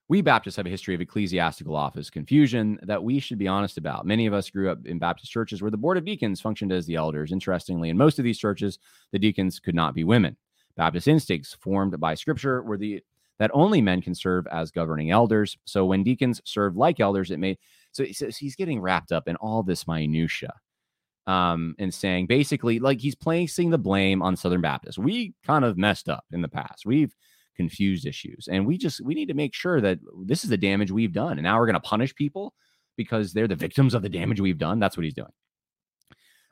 we 0.08 0.22
Baptists 0.22 0.56
have 0.58 0.68
a 0.68 0.70
history 0.70 0.94
of 0.94 1.02
ecclesiastical 1.02 1.76
office 1.76 2.12
confusion 2.12 2.80
that 2.84 3.04
we 3.04 3.20
should 3.20 3.40
be 3.40 3.48
honest 3.48 3.78
about. 3.80 4.06
Many 4.06 4.28
of 4.28 4.34
us 4.34 4.50
grew 4.52 4.70
up 4.70 4.86
in 4.86 5.00
Baptist 5.00 5.32
churches 5.32 5.62
where 5.62 5.72
the 5.72 5.78
board 5.78 5.98
of 5.98 6.06
deacons 6.06 6.40
functioned 6.40 6.72
as 6.72 6.86
the 6.86 6.96
elders. 6.96 7.32
Interestingly, 7.32 7.90
in 7.90 7.98
most 7.98 8.20
of 8.20 8.24
these 8.24 8.38
churches, 8.38 8.78
the 9.12 9.18
deacons 9.20 9.60
could 9.60 9.74
not 9.74 9.96
be 9.96 10.04
women. 10.04 10.38
Baptist 10.78 11.08
instincts 11.08 11.56
formed 11.60 12.00
by 12.00 12.16
scripture 12.16 12.62
were 12.64 12.78
the 12.78 13.02
that 13.38 13.52
only 13.54 13.82
men 13.82 14.02
can 14.02 14.16
serve 14.16 14.48
as 14.48 14.72
governing 14.72 15.12
elders. 15.12 15.58
So 15.66 15.86
when 15.86 16.04
deacons 16.04 16.42
serve 16.46 16.78
like 16.78 17.00
elders, 17.00 17.32
it 17.32 17.40
may 17.40 17.58
so, 17.92 18.06
so 18.12 18.30
he's 18.30 18.56
getting 18.56 18.80
wrapped 18.82 19.12
up 19.12 19.28
in 19.28 19.36
all 19.38 19.64
this 19.64 19.88
minutia 19.88 20.54
um, 21.28 21.76
and 21.80 21.94
saying 21.94 22.28
basically 22.28 22.80
like 22.80 23.00
he's 23.00 23.16
placing 23.16 23.70
the 23.70 23.78
blame 23.78 24.22
on 24.22 24.36
Southern 24.36 24.62
Baptists. 24.62 24.98
We 24.98 25.34
kind 25.46 25.66
of 25.66 25.78
messed 25.78 26.10
up 26.10 26.26
in 26.32 26.42
the 26.42 26.48
past. 26.48 26.86
We've 26.86 27.16
confused 27.56 28.06
issues, 28.06 28.48
and 28.52 28.66
we 28.66 28.78
just 28.78 29.02
we 29.02 29.16
need 29.16 29.28
to 29.28 29.34
make 29.34 29.54
sure 29.54 29.82
that 29.82 30.00
this 30.24 30.44
is 30.44 30.50
the 30.50 30.58
damage 30.58 30.92
we've 30.92 31.14
done, 31.14 31.34
and 31.34 31.44
now 31.44 31.58
we're 31.58 31.68
going 31.68 31.76
to 31.76 31.80
punish 31.80 32.14
people 32.16 32.54
because 32.98 33.34
they're 33.34 33.48
the 33.48 33.56
victims 33.56 33.94
of 33.94 34.02
the 34.02 34.10
damage 34.10 34.40
we've 34.40 34.58
done. 34.58 34.80
That's 34.80 34.98
what 34.98 35.04
he's 35.04 35.14
doing. 35.14 35.32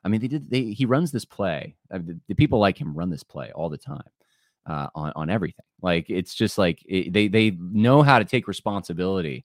I 0.04 0.08
mean, 0.08 0.20
they 0.20 0.28
did. 0.28 0.50
They 0.50 0.64
he 0.64 0.84
runs 0.84 1.10
this 1.10 1.24
play. 1.24 1.76
Uh, 1.90 1.98
the, 1.98 2.18
the 2.28 2.34
people 2.34 2.58
like 2.58 2.78
him 2.78 2.94
run 2.94 3.10
this 3.10 3.22
play 3.22 3.50
all 3.52 3.68
the 3.68 3.78
time 3.78 4.02
uh, 4.66 4.88
on 4.94 5.12
on 5.16 5.30
everything. 5.30 5.64
Like 5.80 6.10
it's 6.10 6.34
just 6.34 6.58
like 6.58 6.82
it, 6.86 7.12
they 7.12 7.28
they 7.28 7.52
know 7.52 8.02
how 8.02 8.18
to 8.18 8.24
take 8.24 8.46
responsibility 8.48 9.44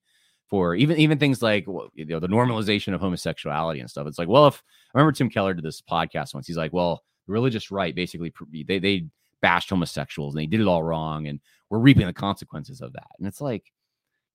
for 0.49 0.75
even 0.75 0.97
even 0.97 1.17
things 1.17 1.41
like 1.41 1.65
you 1.67 2.05
know 2.05 2.19
the 2.19 2.27
normalization 2.27 2.93
of 2.93 3.01
homosexuality 3.01 3.79
and 3.79 3.89
stuff. 3.89 4.07
It's 4.07 4.19
like, 4.19 4.27
well, 4.27 4.47
if 4.47 4.61
I 4.93 4.97
remember 4.97 5.13
Tim 5.13 5.29
Keller 5.29 5.53
did 5.53 5.63
this 5.63 5.81
podcast 5.81 6.33
once, 6.33 6.47
he's 6.47 6.57
like, 6.57 6.73
well, 6.73 7.03
religious 7.27 7.71
right 7.71 7.95
basically 7.95 8.33
they 8.67 8.79
they 8.79 9.05
bashed 9.41 9.69
homosexuals 9.69 10.33
and 10.33 10.41
they 10.41 10.47
did 10.47 10.59
it 10.61 10.67
all 10.67 10.83
wrong, 10.83 11.27
and 11.27 11.39
we're 11.69 11.79
reaping 11.79 12.07
the 12.07 12.13
consequences 12.13 12.81
of 12.81 12.93
that. 12.93 13.07
And 13.17 13.27
it's 13.27 13.41
like, 13.41 13.71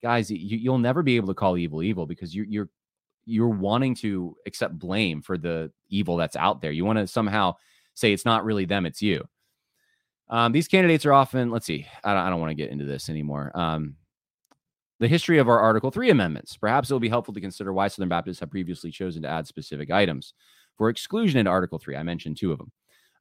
guys, 0.02 0.30
you, 0.30 0.70
will 0.70 0.78
never 0.78 1.02
be 1.02 1.16
able 1.16 1.28
to 1.28 1.34
call 1.34 1.56
evil 1.58 1.82
evil 1.82 2.06
because 2.06 2.34
you, 2.34 2.44
you're 2.48 2.70
you're 3.26 3.48
wanting 3.48 3.94
to 3.96 4.36
accept 4.46 4.78
blame 4.78 5.22
for 5.22 5.38
the 5.38 5.70
evil 5.88 6.16
that's 6.16 6.36
out 6.36 6.60
there. 6.60 6.72
You 6.72 6.84
want 6.84 6.98
to 6.98 7.06
somehow 7.06 7.54
say 7.94 8.12
it's 8.12 8.24
not 8.24 8.44
really 8.44 8.64
them, 8.64 8.86
it's 8.86 9.02
you. 9.02 9.24
Um, 10.28 10.52
these 10.52 10.68
candidates 10.68 11.06
are 11.06 11.12
often, 11.12 11.50
let's 11.50 11.66
see, 11.66 11.86
I 12.02 12.14
don't, 12.14 12.22
I 12.22 12.30
don't 12.30 12.40
want 12.40 12.50
to 12.50 12.54
get 12.54 12.70
into 12.70 12.84
this 12.84 13.08
anymore. 13.08 13.52
Um, 13.54 13.96
the 15.00 15.08
history 15.08 15.38
of 15.38 15.48
our 15.48 15.58
Article 15.58 15.90
3 15.90 16.10
amendments. 16.10 16.56
Perhaps 16.56 16.90
it 16.90 16.94
will 16.94 17.00
be 17.00 17.08
helpful 17.08 17.34
to 17.34 17.40
consider 17.40 17.72
why 17.72 17.88
Southern 17.88 18.08
Baptists 18.08 18.40
have 18.40 18.50
previously 18.50 18.90
chosen 18.90 19.22
to 19.22 19.28
add 19.28 19.46
specific 19.46 19.90
items 19.90 20.34
for 20.76 20.88
exclusion 20.88 21.38
into 21.38 21.50
Article 21.50 21.78
3. 21.78 21.96
I 21.96 22.02
mentioned 22.02 22.36
two 22.36 22.52
of 22.52 22.58
them. 22.58 22.72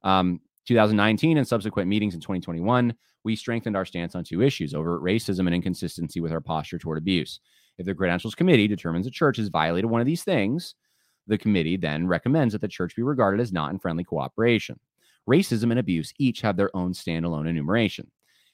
Um, 0.02 0.40
2019 0.66 1.36
and 1.36 1.46
subsequent 1.46 1.88
meetings 1.88 2.14
in 2.14 2.20
2021, 2.20 2.94
we 3.22 3.36
strengthened 3.36 3.76
our 3.76 3.84
stance 3.84 4.14
on 4.14 4.24
two 4.24 4.42
issues 4.42 4.74
over 4.74 4.98
racism 5.00 5.40
and 5.40 5.54
inconsistency 5.54 6.20
with 6.20 6.32
our 6.32 6.40
posture 6.40 6.78
toward 6.78 6.98
abuse. 6.98 7.40
If 7.78 7.86
the 7.86 7.94
Credentials 7.94 8.34
Committee 8.34 8.68
determines 8.68 9.06
a 9.06 9.10
church 9.10 9.36
has 9.38 9.48
violated 9.48 9.90
one 9.90 10.00
of 10.00 10.06
these 10.06 10.22
things, 10.22 10.74
the 11.26 11.38
committee 11.38 11.76
then 11.76 12.06
recommends 12.06 12.52
that 12.52 12.60
the 12.60 12.68
church 12.68 12.96
be 12.96 13.02
regarded 13.02 13.40
as 13.40 13.52
not 13.52 13.70
in 13.72 13.78
friendly 13.78 14.04
cooperation. 14.04 14.78
Racism 15.28 15.70
and 15.70 15.78
abuse 15.78 16.12
each 16.18 16.42
have 16.42 16.56
their 16.56 16.74
own 16.76 16.92
standalone 16.92 17.48
enumeration. 17.48 18.10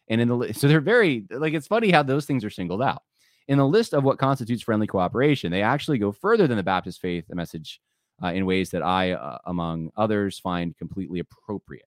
And 0.09 0.21
in 0.21 0.29
the 0.29 0.53
so 0.55 0.68
they're 0.68 0.81
very 0.81 1.27
like 1.31 1.55
it's 1.55 1.66
funny 1.66 1.91
how 1.91 2.03
those 2.03 2.27
things 2.27 2.45
are 2.45 2.51
singled 2.51 2.83
out. 2.83 3.03
In 3.49 3.59
the 3.59 3.66
list 3.66 3.95
of 3.95 4.05
what 4.05 4.18
constitutes 4.18 4.62
friendly 4.62 4.87
cooperation, 4.87 5.51
they 5.51 5.62
actually 5.62 5.99
go 5.99 6.12
further 6.12 6.47
than 6.47 6.57
the 6.57 6.62
Baptist 6.62 7.01
faith 7.01 7.25
message 7.31 7.81
uh, 8.23 8.29
in 8.29 8.47
ways 8.47 8.71
that 8.71 8.83
I, 8.83 9.12
uh, 9.12 9.39
among 9.47 9.91
others, 9.97 10.39
find 10.39 10.77
completely 10.77 11.18
appropriate. 11.18 11.85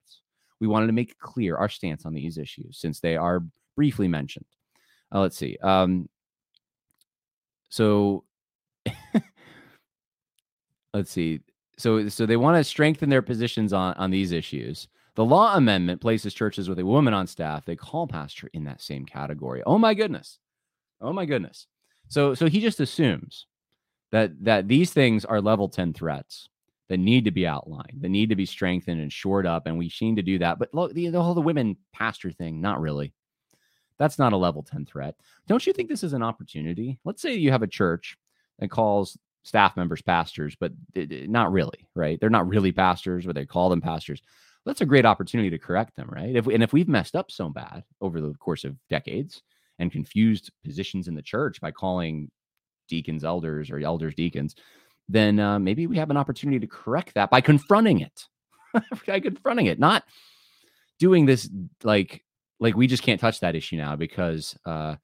We 0.59 0.67
wanted 0.67 0.87
to 0.87 0.93
make 0.93 1.17
clear 1.19 1.55
our 1.55 1.69
stance 1.69 2.05
on 2.05 2.13
these 2.13 2.37
issues 2.37 2.79
since 2.79 2.99
they 2.99 3.15
are 3.15 3.43
briefly 3.77 4.09
mentioned. 4.09 4.45
Uh, 5.13 5.21
let's 5.21 5.37
see. 5.37 5.57
Um, 5.61 6.09
so 7.73 8.23
let's 10.93 11.09
see. 11.09 11.39
So 11.79 12.07
so 12.07 12.27
they 12.27 12.37
want 12.37 12.55
to 12.55 12.63
strengthen 12.63 13.09
their 13.09 13.23
positions 13.23 13.73
on 13.73 13.95
on 13.95 14.11
these 14.11 14.31
issues. 14.31 14.87
The 15.15 15.25
law 15.25 15.55
amendment 15.55 15.99
places 15.99 16.35
churches 16.35 16.69
with 16.69 16.77
a 16.77 16.85
woman 16.85 17.15
on 17.15 17.25
staff. 17.25 17.65
They 17.65 17.75
call 17.75 18.05
pastor 18.05 18.47
in 18.53 18.63
that 18.65 18.79
same 18.79 19.07
category. 19.07 19.63
Oh 19.65 19.79
my 19.79 19.95
goodness. 19.95 20.37
Oh 21.01 21.13
my 21.13 21.25
goodness. 21.25 21.65
So 22.09 22.35
so 22.35 22.45
he 22.45 22.61
just 22.61 22.79
assumes 22.79 23.47
that 24.11 24.31
that 24.43 24.67
these 24.67 24.93
things 24.93 25.25
are 25.25 25.41
level 25.41 25.67
10 25.67 25.93
threats 25.93 26.49
that 26.89 26.99
need 26.99 27.25
to 27.25 27.31
be 27.31 27.47
outlined, 27.47 28.01
that 28.01 28.09
need 28.09 28.29
to 28.29 28.35
be 28.35 28.45
strengthened 28.45 29.01
and 29.01 29.11
shored 29.11 29.47
up. 29.47 29.65
And 29.65 29.79
we 29.79 29.89
seem 29.89 30.15
to 30.17 30.21
do 30.21 30.37
that. 30.37 30.59
But 30.59 30.71
look, 30.75 30.93
the, 30.93 31.07
the 31.07 31.23
whole 31.23 31.33
the 31.33 31.41
women 31.41 31.75
pastor 31.91 32.29
thing, 32.29 32.61
not 32.61 32.79
really. 32.79 33.13
That's 33.99 34.19
not 34.19 34.33
a 34.33 34.37
level 34.37 34.63
10 34.63 34.85
threat. 34.85 35.15
Don't 35.47 35.65
you 35.65 35.73
think 35.73 35.89
this 35.89 36.03
is 36.03 36.13
an 36.13 36.23
opportunity? 36.23 36.99
Let's 37.05 37.21
say 37.21 37.35
you 37.35 37.51
have 37.51 37.63
a 37.63 37.67
church 37.67 38.17
that 38.59 38.69
calls 38.69 39.17
staff 39.43 39.75
members 39.75 40.01
pastors, 40.01 40.55
but 40.59 40.71
not 40.95 41.51
really, 41.51 41.87
right? 41.95 42.19
They're 42.19 42.29
not 42.29 42.47
really 42.47 42.71
pastors, 42.71 43.25
but 43.25 43.35
they 43.35 43.45
call 43.45 43.69
them 43.69 43.81
pastors. 43.81 44.21
That's 44.65 44.81
a 44.81 44.85
great 44.85 45.05
opportunity 45.05 45.49
to 45.49 45.59
correct 45.59 45.95
them, 45.95 46.09
right? 46.09 46.35
If 46.35 46.45
we, 46.45 46.53
and 46.53 46.63
if 46.63 46.71
we've 46.71 46.87
messed 46.87 47.15
up 47.15 47.29
so 47.29 47.49
bad 47.49 47.83
over 47.99 48.21
the 48.21 48.33
course 48.35 48.63
of 48.63 48.77
decades 48.89 49.41
and 49.79 49.91
confused 49.91 50.51
positions 50.63 51.07
in 51.07 51.15
the 51.15 51.21
church 51.21 51.59
by 51.59 51.71
calling 51.71 52.31
deacons 52.87 53.25
elders 53.25 53.69
or 53.69 53.79
elders 53.79 54.15
deacons, 54.15 54.55
then 55.09 55.39
uh, 55.39 55.59
maybe 55.59 55.87
we 55.87 55.97
have 55.97 56.09
an 56.09 56.17
opportunity 56.17 56.59
to 56.59 56.67
correct 56.67 57.13
that 57.15 57.29
by 57.29 57.41
confronting 57.41 57.99
it, 57.99 58.27
by 59.07 59.19
confronting 59.19 59.65
it, 59.65 59.79
not 59.79 60.05
doing 60.99 61.25
this 61.25 61.49
like 61.83 62.23
like 62.63 62.77
we 62.77 62.87
just 62.87 63.03
can't 63.03 63.19
touch 63.19 63.41
that 63.41 63.55
issue 63.55 63.75
now 63.75 63.95
because 63.95 64.57
uh, 64.65 64.95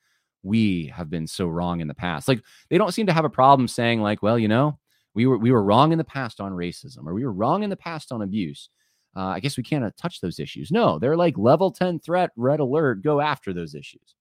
we 0.44 0.88
have 0.96 1.10
been 1.10 1.28
so 1.28 1.46
wrong 1.46 1.82
in 1.82 1.90
the 1.90 1.94
past. 1.94 2.28
Like 2.28 2.42
they 2.70 2.78
don't 2.78 2.94
seem 2.94 3.06
to 3.08 3.14
have 3.14 3.26
a 3.26 3.30
problem 3.30 3.68
saying 3.68 4.02
like, 4.02 4.24
well, 4.24 4.40
you 4.40 4.48
know, 4.48 4.80
we 5.14 5.26
were 5.26 5.38
we 5.38 5.52
were 5.52 5.62
wrong 5.62 5.92
in 5.92 5.98
the 5.98 6.04
past 6.06 6.40
on 6.40 6.54
racism 6.54 7.06
or 7.06 7.14
we 7.14 7.26
were 7.26 7.34
wrong 7.34 7.64
in 7.64 7.70
the 7.70 7.76
past 7.76 8.14
on 8.14 8.22
abuse. 8.22 8.70
Uh, 9.14 9.26
I 9.26 9.42
guess 9.42 9.58
we 9.58 9.64
can't 9.64 9.84
uh, 9.84 9.92
touch 9.98 10.22
those 10.22 10.40
issues. 10.40 10.72
No, 10.72 11.00
they're 11.00 11.18
like 11.18 11.38
level 11.38 11.72
10 11.72 12.00
threat, 12.00 12.32
red 12.38 12.62
alert, 12.62 13.02
go 13.02 13.20
after 13.20 13.52
those 13.52 13.76
issues. 13.76 14.16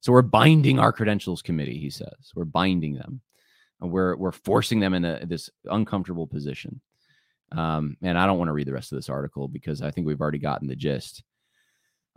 So 0.00 0.10
we're 0.10 0.22
binding 0.22 0.80
our 0.80 0.92
credentials 0.92 1.42
committee, 1.42 1.78
he 1.78 1.90
says. 1.90 2.32
We're 2.34 2.46
binding 2.46 2.94
them. 2.94 3.20
We're 3.80 4.16
we're 4.16 4.32
forcing 4.32 4.80
them 4.80 4.94
in 4.94 5.04
a, 5.04 5.24
this 5.24 5.50
uncomfortable 5.66 6.26
position. 6.26 6.80
Um, 7.52 7.96
and 8.02 8.18
I 8.18 8.26
don't 8.26 8.38
want 8.38 8.48
to 8.48 8.52
read 8.52 8.66
the 8.66 8.72
rest 8.72 8.90
of 8.90 8.96
this 8.96 9.08
article 9.08 9.46
because 9.46 9.82
I 9.82 9.92
think 9.92 10.08
we've 10.08 10.20
already 10.20 10.38
gotten 10.38 10.66
the 10.66 10.74
gist. 10.74 11.22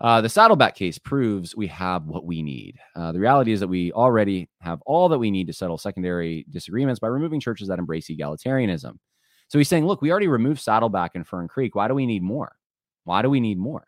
Uh, 0.01 0.21
the 0.21 0.29
Saddleback 0.29 0.75
case 0.75 0.97
proves 0.97 1.55
we 1.55 1.67
have 1.67 2.05
what 2.05 2.25
we 2.25 2.41
need. 2.41 2.77
Uh, 2.95 3.11
the 3.11 3.19
reality 3.19 3.51
is 3.51 3.59
that 3.59 3.67
we 3.67 3.91
already 3.91 4.49
have 4.61 4.81
all 4.85 5.09
that 5.09 5.19
we 5.19 5.29
need 5.29 5.47
to 5.47 5.53
settle 5.53 5.77
secondary 5.77 6.45
disagreements 6.49 6.99
by 6.99 7.07
removing 7.07 7.39
churches 7.39 7.67
that 7.67 7.79
embrace 7.79 8.07
egalitarianism. 8.07 8.97
So 9.49 9.57
he's 9.57 9.67
saying, 9.67 9.85
look, 9.85 10.01
we 10.01 10.11
already 10.11 10.27
removed 10.27 10.61
Saddleback 10.61 11.15
and 11.15 11.27
Fern 11.27 11.47
Creek. 11.47 11.75
Why 11.75 11.87
do 11.87 11.95
we 11.95 12.05
need 12.05 12.23
more? 12.23 12.55
Why 13.03 13.21
do 13.21 13.29
we 13.29 13.39
need 13.41 13.57
more? 13.57 13.87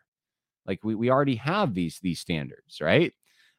Like 0.66 0.80
we, 0.84 0.94
we 0.94 1.10
already 1.10 1.36
have 1.36 1.72
these 1.72 1.98
these 2.02 2.20
standards, 2.20 2.80
right? 2.80 3.12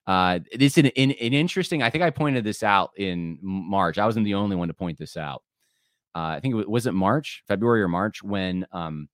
Uh, 0.06 0.39
it's 0.51 0.78
an, 0.78 0.88
an, 0.88 1.12
an 1.12 1.34
interesting. 1.34 1.82
I 1.82 1.89
think 1.89 2.04
I 2.04 2.10
pointed 2.10 2.43
this 2.43 2.62
out 2.62 2.91
in 2.97 3.39
March. 3.41 3.97
I 3.97 4.06
wasn't 4.06 4.26
the 4.26 4.34
only 4.36 4.56
one 4.56 4.68
to 4.68 4.74
point 4.74 4.99
this 4.99 5.18
out. 5.18 5.43
Uh, 6.16 6.36
I 6.36 6.39
think 6.39 6.54
it 6.54 6.58
was, 6.58 6.68
was 6.68 6.88
it 6.88 6.93
March, 6.93 7.41
February 7.47 7.82
or 7.82 7.88
March 7.88 8.22
when 8.22 8.68
um, 8.72 9.08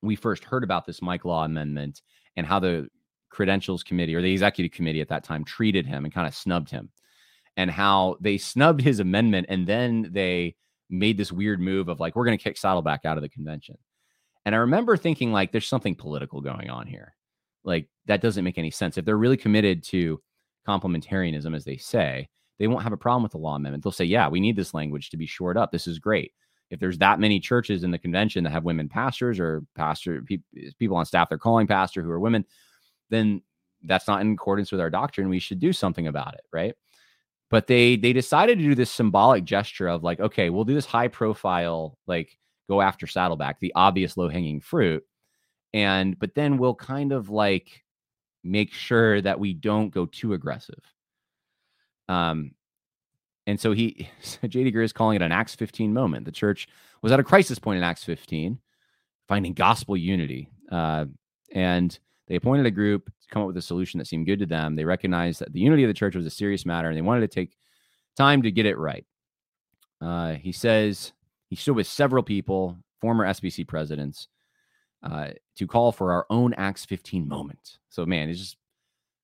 we 0.00 0.16
first 0.16 0.44
heard 0.44 0.64
about 0.64 0.86
this 0.86 1.02
Mike 1.02 1.24
Law 1.24 1.44
amendment 1.44 2.00
and 2.36 2.46
how 2.46 2.58
the 2.58 2.88
credentials 3.30 3.82
committee 3.82 4.14
or 4.14 4.22
the 4.22 4.32
executive 4.32 4.72
committee 4.72 5.00
at 5.00 5.08
that 5.08 5.24
time 5.24 5.44
treated 5.44 5.86
him 5.86 6.04
and 6.04 6.12
kind 6.12 6.26
of 6.26 6.34
snubbed 6.34 6.70
him 6.70 6.90
and 7.56 7.70
how 7.70 8.16
they 8.20 8.38
snubbed 8.38 8.80
his 8.80 9.00
amendment 9.00 9.46
and 9.48 9.66
then 9.66 10.08
they 10.12 10.54
made 10.90 11.16
this 11.16 11.32
weird 11.32 11.60
move 11.60 11.88
of 11.88 11.98
like 11.98 12.14
we're 12.14 12.24
going 12.24 12.36
to 12.36 12.42
kick 12.42 12.56
Saddleback 12.56 13.04
out 13.04 13.16
of 13.16 13.22
the 13.22 13.28
convention. 13.28 13.76
And 14.44 14.54
I 14.54 14.58
remember 14.58 14.96
thinking 14.96 15.32
like 15.32 15.50
there's 15.50 15.66
something 15.66 15.94
political 15.94 16.40
going 16.40 16.68
on 16.68 16.86
here. 16.86 17.14
Like 17.64 17.88
that 18.06 18.20
doesn't 18.20 18.44
make 18.44 18.58
any 18.58 18.70
sense. 18.70 18.98
If 18.98 19.04
they're 19.04 19.16
really 19.16 19.36
committed 19.36 19.82
to 19.84 20.20
complementarianism 20.68 21.54
as 21.56 21.64
they 21.64 21.76
say, 21.76 22.28
they 22.58 22.66
won't 22.66 22.82
have 22.82 22.92
a 22.92 22.98
problem 22.98 23.22
with 23.22 23.32
the 23.32 23.38
law 23.38 23.56
amendment. 23.56 23.82
They'll 23.82 23.92
say, 23.92 24.04
"Yeah, 24.04 24.28
we 24.28 24.40
need 24.40 24.56
this 24.56 24.74
language 24.74 25.10
to 25.10 25.16
be 25.16 25.26
shored 25.26 25.56
up. 25.56 25.72
This 25.72 25.86
is 25.86 25.98
great." 25.98 26.32
If 26.72 26.80
there's 26.80 26.98
that 26.98 27.20
many 27.20 27.38
churches 27.38 27.84
in 27.84 27.90
the 27.90 27.98
convention 27.98 28.42
that 28.42 28.50
have 28.50 28.64
women 28.64 28.88
pastors 28.88 29.38
or 29.38 29.62
pastor 29.76 30.22
pe- 30.22 30.38
people 30.78 30.96
on 30.96 31.04
staff 31.04 31.28
they're 31.28 31.36
calling 31.36 31.66
pastor 31.66 32.02
who 32.02 32.10
are 32.10 32.18
women, 32.18 32.46
then 33.10 33.42
that's 33.84 34.08
not 34.08 34.22
in 34.22 34.32
accordance 34.32 34.72
with 34.72 34.80
our 34.80 34.88
doctrine. 34.88 35.28
We 35.28 35.38
should 35.38 35.60
do 35.60 35.74
something 35.74 36.06
about 36.06 36.32
it, 36.32 36.40
right? 36.50 36.74
But 37.50 37.66
they 37.66 37.96
they 37.96 38.14
decided 38.14 38.58
to 38.58 38.64
do 38.64 38.74
this 38.74 38.90
symbolic 38.90 39.44
gesture 39.44 39.86
of 39.86 40.02
like, 40.02 40.18
okay, 40.18 40.48
we'll 40.48 40.64
do 40.64 40.74
this 40.74 40.86
high 40.86 41.08
profile, 41.08 41.98
like 42.06 42.38
go 42.70 42.80
after 42.80 43.06
Saddleback, 43.06 43.60
the 43.60 43.74
obvious 43.74 44.16
low 44.16 44.30
hanging 44.30 44.60
fruit, 44.62 45.04
and 45.74 46.18
but 46.18 46.34
then 46.34 46.56
we'll 46.56 46.74
kind 46.74 47.12
of 47.12 47.28
like 47.28 47.84
make 48.42 48.72
sure 48.72 49.20
that 49.20 49.38
we 49.38 49.52
don't 49.52 49.90
go 49.90 50.06
too 50.06 50.32
aggressive. 50.32 50.82
Um, 52.08 52.52
and 53.46 53.60
so 53.60 53.72
he, 53.72 54.08
J.D. 54.46 54.72
Greear 54.72 54.84
is 54.84 54.92
calling 54.92 55.16
it 55.16 55.22
an 55.22 55.32
Acts 55.32 55.54
15 55.54 55.92
moment. 55.92 56.24
The 56.24 56.32
church 56.32 56.68
was 57.02 57.12
at 57.12 57.20
a 57.20 57.24
crisis 57.24 57.58
point 57.58 57.78
in 57.78 57.84
Acts 57.84 58.04
15, 58.04 58.58
finding 59.28 59.52
gospel 59.52 59.96
unity. 59.96 60.48
Uh, 60.70 61.06
and 61.52 61.98
they 62.28 62.36
appointed 62.36 62.66
a 62.66 62.70
group 62.70 63.06
to 63.06 63.28
come 63.30 63.42
up 63.42 63.48
with 63.48 63.56
a 63.56 63.62
solution 63.62 63.98
that 63.98 64.06
seemed 64.06 64.26
good 64.26 64.38
to 64.38 64.46
them. 64.46 64.76
They 64.76 64.84
recognized 64.84 65.40
that 65.40 65.52
the 65.52 65.60
unity 65.60 65.84
of 65.84 65.88
the 65.88 65.94
church 65.94 66.14
was 66.14 66.26
a 66.26 66.30
serious 66.30 66.64
matter 66.64 66.88
and 66.88 66.96
they 66.96 67.02
wanted 67.02 67.22
to 67.22 67.28
take 67.28 67.56
time 68.16 68.42
to 68.42 68.50
get 68.50 68.66
it 68.66 68.78
right. 68.78 69.04
Uh, 70.00 70.34
he 70.34 70.52
says 70.52 71.12
he 71.48 71.56
stood 71.56 71.76
with 71.76 71.86
several 71.86 72.22
people, 72.22 72.78
former 73.00 73.26
SBC 73.26 73.66
presidents, 73.66 74.28
uh, 75.02 75.30
to 75.56 75.66
call 75.66 75.92
for 75.92 76.12
our 76.12 76.26
own 76.30 76.54
Acts 76.54 76.84
15 76.84 77.28
moment. 77.28 77.78
So, 77.88 78.06
man, 78.06 78.28
it's 78.28 78.38
just 78.38 78.56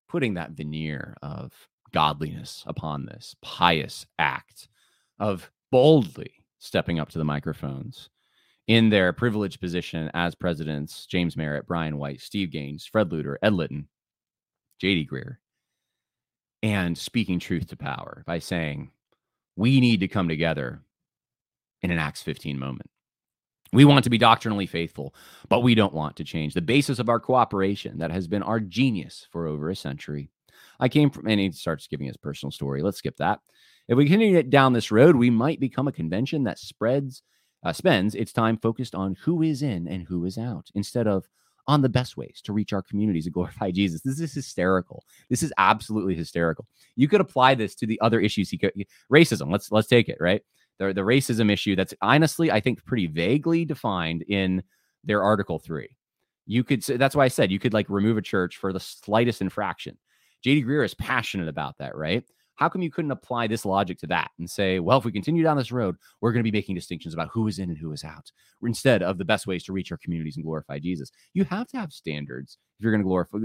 putting 0.08 0.34
that 0.34 0.52
veneer 0.52 1.16
of 1.22 1.52
godliness 1.92 2.64
upon 2.66 3.06
this 3.06 3.34
pious 3.42 4.06
act 4.18 4.68
of 5.18 5.50
boldly 5.70 6.32
stepping 6.58 6.98
up 6.98 7.10
to 7.10 7.18
the 7.18 7.24
microphones 7.24 8.10
in 8.66 8.90
their 8.90 9.12
privileged 9.12 9.60
position 9.60 10.10
as 10.14 10.34
presidents 10.34 11.06
James 11.06 11.36
Merritt, 11.36 11.66
Bryant 11.66 11.96
Wright, 11.96 12.20
Steve 12.20 12.50
Gaines, 12.50 12.86
Fred 12.86 13.08
Luter, 13.10 13.36
Ed 13.42 13.54
Litton, 13.54 13.88
J.D. 14.80 15.08
Greear, 15.10 15.36
and 16.62 16.96
speaking 16.96 17.38
truth 17.38 17.68
to 17.68 17.76
power 17.76 18.22
by 18.26 18.38
saying, 18.38 18.90
we 19.56 19.80
need 19.80 20.00
to 20.00 20.08
come 20.08 20.28
together 20.28 20.82
in 21.82 21.90
an 21.90 21.98
Acts 21.98 22.22
15 22.22 22.58
moment. 22.58 22.90
We 23.72 23.84
want 23.84 24.04
to 24.04 24.10
be 24.10 24.18
doctrinally 24.18 24.66
faithful, 24.66 25.14
but 25.48 25.60
we 25.60 25.74
don't 25.74 25.92
want 25.92 26.16
to 26.16 26.24
change 26.24 26.54
the 26.54 26.62
basis 26.62 26.98
of 26.98 27.08
our 27.08 27.20
cooperation 27.20 27.98
that 27.98 28.10
has 28.10 28.26
been 28.26 28.42
our 28.42 28.60
genius 28.60 29.26
for 29.30 29.46
over 29.46 29.68
a 29.68 29.76
century. 29.76 30.30
I 30.80 30.88
came 30.88 31.10
from, 31.10 31.26
and 31.26 31.40
he 31.40 31.50
starts 31.52 31.86
giving 31.86 32.06
his 32.06 32.16
personal 32.16 32.50
story. 32.50 32.82
Let's 32.82 32.98
skip 32.98 33.16
that. 33.16 33.40
If 33.88 33.96
we 33.96 34.08
continue 34.08 34.42
down 34.42 34.72
this 34.72 34.90
road, 34.90 35.16
we 35.16 35.30
might 35.30 35.60
become 35.60 35.88
a 35.88 35.92
convention 35.92 36.44
that 36.44 36.58
spreads, 36.58 37.22
uh, 37.64 37.72
spends 37.72 38.14
its 38.14 38.32
time 38.32 38.58
focused 38.58 38.94
on 38.94 39.16
who 39.22 39.42
is 39.42 39.62
in 39.62 39.88
and 39.88 40.06
who 40.06 40.24
is 40.24 40.38
out 40.38 40.68
instead 40.74 41.06
of 41.06 41.28
on 41.66 41.82
the 41.82 41.88
best 41.88 42.16
ways 42.16 42.40
to 42.44 42.52
reach 42.52 42.72
our 42.72 42.82
communities 42.82 43.26
and 43.26 43.34
glorify 43.34 43.70
Jesus. 43.70 44.02
This 44.02 44.20
is 44.20 44.32
hysterical. 44.32 45.04
This 45.30 45.42
is 45.42 45.52
absolutely 45.58 46.14
hysterical. 46.14 46.66
You 46.96 47.08
could 47.08 47.20
apply 47.20 47.54
this 47.54 47.74
to 47.76 47.86
the 47.86 48.00
other 48.00 48.20
issues. 48.20 48.50
He 48.50 48.58
could, 48.58 48.72
racism. 49.12 49.50
Let's 49.50 49.72
let's 49.72 49.88
take 49.88 50.08
it 50.08 50.18
right 50.20 50.42
the, 50.78 50.92
the 50.92 51.02
racism 51.02 51.50
issue 51.50 51.76
that's 51.76 51.94
honestly, 52.00 52.50
I 52.50 52.60
think, 52.60 52.84
pretty 52.84 53.06
vaguely 53.06 53.64
defined 53.64 54.22
in 54.22 54.62
their 55.04 55.22
Article 55.22 55.58
3. 55.58 55.88
You 56.46 56.64
could 56.64 56.82
say 56.82 56.96
that's 56.96 57.14
why 57.14 57.24
I 57.24 57.28
said 57.28 57.52
you 57.52 57.58
could 57.58 57.74
like 57.74 57.90
remove 57.90 58.16
a 58.16 58.22
church 58.22 58.56
for 58.56 58.72
the 58.72 58.80
slightest 58.80 59.42
infraction. 59.42 59.98
JD 60.44 60.64
Greear 60.64 60.84
is 60.84 60.94
passionate 60.94 61.48
about 61.48 61.76
that, 61.78 61.96
right? 61.96 62.24
How 62.56 62.68
come 62.68 62.82
you 62.82 62.90
couldn't 62.90 63.12
apply 63.12 63.46
this 63.46 63.64
logic 63.64 63.98
to 64.00 64.08
that 64.08 64.30
and 64.38 64.50
say, 64.50 64.80
well, 64.80 64.98
if 64.98 65.04
we 65.04 65.12
continue 65.12 65.44
down 65.44 65.56
this 65.56 65.70
road, 65.70 65.96
we're 66.20 66.32
going 66.32 66.44
to 66.44 66.50
be 66.50 66.56
making 66.56 66.74
distinctions 66.74 67.14
about 67.14 67.28
who 67.32 67.46
is 67.46 67.60
in 67.60 67.70
and 67.70 67.78
who 67.78 67.92
is 67.92 68.02
out 68.02 68.32
instead 68.62 69.00
of 69.00 69.16
the 69.16 69.24
best 69.24 69.46
ways 69.46 69.62
to 69.64 69.72
reach 69.72 69.92
our 69.92 69.98
communities 69.98 70.36
and 70.36 70.44
glorify 70.44 70.78
Jesus? 70.78 71.10
You 71.34 71.44
have 71.44 71.68
to 71.68 71.78
have 71.78 71.92
standards 71.92 72.58
if 72.78 72.82
you're 72.82 72.90
going 72.90 73.02
to 73.02 73.06
glorify. 73.06 73.38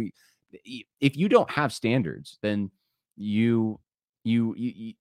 If 0.99 1.15
you 1.15 1.29
don't 1.29 1.49
have 1.51 1.71
standards, 1.71 2.39
then 2.41 2.71
you 3.15 3.79
you, 4.23 4.55
you, 4.57 4.93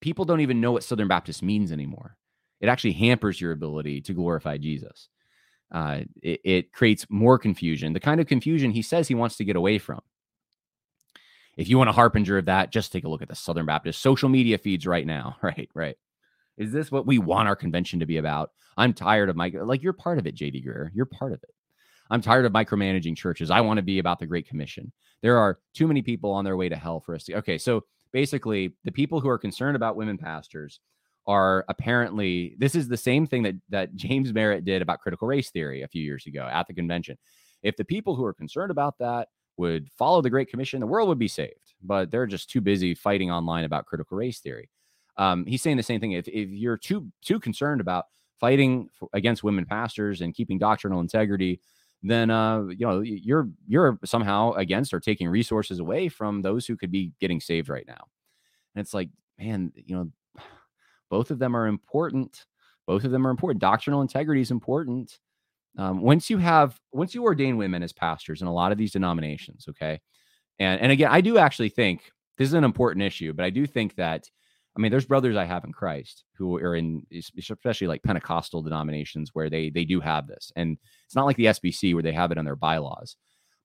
people 0.00 0.24
don't 0.24 0.40
even 0.40 0.60
know 0.60 0.72
what 0.72 0.84
Southern 0.84 1.08
Baptist 1.08 1.42
means 1.42 1.70
anymore. 1.70 2.16
It 2.60 2.68
actually 2.68 2.92
hampers 2.92 3.40
your 3.40 3.52
ability 3.52 4.00
to 4.02 4.12
glorify 4.12 4.56
Jesus. 4.56 5.08
Uh, 5.70 6.00
it, 6.22 6.40
it 6.44 6.72
creates 6.72 7.06
more 7.08 7.38
confusion, 7.38 7.92
the 7.92 8.00
kind 8.00 8.20
of 8.20 8.26
confusion 8.26 8.70
he 8.70 8.82
says 8.82 9.06
he 9.06 9.14
wants 9.14 9.36
to 9.36 9.44
get 9.44 9.56
away 9.56 9.78
from. 9.78 10.00
If 11.56 11.68
you 11.68 11.78
want 11.78 11.90
a 11.90 11.94
harbinger 11.94 12.38
of 12.38 12.46
that, 12.46 12.70
just 12.70 12.92
take 12.92 13.04
a 13.04 13.08
look 13.08 13.22
at 13.22 13.28
the 13.28 13.34
Southern 13.34 13.66
Baptist 13.66 14.00
social 14.00 14.28
media 14.28 14.58
feeds 14.58 14.86
right 14.86 15.06
now. 15.06 15.36
Right, 15.42 15.68
right. 15.74 15.96
Is 16.56 16.72
this 16.72 16.90
what 16.92 17.06
we 17.06 17.18
want 17.18 17.48
our 17.48 17.56
convention 17.56 18.00
to 18.00 18.06
be 18.06 18.18
about? 18.18 18.50
I'm 18.76 18.92
tired 18.92 19.28
of 19.28 19.36
my 19.36 19.48
like 19.48 19.82
you're 19.82 19.92
part 19.92 20.18
of 20.18 20.26
it, 20.26 20.36
JD 20.36 20.64
Greear. 20.64 20.90
You're 20.94 21.06
part 21.06 21.32
of 21.32 21.42
it. 21.42 21.50
I'm 22.10 22.20
tired 22.20 22.44
of 22.44 22.52
micromanaging 22.52 23.16
churches. 23.16 23.50
I 23.50 23.60
want 23.60 23.78
to 23.78 23.82
be 23.82 23.98
about 23.98 24.18
the 24.18 24.26
Great 24.26 24.48
Commission. 24.48 24.92
There 25.22 25.38
are 25.38 25.58
too 25.74 25.86
many 25.86 26.02
people 26.02 26.32
on 26.32 26.44
their 26.44 26.56
way 26.56 26.68
to 26.68 26.76
hell 26.76 27.00
for 27.00 27.14
us 27.14 27.24
to. 27.24 27.36
Okay, 27.36 27.56
so 27.56 27.84
basically 28.12 28.74
the 28.84 28.92
people 28.92 29.20
who 29.20 29.28
are 29.28 29.38
concerned 29.38 29.76
about 29.76 29.96
women 29.96 30.18
pastors 30.18 30.80
are 31.26 31.64
apparently 31.68 32.56
this 32.58 32.74
is 32.74 32.88
the 32.88 32.96
same 32.96 33.26
thing 33.26 33.42
that 33.44 33.54
that 33.68 33.94
James 33.96 34.32
Merritt 34.32 34.64
did 34.64 34.82
about 34.82 35.00
critical 35.00 35.28
race 35.28 35.50
theory 35.50 35.82
a 35.82 35.88
few 35.88 36.02
years 36.02 36.26
ago 36.26 36.48
at 36.50 36.66
the 36.66 36.74
convention. 36.74 37.16
If 37.62 37.76
the 37.76 37.84
people 37.84 38.16
who 38.16 38.24
are 38.24 38.34
concerned 38.34 38.70
about 38.70 38.98
that 38.98 39.28
would 39.56 39.90
follow 39.92 40.22
the 40.22 40.30
Great 40.30 40.50
Commission, 40.50 40.80
the 40.80 40.86
world 40.86 41.08
would 41.08 41.18
be 41.18 41.28
saved. 41.28 41.74
But 41.82 42.10
they're 42.10 42.26
just 42.26 42.50
too 42.50 42.60
busy 42.60 42.94
fighting 42.94 43.30
online 43.30 43.64
about 43.64 43.86
critical 43.86 44.16
race 44.16 44.40
theory. 44.40 44.68
Um, 45.16 45.44
he's 45.46 45.62
saying 45.62 45.76
the 45.76 45.82
same 45.82 46.00
thing. 46.00 46.12
If 46.12 46.28
if 46.28 46.50
you're 46.50 46.76
too 46.76 47.06
too 47.22 47.40
concerned 47.40 47.80
about 47.80 48.06
fighting 48.38 48.88
for, 48.94 49.08
against 49.12 49.44
women 49.44 49.66
pastors 49.66 50.20
and 50.20 50.34
keeping 50.34 50.58
doctrinal 50.58 51.00
integrity, 51.00 51.60
then 52.02 52.30
uh, 52.30 52.64
you 52.68 52.86
know 52.86 53.00
you're 53.00 53.48
you're 53.66 53.98
somehow 54.04 54.52
against 54.52 54.94
or 54.94 55.00
taking 55.00 55.28
resources 55.28 55.78
away 55.78 56.08
from 56.08 56.42
those 56.42 56.66
who 56.66 56.76
could 56.76 56.90
be 56.90 57.12
getting 57.20 57.40
saved 57.40 57.68
right 57.68 57.86
now. 57.86 58.08
And 58.74 58.82
it's 58.82 58.94
like, 58.94 59.10
man, 59.38 59.72
you 59.74 59.94
know, 59.94 60.10
both 61.10 61.30
of 61.30 61.38
them 61.38 61.54
are 61.54 61.66
important. 61.66 62.46
Both 62.86 63.04
of 63.04 63.10
them 63.10 63.26
are 63.26 63.30
important. 63.30 63.60
Doctrinal 63.60 64.02
integrity 64.02 64.40
is 64.40 64.50
important. 64.50 65.18
Um, 65.78 66.00
once 66.02 66.28
you 66.28 66.38
have 66.38 66.78
once 66.92 67.14
you 67.14 67.22
ordain 67.22 67.56
women 67.56 67.82
as 67.82 67.92
pastors 67.92 68.42
in 68.42 68.48
a 68.48 68.52
lot 68.52 68.72
of 68.72 68.78
these 68.78 68.92
denominations, 68.92 69.66
okay, 69.68 70.00
and 70.58 70.80
and 70.80 70.92
again, 70.92 71.10
I 71.10 71.20
do 71.20 71.38
actually 71.38 71.68
think 71.68 72.10
this 72.38 72.48
is 72.48 72.54
an 72.54 72.64
important 72.64 73.04
issue, 73.04 73.32
but 73.32 73.44
I 73.44 73.50
do 73.50 73.66
think 73.66 73.94
that 73.96 74.28
I 74.76 74.80
mean, 74.80 74.90
there's 74.90 75.06
brothers 75.06 75.36
I 75.36 75.44
have 75.44 75.64
in 75.64 75.72
Christ 75.72 76.24
who 76.36 76.56
are 76.56 76.76
in, 76.76 77.04
especially 77.36 77.88
like 77.88 78.02
Pentecostal 78.02 78.62
denominations 78.62 79.30
where 79.32 79.50
they 79.50 79.70
they 79.70 79.84
do 79.84 80.00
have 80.00 80.26
this, 80.26 80.52
and 80.56 80.78
it's 81.06 81.16
not 81.16 81.26
like 81.26 81.36
the 81.36 81.46
SBC 81.46 81.92
where 81.94 82.02
they 82.02 82.12
have 82.12 82.30
it 82.30 82.38
on 82.38 82.44
their 82.44 82.56
bylaws. 82.56 83.16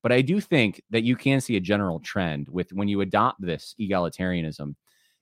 But 0.02 0.12
I 0.12 0.22
do 0.22 0.40
think 0.40 0.82
that 0.90 1.04
you 1.04 1.16
can 1.16 1.42
see 1.42 1.58
a 1.58 1.62
general 1.62 2.00
trend 2.00 2.48
with 2.50 2.72
when 2.74 2.88
you 2.88 3.02
adopt 3.02 3.42
this 3.42 3.76
egalitarianism, 3.80 4.76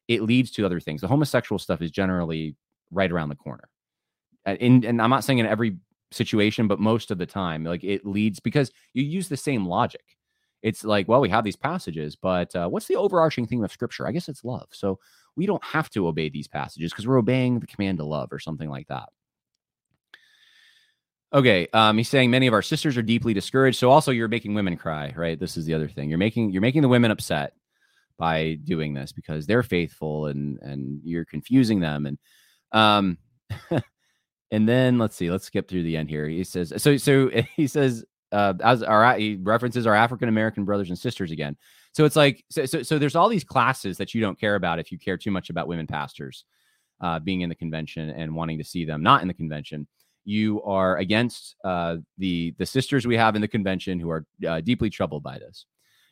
it 0.08 0.22
leads 0.24 0.52
to 0.52 0.66
other 0.66 0.80
things. 0.80 1.02
The 1.02 1.08
homosexual 1.08 1.60
stuff 1.60 1.82
is 1.82 1.92
generally 1.92 2.56
right 2.92 3.12
around 3.12 3.30
the 3.30 3.36
corner, 3.36 3.70
and 4.46 4.86
and 4.86 5.02
I'm 5.02 5.10
not 5.10 5.26
saying 5.26 5.40
in 5.40 5.46
every 5.46 5.78
situation, 6.14 6.68
but 6.68 6.80
most 6.80 7.12
of 7.12 7.18
the 7.18 7.26
time, 7.26 7.64
like 7.64 7.84
it 7.84 8.06
leads 8.06 8.40
because 8.40 8.72
you 8.94 9.04
use 9.04 9.28
the 9.28 9.38
same 9.38 9.66
logic. 9.66 10.18
It's 10.62 10.86
like, 10.86 11.08
well, 11.10 11.20
we 11.20 11.30
have 11.30 11.44
these 11.44 11.58
passages, 11.58 12.16
but 12.16 12.56
uh, 12.56 12.70
what's 12.70 12.88
the 12.88 12.96
overarching 12.96 13.46
theme 13.46 13.64
of 13.64 13.72
Scripture? 13.72 14.08
I 14.08 14.12
guess 14.14 14.30
it's 14.30 14.46
love. 14.46 14.68
So 14.72 15.00
we 15.36 15.46
don't 15.46 15.64
have 15.64 15.90
to 15.92 16.08
obey 16.08 16.30
these 16.30 16.48
passages 16.48 16.92
because 16.92 17.06
we're 17.06 17.18
obeying 17.18 17.60
the 17.60 17.68
command 17.68 17.98
to 17.98 18.06
love 18.06 18.32
or 18.32 18.40
something 18.40 18.70
like 18.70 18.88
that. 18.88 19.10
Okay, 21.34 21.68
um, 21.74 21.98
he's 21.98 22.10
saying 22.10 22.30
many 22.30 22.46
of 22.46 22.54
our 22.54 22.62
sisters 22.62 22.96
are 22.96 23.02
deeply 23.02 23.34
discouraged. 23.34 23.80
So 23.80 23.90
also 23.90 24.12
you're 24.12 24.28
making 24.28 24.54
women 24.54 24.78
cry, 24.78 25.12
right? 25.16 25.40
This 25.40 25.58
is 25.58 25.66
the 25.66 25.74
other 25.74 25.88
thing. 25.90 26.08
You're 26.08 26.20
making 26.20 26.52
you're 26.52 26.62
making 26.62 26.84
the 26.84 26.90
women 26.90 27.10
upset 27.10 27.54
by 28.18 28.60
doing 28.64 28.94
this 28.94 29.12
because 29.12 29.48
they're 29.48 29.64
faithful 29.64 30.28
and 30.28 30.60
and 30.60 31.02
you're 31.04 31.26
confusing 31.26 31.80
them 31.80 32.06
and 32.06 32.18
um 32.72 33.18
and 34.54 34.70
then 34.70 35.00
let's 35.00 35.16
see, 35.16 35.32
let's 35.32 35.46
skip 35.46 35.68
through 35.68 35.82
the 35.82 35.98
end 35.98 36.12
here. 36.12 36.28
He 36.28 36.44
says 36.44 36.72
so 36.78 36.96
so 36.96 37.30
he 37.56 37.66
says 37.68 38.06
uh 38.32 38.54
as 38.64 38.84
our 38.84 39.18
he 39.18 39.38
references 39.42 39.88
our 39.88 39.96
African 39.96 40.30
American 40.30 40.64
brothers 40.64 40.90
and 40.90 40.98
sisters 40.98 41.32
again. 41.32 41.58
So 41.94 42.06
it's 42.06 42.16
like 42.16 42.46
so, 42.50 42.66
so, 42.66 42.84
so 42.84 43.00
there's 43.00 43.16
all 43.16 43.30
these 43.30 43.44
classes 43.44 43.98
that 43.98 44.14
you 44.14 44.22
don't 44.22 44.40
care 44.40 44.56
about 44.56 44.80
if 44.80 44.92
you 44.92 45.00
care 45.00 45.18
too 45.18 45.32
much 45.32 45.50
about 45.50 45.68
women 45.68 45.88
pastors 45.88 46.46
uh, 47.02 47.20
being 47.20 47.42
in 47.42 47.50
the 47.50 47.56
convention 47.56 48.12
and 48.12 48.36
wanting 48.36 48.60
to 48.60 48.64
see 48.64 48.86
them 48.86 49.02
not 49.02 49.24
in 49.24 49.28
the 49.28 49.34
convention. 49.34 49.88
You 50.24 50.62
are 50.62 50.98
against 50.98 51.56
uh, 51.66 51.98
the 52.20 52.54
the 52.60 52.66
sisters 52.66 53.08
we 53.08 53.18
have 53.18 53.36
in 53.36 53.42
the 53.42 53.48
convention 53.48 54.00
who 54.00 54.12
are 54.12 54.26
uh, 54.48 54.62
deeply 54.62 54.92
troubled 54.92 55.24
by 55.24 55.40
this. 55.40 55.66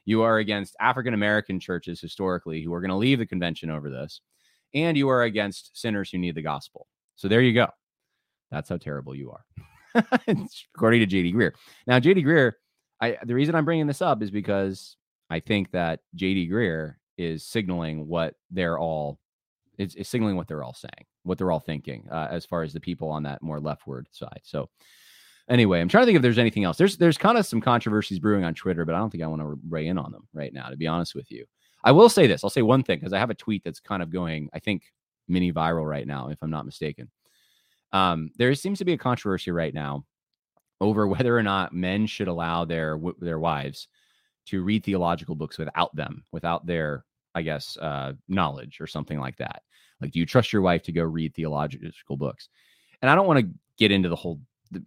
You 0.03 0.23
are 0.23 0.39
against 0.39 0.75
African 0.79 1.13
American 1.13 1.59
churches 1.59 2.01
historically 2.01 2.63
who 2.63 2.73
are 2.73 2.81
going 2.81 2.89
to 2.89 2.95
leave 2.95 3.19
the 3.19 3.25
convention 3.27 3.69
over 3.69 3.91
this, 3.91 4.21
and 4.73 4.97
you 4.97 5.09
are 5.09 5.23
against 5.23 5.79
sinners 5.79 6.09
who 6.09 6.17
need 6.17 6.33
the 6.33 6.41
gospel. 6.41 6.87
So 7.15 7.27
there 7.27 7.41
you 7.41 7.53
go. 7.53 7.67
That's 8.51 8.69
how 8.69 8.77
terrible 8.77 9.15
you 9.15 9.31
are, 9.31 9.45
according 10.27 11.07
to 11.07 11.07
JD 11.07 11.33
Greear. 11.33 11.51
Now, 11.87 11.99
JD 11.99 12.25
Greear, 12.25 12.53
I, 12.99 13.17
the 13.23 13.35
reason 13.35 13.55
I'm 13.55 13.65
bringing 13.65 13.87
this 13.87 14.01
up 14.01 14.21
is 14.21 14.31
because 14.31 14.97
I 15.29 15.39
think 15.39 15.71
that 15.71 16.01
JD 16.17 16.49
Greear 16.51 16.95
is 17.17 17.45
signaling 17.45 18.07
what 18.07 18.35
they're 18.49 18.77
all 18.77 19.19
is, 19.77 19.95
is 19.95 20.07
signaling 20.07 20.35
what 20.35 20.47
they're 20.47 20.63
all 20.63 20.73
saying, 20.73 21.05
what 21.23 21.37
they're 21.37 21.51
all 21.51 21.59
thinking, 21.59 22.07
uh, 22.11 22.27
as 22.29 22.45
far 22.45 22.63
as 22.63 22.73
the 22.73 22.79
people 22.79 23.09
on 23.09 23.23
that 23.23 23.41
more 23.41 23.59
leftward 23.59 24.07
side. 24.11 24.41
So 24.43 24.69
anyway, 25.49 25.79
I'm 25.79 25.89
trying 25.89 26.03
to 26.03 26.05
think 26.07 26.17
if 26.17 26.21
there's 26.21 26.37
anything 26.37 26.63
else. 26.63 26.77
There's 26.77 26.97
there's 26.97 27.17
kind 27.17 27.37
of 27.37 27.45
some 27.45 27.61
controversies 27.61 28.19
brewing 28.19 28.43
on 28.43 28.53
Twitter, 28.53 28.85
but 28.85 28.95
I 28.95 28.99
don't 28.99 29.09
think 29.09 29.23
I 29.23 29.27
want 29.27 29.41
to 29.41 29.59
weigh 29.69 29.87
in 29.87 29.97
on 29.97 30.11
them 30.11 30.27
right 30.33 30.53
now. 30.53 30.69
To 30.69 30.77
be 30.77 30.87
honest 30.87 31.15
with 31.15 31.31
you, 31.31 31.45
I 31.83 31.91
will 31.91 32.09
say 32.09 32.27
this. 32.27 32.43
I'll 32.43 32.49
say 32.49 32.61
one 32.61 32.83
thing 32.83 32.99
because 32.99 33.13
I 33.13 33.19
have 33.19 33.29
a 33.29 33.35
tweet 33.35 33.63
that's 33.63 33.79
kind 33.79 34.03
of 34.03 34.11
going, 34.11 34.49
I 34.53 34.59
think, 34.59 34.83
mini 35.27 35.51
viral 35.51 35.87
right 35.87 36.07
now, 36.07 36.29
if 36.29 36.37
I'm 36.41 36.51
not 36.51 36.65
mistaken. 36.65 37.09
Um, 37.93 38.29
there 38.37 38.53
seems 38.55 38.79
to 38.79 38.85
be 38.85 38.93
a 38.93 38.97
controversy 38.97 39.51
right 39.51 39.73
now 39.73 40.05
over 40.79 41.07
whether 41.07 41.37
or 41.37 41.43
not 41.43 41.73
men 41.73 42.07
should 42.07 42.27
allow 42.27 42.65
their 42.65 42.99
their 43.19 43.39
wives 43.39 43.87
to 44.47 44.63
read 44.63 44.83
theological 44.83 45.35
books 45.35 45.57
without 45.57 45.95
them, 45.95 46.23
without 46.31 46.65
their, 46.65 47.05
I 47.35 47.43
guess, 47.43 47.77
uh, 47.77 48.13
knowledge 48.27 48.81
or 48.81 48.87
something 48.87 49.19
like 49.19 49.37
that. 49.37 49.61
Like, 50.01 50.11
do 50.11 50.19
you 50.19 50.25
trust 50.25 50.51
your 50.51 50.63
wife 50.63 50.81
to 50.83 50.91
go 50.91 51.03
read 51.03 51.35
theological 51.35 52.17
books? 52.17 52.49
And 53.01 53.09
I 53.09 53.15
don't 53.15 53.27
want 53.27 53.39
to 53.39 53.53
get 53.77 53.91
into 53.91 54.09
the 54.09 54.15
whole 54.15 54.39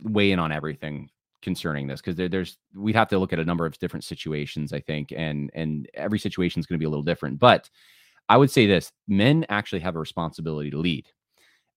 weigh 0.02 0.32
in 0.32 0.38
on 0.38 0.50
everything 0.50 1.08
concerning 1.42 1.86
this 1.86 2.00
because 2.00 2.16
there, 2.16 2.28
there's 2.28 2.58
we'd 2.74 2.96
have 2.96 3.08
to 3.08 3.18
look 3.18 3.32
at 3.32 3.38
a 3.38 3.44
number 3.44 3.66
of 3.66 3.78
different 3.78 4.02
situations 4.02 4.72
i 4.72 4.80
think 4.80 5.12
and 5.14 5.50
and 5.52 5.86
every 5.92 6.18
situation 6.18 6.58
is 6.58 6.64
going 6.64 6.76
to 6.76 6.78
be 6.78 6.86
a 6.86 6.88
little 6.88 7.02
different 7.02 7.38
but 7.38 7.68
i 8.30 8.36
would 8.36 8.50
say 8.50 8.66
this 8.66 8.90
men 9.08 9.44
actually 9.50 9.78
have 9.78 9.94
a 9.94 9.98
responsibility 9.98 10.70
to 10.70 10.78
lead 10.78 11.06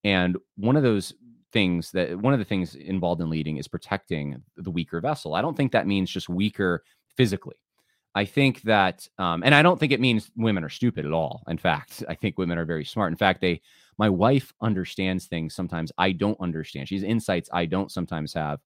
and 0.04 0.36
one 0.56 0.76
of 0.76 0.82
those 0.82 1.12
things 1.52 1.90
that 1.92 2.18
one 2.18 2.32
of 2.32 2.38
the 2.38 2.44
things 2.44 2.74
involved 2.74 3.20
in 3.20 3.30
leading 3.30 3.56
is 3.56 3.68
protecting 3.68 4.42
the 4.56 4.70
weaker 4.70 5.00
vessel 5.00 5.34
i 5.34 5.42
don't 5.42 5.56
think 5.56 5.72
that 5.72 5.86
means 5.86 6.10
just 6.10 6.28
weaker 6.28 6.82
physically 7.16 7.56
I 8.14 8.24
think 8.24 8.62
that, 8.62 9.06
um, 9.18 9.44
and 9.44 9.54
I 9.54 9.62
don't 9.62 9.78
think 9.78 9.92
it 9.92 10.00
means 10.00 10.30
women 10.36 10.64
are 10.64 10.68
stupid 10.68 11.06
at 11.06 11.12
all. 11.12 11.44
In 11.46 11.56
fact, 11.56 12.02
I 12.08 12.16
think 12.16 12.36
women 12.36 12.58
are 12.58 12.64
very 12.64 12.84
smart. 12.84 13.12
In 13.12 13.16
fact, 13.16 13.40
they, 13.40 13.60
my 13.96 14.08
wife 14.08 14.52
understands 14.60 15.26
things 15.26 15.54
sometimes 15.54 15.92
I 15.98 16.10
don't 16.10 16.40
understand. 16.40 16.88
She's 16.88 17.04
insights 17.04 17.48
I 17.52 17.66
don't 17.66 17.92
sometimes 17.92 18.34
have. 18.34 18.58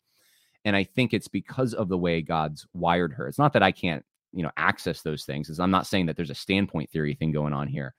And 0.64 0.74
I 0.74 0.84
think 0.84 1.12
it's 1.12 1.28
because 1.28 1.74
of 1.74 1.88
the 1.88 1.98
way 1.98 2.22
God's 2.22 2.66
wired 2.72 3.12
her. 3.12 3.26
It's 3.26 3.38
not 3.38 3.52
that 3.54 3.62
I 3.62 3.72
can't, 3.72 4.02
you 4.32 4.42
know, 4.42 4.50
access 4.56 5.02
those 5.02 5.24
things. 5.24 5.50
Is 5.50 5.60
I'm 5.60 5.70
not 5.70 5.86
saying 5.86 6.06
that 6.06 6.16
there's 6.16 6.30
a 6.30 6.34
standpoint 6.34 6.90
theory 6.90 7.14
thing 7.14 7.32
going 7.32 7.52
on 7.52 7.66
here. 7.68 7.94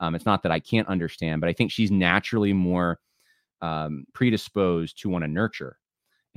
Um, 0.00 0.14
it's 0.14 0.26
not 0.26 0.42
that 0.42 0.52
I 0.52 0.60
can't 0.60 0.88
understand, 0.88 1.40
but 1.40 1.48
I 1.48 1.52
think 1.52 1.70
she's 1.70 1.90
naturally 1.90 2.52
more 2.52 3.00
um, 3.60 4.04
predisposed 4.14 5.00
to 5.00 5.08
want 5.08 5.24
to 5.24 5.28
nurture 5.28 5.78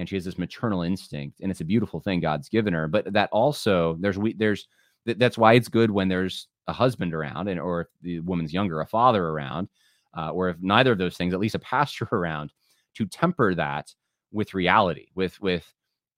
and 0.01 0.09
she 0.09 0.15
has 0.15 0.25
this 0.25 0.37
maternal 0.39 0.81
instinct 0.81 1.39
and 1.41 1.51
it's 1.51 1.61
a 1.61 1.65
beautiful 1.65 1.99
thing 1.99 2.19
god's 2.19 2.49
given 2.49 2.73
her 2.73 2.87
but 2.87 3.13
that 3.13 3.29
also 3.31 3.95
there's 3.99 4.17
we 4.17 4.33
there's 4.33 4.67
that's 5.05 5.37
why 5.37 5.53
it's 5.53 5.69
good 5.69 5.91
when 5.91 6.07
there's 6.07 6.47
a 6.67 6.73
husband 6.73 7.13
around 7.13 7.47
and 7.47 7.59
or 7.59 7.81
if 7.81 7.87
the 8.01 8.19
woman's 8.21 8.53
younger 8.53 8.81
a 8.81 8.87
father 8.87 9.27
around 9.27 9.69
uh, 10.17 10.31
or 10.31 10.49
if 10.49 10.57
neither 10.59 10.91
of 10.91 10.97
those 10.97 11.15
things 11.15 11.33
at 11.33 11.39
least 11.39 11.55
a 11.55 11.59
pastor 11.59 12.05
around 12.11 12.51
to 12.95 13.05
temper 13.05 13.53
that 13.55 13.93
with 14.31 14.55
reality 14.55 15.07
with 15.15 15.39
with 15.39 15.71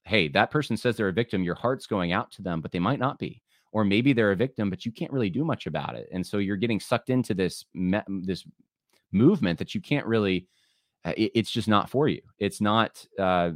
hey 0.06 0.30
that 0.30 0.50
person 0.50 0.78
says 0.78 0.96
they're 0.96 1.10
a 1.10 1.14
victim 1.14 1.44
your 1.44 1.56
heart's 1.56 1.86
going 1.86 2.14
out 2.14 2.32
to 2.32 2.42
them 2.42 2.62
but 2.62 2.72
they 2.72 2.80
might 2.80 3.00
not 3.00 3.20
be 3.20 3.42
or 3.74 3.84
maybe 3.84 4.14
they're 4.14 4.32
a 4.32 4.36
victim 4.36 4.70
but 4.70 4.86
you 4.86 4.92
can't 4.92 5.12
really 5.12 5.30
do 5.30 5.44
much 5.44 5.68
about 5.68 5.96
it 5.96 6.08
and 6.12 6.26
so 6.26 6.38
you're 6.38 6.56
getting 6.56 6.80
sucked 6.80 7.10
into 7.10 7.34
this 7.34 7.66
me- 7.74 8.00
this 8.08 8.46
movement 9.12 9.60
that 9.60 9.76
you 9.76 9.82
can't 9.82 10.06
really 10.06 10.48
uh, 11.06 11.14
it, 11.18 11.32
it's 11.36 11.52
just 11.52 11.68
not 11.68 11.90
for 11.90 12.08
you. 12.08 12.22
It's 12.40 12.62
not. 12.62 13.06
Uh, 13.20 13.52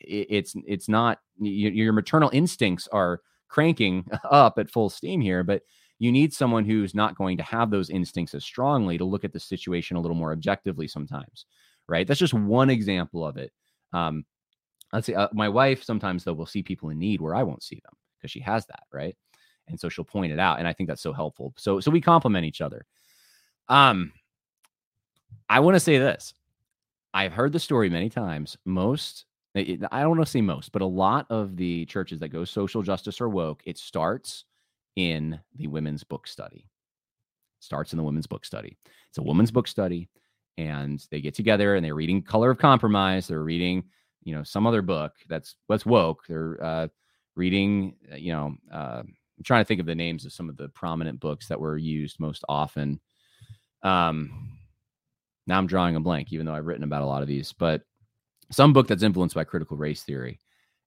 it, 0.00 0.26
it's 0.30 0.54
it's 0.66 0.88
not. 0.88 1.18
You, 1.38 1.70
your 1.70 1.92
maternal 1.92 2.30
instincts 2.32 2.88
are 2.92 3.22
cranking 3.48 4.06
up 4.30 4.58
at 4.58 4.70
full 4.70 4.90
steam 4.90 5.20
here, 5.20 5.42
but 5.42 5.62
you 6.00 6.10
need 6.10 6.32
someone 6.32 6.64
who's 6.64 6.94
not 6.94 7.16
going 7.16 7.36
to 7.36 7.42
have 7.42 7.70
those 7.70 7.90
instincts 7.90 8.34
as 8.34 8.42
strongly 8.42 8.98
to 8.98 9.04
look 9.04 9.24
at 9.24 9.32
the 9.32 9.40
situation 9.40 9.96
a 9.96 10.00
little 10.00 10.16
more 10.16 10.32
objectively 10.32 10.88
sometimes 10.88 11.44
right 11.88 12.06
that's 12.06 12.18
just 12.18 12.32
one 12.32 12.70
example 12.70 13.24
of 13.24 13.36
it 13.36 13.52
um 13.92 14.24
let's 14.92 15.06
say 15.06 15.14
uh, 15.14 15.28
my 15.32 15.48
wife 15.48 15.84
sometimes 15.84 16.24
though 16.24 16.32
will 16.32 16.46
see 16.46 16.62
people 16.62 16.88
in 16.88 16.98
need 16.98 17.20
where 17.20 17.34
i 17.34 17.42
won't 17.42 17.62
see 17.62 17.80
them 17.84 17.92
because 18.16 18.30
she 18.30 18.40
has 18.40 18.66
that 18.66 18.84
right 18.92 19.14
and 19.70 19.80
so 19.80 19.88
she'll 19.88 20.04
point 20.04 20.32
it 20.32 20.38
out 20.38 20.58
and 20.58 20.68
i 20.68 20.72
think 20.72 20.88
that's 20.88 21.02
so 21.02 21.12
helpful 21.12 21.52
so 21.56 21.80
so 21.80 21.90
we 21.90 22.00
complement 22.00 22.44
each 22.44 22.60
other 22.60 22.84
um 23.68 24.12
i 25.48 25.58
want 25.60 25.74
to 25.74 25.80
say 25.80 25.98
this 25.98 26.34
I've 27.12 27.32
heard 27.32 27.52
the 27.52 27.60
story 27.60 27.90
many 27.90 28.08
times. 28.08 28.56
Most, 28.64 29.24
I 29.56 29.62
don't 29.64 30.10
want 30.10 30.20
to 30.20 30.26
say 30.26 30.40
most, 30.40 30.72
but 30.72 30.82
a 30.82 30.86
lot 30.86 31.26
of 31.28 31.56
the 31.56 31.84
churches 31.86 32.20
that 32.20 32.28
go 32.28 32.44
social 32.44 32.82
justice 32.82 33.20
or 33.20 33.28
woke, 33.28 33.62
it 33.66 33.78
starts 33.78 34.44
in 34.96 35.38
the 35.56 35.66
women's 35.66 36.04
book 36.04 36.26
study. 36.26 36.68
It 37.58 37.64
starts 37.64 37.92
in 37.92 37.96
the 37.96 38.04
women's 38.04 38.26
book 38.26 38.44
study. 38.44 38.76
It's 39.08 39.18
a 39.18 39.22
women's 39.22 39.50
book 39.50 39.66
study, 39.66 40.08
and 40.56 41.04
they 41.10 41.20
get 41.20 41.34
together 41.34 41.74
and 41.74 41.84
they're 41.84 41.94
reading 41.94 42.22
Color 42.22 42.50
of 42.50 42.58
Compromise. 42.58 43.26
They're 43.26 43.42
reading, 43.42 43.84
you 44.22 44.34
know, 44.34 44.44
some 44.44 44.66
other 44.66 44.82
book 44.82 45.14
that's 45.28 45.56
what's 45.66 45.86
woke. 45.86 46.24
They're 46.28 46.62
uh, 46.62 46.88
reading, 47.34 47.96
uh, 48.12 48.16
you 48.16 48.32
know, 48.32 48.54
uh, 48.72 49.02
I'm 49.40 49.44
trying 49.44 49.62
to 49.62 49.66
think 49.66 49.80
of 49.80 49.86
the 49.86 49.94
names 49.94 50.26
of 50.26 50.34
some 50.34 50.50
of 50.50 50.58
the 50.58 50.68
prominent 50.68 51.18
books 51.18 51.48
that 51.48 51.58
were 51.58 51.78
used 51.78 52.20
most 52.20 52.44
often. 52.46 53.00
Um, 53.82 54.58
now 55.46 55.56
I'm 55.56 55.66
drawing 55.66 55.96
a 55.96 56.00
blank, 56.00 56.30
even 56.30 56.44
though 56.44 56.54
I've 56.54 56.66
written 56.66 56.84
about 56.84 57.00
a 57.00 57.06
lot 57.06 57.22
of 57.22 57.28
these, 57.28 57.54
but 57.54 57.80
some 58.52 58.74
book 58.74 58.86
that's 58.86 59.02
influenced 59.02 59.34
by 59.34 59.44
critical 59.44 59.78
race 59.78 60.02
theory. 60.02 60.40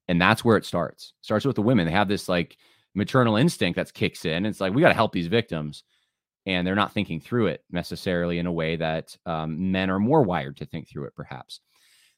And 0.08 0.22
that's 0.22 0.46
where 0.46 0.56
it 0.56 0.66
starts. 0.66 1.14
It 1.20 1.26
starts 1.26 1.46
with 1.46 1.56
the 1.56 1.64
women. 1.64 1.88
They 1.88 1.92
have 1.94 2.08
this 2.08 2.30
like 2.30 2.58
maternal 2.94 3.38
instinct 3.38 3.78
that 3.78 3.92
kicks 3.92 4.24
in. 4.24 4.46
It's 4.46 4.62
like, 4.62 4.72
we 4.72 4.82
got 4.84 4.90
to 4.90 4.94
help 4.94 5.14
these 5.14 5.26
victims. 5.26 5.84
And 6.46 6.68
they're 6.68 6.76
not 6.76 6.94
thinking 6.94 7.22
through 7.22 7.48
it 7.48 7.64
necessarily 7.72 8.38
in 8.38 8.46
a 8.46 8.52
way 8.52 8.76
that 8.76 9.18
um, 9.26 9.72
men 9.72 9.90
are 9.90 9.98
more 9.98 10.22
wired 10.22 10.58
to 10.58 10.66
think 10.68 10.88
through 10.88 11.06
it, 11.06 11.16
perhaps. 11.16 11.62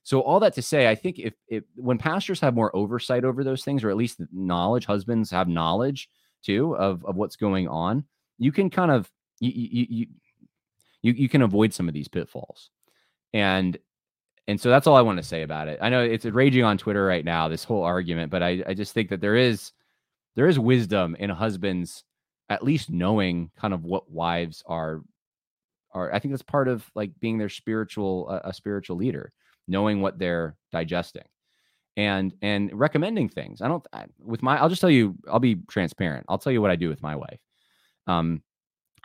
So 0.03 0.19
all 0.19 0.39
that 0.41 0.53
to 0.55 0.61
say, 0.61 0.87
I 0.87 0.95
think 0.95 1.17
if, 1.17 1.33
if 1.47 1.63
when 1.75 1.97
pastors 1.97 2.39
have 2.41 2.55
more 2.55 2.75
oversight 2.75 3.23
over 3.23 3.43
those 3.43 3.63
things, 3.63 3.83
or 3.83 3.89
at 3.89 3.97
least 3.97 4.21
knowledge, 4.31 4.85
husbands 4.85 5.31
have 5.31 5.47
knowledge 5.47 6.09
too 6.45 6.75
of, 6.75 7.03
of 7.05 7.15
what's 7.15 7.35
going 7.35 7.67
on, 7.67 8.05
you 8.37 8.51
can 8.51 8.69
kind 8.69 8.91
of 8.91 9.09
you, 9.39 9.51
you, 9.55 10.07
you 11.01 11.13
you 11.13 11.29
can 11.29 11.41
avoid 11.41 11.73
some 11.73 11.87
of 11.87 11.93
these 11.93 12.07
pitfalls. 12.07 12.69
And 13.33 13.77
and 14.47 14.61
so 14.61 14.69
that's 14.69 14.87
all 14.87 14.95
I 14.95 15.01
want 15.01 15.17
to 15.17 15.23
say 15.23 15.41
about 15.41 15.67
it. 15.67 15.79
I 15.81 15.89
know 15.89 16.03
it's 16.03 16.25
raging 16.25 16.63
on 16.63 16.77
Twitter 16.77 17.05
right 17.05 17.25
now, 17.25 17.47
this 17.47 17.63
whole 17.63 17.83
argument, 17.83 18.31
but 18.31 18.43
I, 18.43 18.63
I 18.67 18.73
just 18.73 18.93
think 18.93 19.09
that 19.09 19.21
there 19.21 19.35
is 19.35 19.71
there 20.35 20.47
is 20.47 20.59
wisdom 20.59 21.15
in 21.19 21.29
husbands 21.29 22.03
at 22.49 22.63
least 22.63 22.89
knowing 22.89 23.49
kind 23.57 23.73
of 23.73 23.83
what 23.83 24.11
wives 24.11 24.63
are 24.67 25.01
are 25.91 26.13
I 26.13 26.19
think 26.19 26.33
that's 26.33 26.43
part 26.43 26.67
of 26.67 26.89
like 26.95 27.11
being 27.19 27.37
their 27.37 27.49
spiritual 27.49 28.27
uh, 28.29 28.49
a 28.49 28.53
spiritual 28.53 28.97
leader, 28.97 29.31
knowing 29.67 30.01
what 30.01 30.19
they're 30.19 30.55
digesting 30.71 31.23
and 31.97 32.33
and 32.41 32.71
recommending 32.73 33.29
things. 33.29 33.61
I 33.61 33.67
don't 33.67 33.85
I, 33.93 34.05
with 34.19 34.43
my 34.43 34.59
I'll 34.59 34.69
just 34.69 34.81
tell 34.81 34.89
you 34.89 35.15
I'll 35.29 35.39
be 35.39 35.55
transparent. 35.67 36.25
I'll 36.29 36.37
tell 36.37 36.53
you 36.53 36.61
what 36.61 36.71
I 36.71 36.75
do 36.75 36.89
with 36.89 37.01
my 37.01 37.15
wife. 37.15 37.39
Um 38.07 38.41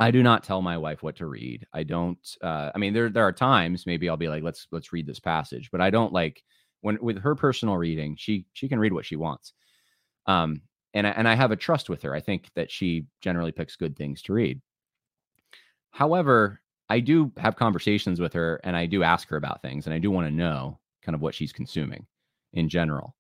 I 0.01 0.11
do 0.11 0.23
not 0.23 0.43
tell 0.43 0.63
my 0.63 0.79
wife 0.79 1.03
what 1.03 1.17
to 1.17 1.27
read. 1.27 1.67
I 1.75 1.83
don't. 1.83 2.19
Uh, 2.41 2.71
I 2.75 2.79
mean, 2.79 2.95
there 2.95 3.11
there 3.11 3.23
are 3.23 3.33
times 3.33 3.85
maybe 3.85 4.09
I'll 4.09 4.17
be 4.17 4.29
like, 4.29 4.43
let's 4.43 4.67
let's 4.73 4.95
read 4.95 5.07
this 5.07 5.21
passage, 5.21 5.71
but 5.71 5.83
I 5.83 5.91
don't 5.91 6.13
like 6.13 6.43
when 6.81 6.99
with 7.03 7.19
her 7.19 7.35
personal 7.35 7.77
reading. 7.77 8.17
She 8.19 8.47
she 8.55 8.67
can 8.67 8.79
read 8.79 8.95
what 8.95 9.05
she 9.05 9.17
wants, 9.17 9.53
um, 10.27 10.63
and 10.95 11.07
I, 11.07 11.11
and 11.11 11.29
I 11.29 11.35
have 11.35 11.51
a 11.51 11.57
trust 11.57 11.91
with 11.91 12.01
her. 12.03 12.15
I 12.15 12.21
think 12.21 12.49
that 12.55 12.71
she 12.71 13.05
generally 13.21 13.53
picks 13.53 13.77
good 13.77 13.95
things 13.95 14.23
to 14.23 14.33
read. 14.33 14.63
However, 15.91 16.63
I 16.89 17.01
do 17.01 17.31
have 17.37 17.57
conversations 17.57 18.23
with 18.23 18.33
her, 18.33 18.59
and 18.65 18.75
I 18.75 18.87
do 18.87 19.03
ask 19.03 19.29
her 19.29 19.37
about 19.37 19.61
things, 19.61 19.85
and 19.85 19.93
I 19.93 19.99
do 19.99 20.11
want 20.11 20.27
to 20.27 20.35
know 20.35 20.81
kind 21.03 21.15
of 21.15 21.21
what 21.21 21.35
she's 21.35 21.53
consuming 21.53 22.07
in 22.53 22.69
general. 22.69 23.15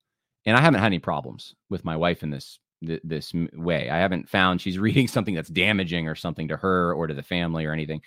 And 0.46 0.56
I 0.56 0.60
haven't 0.60 0.80
had 0.80 0.86
any 0.86 0.98
problems 0.98 1.54
with 1.68 1.84
my 1.84 1.96
wife 1.96 2.22
in 2.22 2.30
this 2.30 2.58
th- 2.84 3.00
this 3.04 3.32
way. 3.54 3.90
I 3.90 3.98
haven't 3.98 4.28
found 4.28 4.60
she's 4.60 4.78
reading 4.86 5.08
something 5.08 5.34
that's 5.34 5.48
damaging 5.48 6.08
or 6.08 6.14
something 6.14 6.48
to 6.48 6.56
her 6.56 6.94
or 6.94 7.06
to 7.06 7.14
the 7.14 7.22
family 7.22 7.64
or 7.64 7.72
anything. 7.72 8.02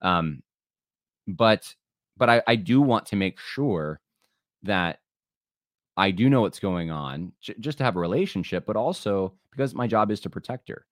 Um, 0.00 0.42
but 1.26 1.74
but 2.16 2.28
I, 2.28 2.42
I 2.46 2.56
do 2.56 2.80
want 2.80 3.06
to 3.06 3.16
make 3.16 3.38
sure 3.38 4.00
that 4.64 5.00
I 5.96 6.10
do 6.10 6.28
know 6.30 6.42
what's 6.42 6.60
going 6.60 6.90
on, 6.90 7.32
j- 7.40 7.54
just 7.60 7.78
to 7.78 7.84
have 7.84 7.96
a 7.96 8.00
relationship, 8.00 8.64
but 8.66 8.76
also 8.76 9.34
because 9.50 9.74
my 9.74 9.86
job 9.86 10.10
is 10.10 10.20
to 10.20 10.30
protect 10.30 10.68
her. 10.68 10.86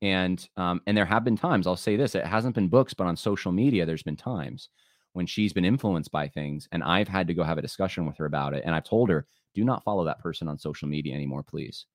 And 0.00 0.46
um, 0.56 0.80
and 0.86 0.96
there 0.96 1.04
have 1.04 1.24
been 1.24 1.36
times 1.36 1.66
I'll 1.66 1.76
say 1.76 1.96
this: 1.96 2.14
it 2.14 2.26
hasn't 2.26 2.54
been 2.54 2.68
books, 2.68 2.94
but 2.94 3.06
on 3.06 3.16
social 3.16 3.52
media, 3.52 3.86
there's 3.86 4.02
been 4.02 4.16
times 4.16 4.68
when 5.12 5.26
she's 5.26 5.52
been 5.52 5.64
influenced 5.64 6.10
by 6.10 6.28
things, 6.28 6.68
and 6.72 6.82
I've 6.82 7.08
had 7.08 7.26
to 7.28 7.34
go 7.34 7.42
have 7.42 7.58
a 7.58 7.62
discussion 7.62 8.06
with 8.06 8.16
her 8.18 8.26
about 8.26 8.54
it. 8.54 8.62
And 8.64 8.74
I've 8.74 8.84
told 8.84 9.10
her, 9.10 9.26
do 9.54 9.64
not 9.64 9.84
follow 9.84 10.04
that 10.04 10.20
person 10.20 10.48
on 10.48 10.58
social 10.58 10.88
media 10.88 11.14
anymore, 11.14 11.42
please. 11.42 11.86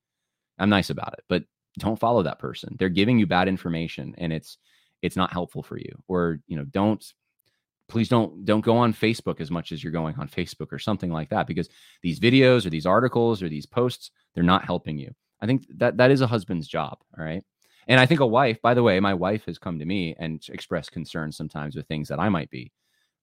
I'm 0.59 0.69
nice 0.69 0.89
about 0.89 1.13
it, 1.13 1.23
but 1.27 1.43
don't 1.79 1.99
follow 1.99 2.23
that 2.23 2.39
person. 2.39 2.75
They're 2.77 2.89
giving 2.89 3.19
you 3.19 3.27
bad 3.27 3.47
information 3.47 4.15
and 4.17 4.33
it's 4.33 4.57
it's 5.03 5.15
not 5.15 5.31
helpful 5.31 5.61
for 5.61 5.77
you. 5.77 5.91
Or, 6.07 6.39
you 6.47 6.57
know, 6.57 6.65
don't 6.65 7.03
please 7.87 8.09
don't 8.09 8.45
don't 8.45 8.65
go 8.65 8.77
on 8.77 8.93
Facebook 8.93 9.39
as 9.39 9.51
much 9.51 9.71
as 9.71 9.83
you're 9.83 9.93
going 9.93 10.15
on 10.17 10.27
Facebook 10.27 10.71
or 10.71 10.79
something 10.79 11.11
like 11.11 11.29
that 11.29 11.47
because 11.47 11.69
these 12.01 12.19
videos 12.19 12.65
or 12.65 12.69
these 12.69 12.85
articles 12.85 13.43
or 13.43 13.49
these 13.49 13.65
posts, 13.65 14.11
they're 14.33 14.43
not 14.43 14.65
helping 14.65 14.97
you. 14.97 15.13
I 15.41 15.45
think 15.45 15.65
that 15.77 15.97
that 15.97 16.11
is 16.11 16.21
a 16.21 16.27
husband's 16.27 16.67
job, 16.67 16.97
all 17.17 17.23
right? 17.23 17.43
And 17.87 17.99
I 17.99 18.05
think 18.05 18.19
a 18.19 18.27
wife, 18.27 18.61
by 18.61 18.73
the 18.73 18.83
way, 18.83 18.99
my 18.99 19.13
wife 19.13 19.45
has 19.45 19.57
come 19.57 19.79
to 19.79 19.85
me 19.85 20.15
and 20.19 20.43
expressed 20.49 20.91
concern 20.91 21.31
sometimes 21.31 21.75
with 21.75 21.87
things 21.87 22.09
that 22.09 22.19
I 22.19 22.27
might 22.27 22.49
be 22.49 22.71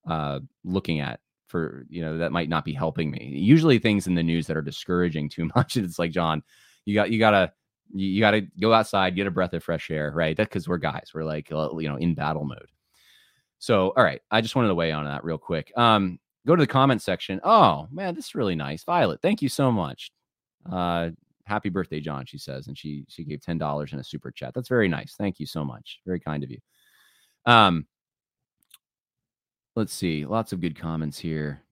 uh, 0.07 0.41
looking 0.65 1.01
at 1.01 1.21
for, 1.47 1.87
you 1.89 2.03
know, 2.03 2.19
that 2.19 2.33
might 2.33 2.49
not 2.49 2.65
be 2.65 2.73
helping 2.73 3.11
me. 3.11 3.31
Usually 3.35 3.79
things 3.79 4.07
in 4.07 4.15
the 4.15 4.23
news 4.23 4.47
that 4.47 4.57
are 4.57 4.63
discouraging 4.63 5.29
too 5.29 5.49
much. 5.57 5.77
It's 5.77 5.99
like, 5.99 6.11
Jon, 6.11 6.43
you 6.85 6.95
got 6.95 7.11
you 7.11 7.19
gotta 7.19 7.53
you 7.93 8.21
gotta 8.21 8.43
go 8.61 8.73
outside, 8.73 9.17
get 9.17 9.27
a 9.27 9.31
breath 9.31 9.53
of 9.53 9.63
fresh 9.63 9.91
air, 9.91 10.13
right? 10.15 10.37
That 10.37 10.49
because 10.49 10.69
we're 10.69 10.79
guys, 10.79 11.11
we're 11.15 11.25
like 11.25 11.51
uh, 11.53 11.77
you 11.79 11.89
know 11.89 11.97
in 11.97 12.15
battle 12.15 12.45
mode. 12.45 12.71
So 13.59 13.93
all 13.97 14.05
right, 14.05 14.21
I 14.31 14.41
just 14.41 14.57
wanted 14.57 14.69
to 14.69 14.75
weigh 14.75 14.93
on 14.93 15.05
that 15.05 15.25
real 15.25 15.39
quick. 15.39 15.73
Um, 15.77 16.19
go 16.47 16.57
to 16.57 16.63
the 16.63 16.67
comment 16.67 17.03
section. 17.03 17.41
Oh 17.45 17.89
man, 17.91 18.15
this 18.15 18.27
is 18.27 18.35
really 18.35 18.55
nice, 18.55 18.85
Violet. 18.85 19.21
Thank 19.23 19.43
you 19.43 19.49
so 19.49 19.71
much. 19.71 20.11
Uh, 20.71 21.11
happy 21.45 21.69
birthday, 21.69 22.01
Jon. 22.01 22.27
She 22.27 22.39
says, 22.39 22.67
and 22.67 22.77
she 22.77 23.05
she 23.09 23.25
gave 23.25 23.41
ten 23.41 23.59
dollars 23.59 23.93
in 23.93 23.99
a 23.99 24.05
super 24.05 24.31
chat. 24.31 24.55
That's 24.55 24.69
very 24.69 24.89
nice. 24.89 25.15
Thank 25.17 25.39
you 25.41 25.47
so 25.47 25.65
much. 25.65 26.01
Very 26.05 26.21
kind 26.21 26.43
of 26.43 26.51
you. 26.51 26.59
Um, 27.47 27.87
let's 29.77 29.93
see. 29.93 30.25
Lots 30.25 30.53
of 30.53 30.61
good 30.61 30.79
comments 30.79 31.19
here. 31.19 31.63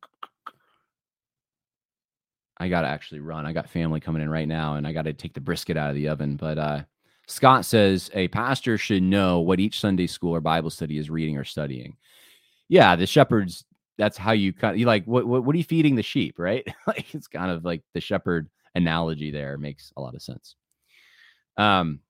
I 2.59 2.69
got 2.69 2.83
to 2.83 2.89
actually 2.89 3.21
run. 3.21 3.47
I 3.47 3.53
got 3.53 3.69
family 3.69 4.01
coming 4.01 4.23
in 4.23 4.31
right 4.31 4.47
now 4.47 4.75
and 4.75 4.87
I 4.87 4.93
got 4.93 5.03
to 5.03 5.13
take 5.13 5.35
the 5.35 5.41
brisket 5.41 5.77
out 5.77 5.91
of 5.91 5.97
the 5.97 6.09
oven. 6.09 6.37
But 6.37 6.59
uh, 6.59 6.83
Scott 7.27 7.65
says 7.65 8.11
a 8.15 8.29
pastor 8.29 8.79
should 8.79 9.03
know 9.03 9.41
what 9.41 9.59
each 9.59 9.81
Sunday 9.81 10.07
school 10.07 10.35
or 10.35 10.41
Bible 10.41 10.71
study 10.71 10.99
is 10.99 11.11
reading 11.11 11.37
or 11.37 11.45
studying. 11.45 11.97
Yeah, 12.69 12.95
the 12.95 13.07
shepherds, 13.07 13.65
that's 13.99 14.17
how 14.17 14.33
you 14.33 14.53
kind 14.53 14.75
of, 14.75 14.79
you 14.79 14.87
like, 14.87 15.05
what, 15.07 15.27
what, 15.27 15.45
what 15.45 15.55
are 15.55 15.59
you 15.59 15.65
feeding 15.65 15.97
the 15.97 16.03
sheep, 16.03 16.39
right? 16.39 16.67
like 16.87 17.15
it's 17.15 17.27
kind 17.27 17.51
of 17.51 17.65
like 17.65 17.83
the 17.95 18.01
shepherd 18.01 18.49
analogy 18.75 19.31
there 19.31 19.59
makes 19.59 19.93
a 19.97 20.01
lot 20.01 20.15
of 20.15 20.23
sense. 20.23 20.55
Um, 21.57 22.01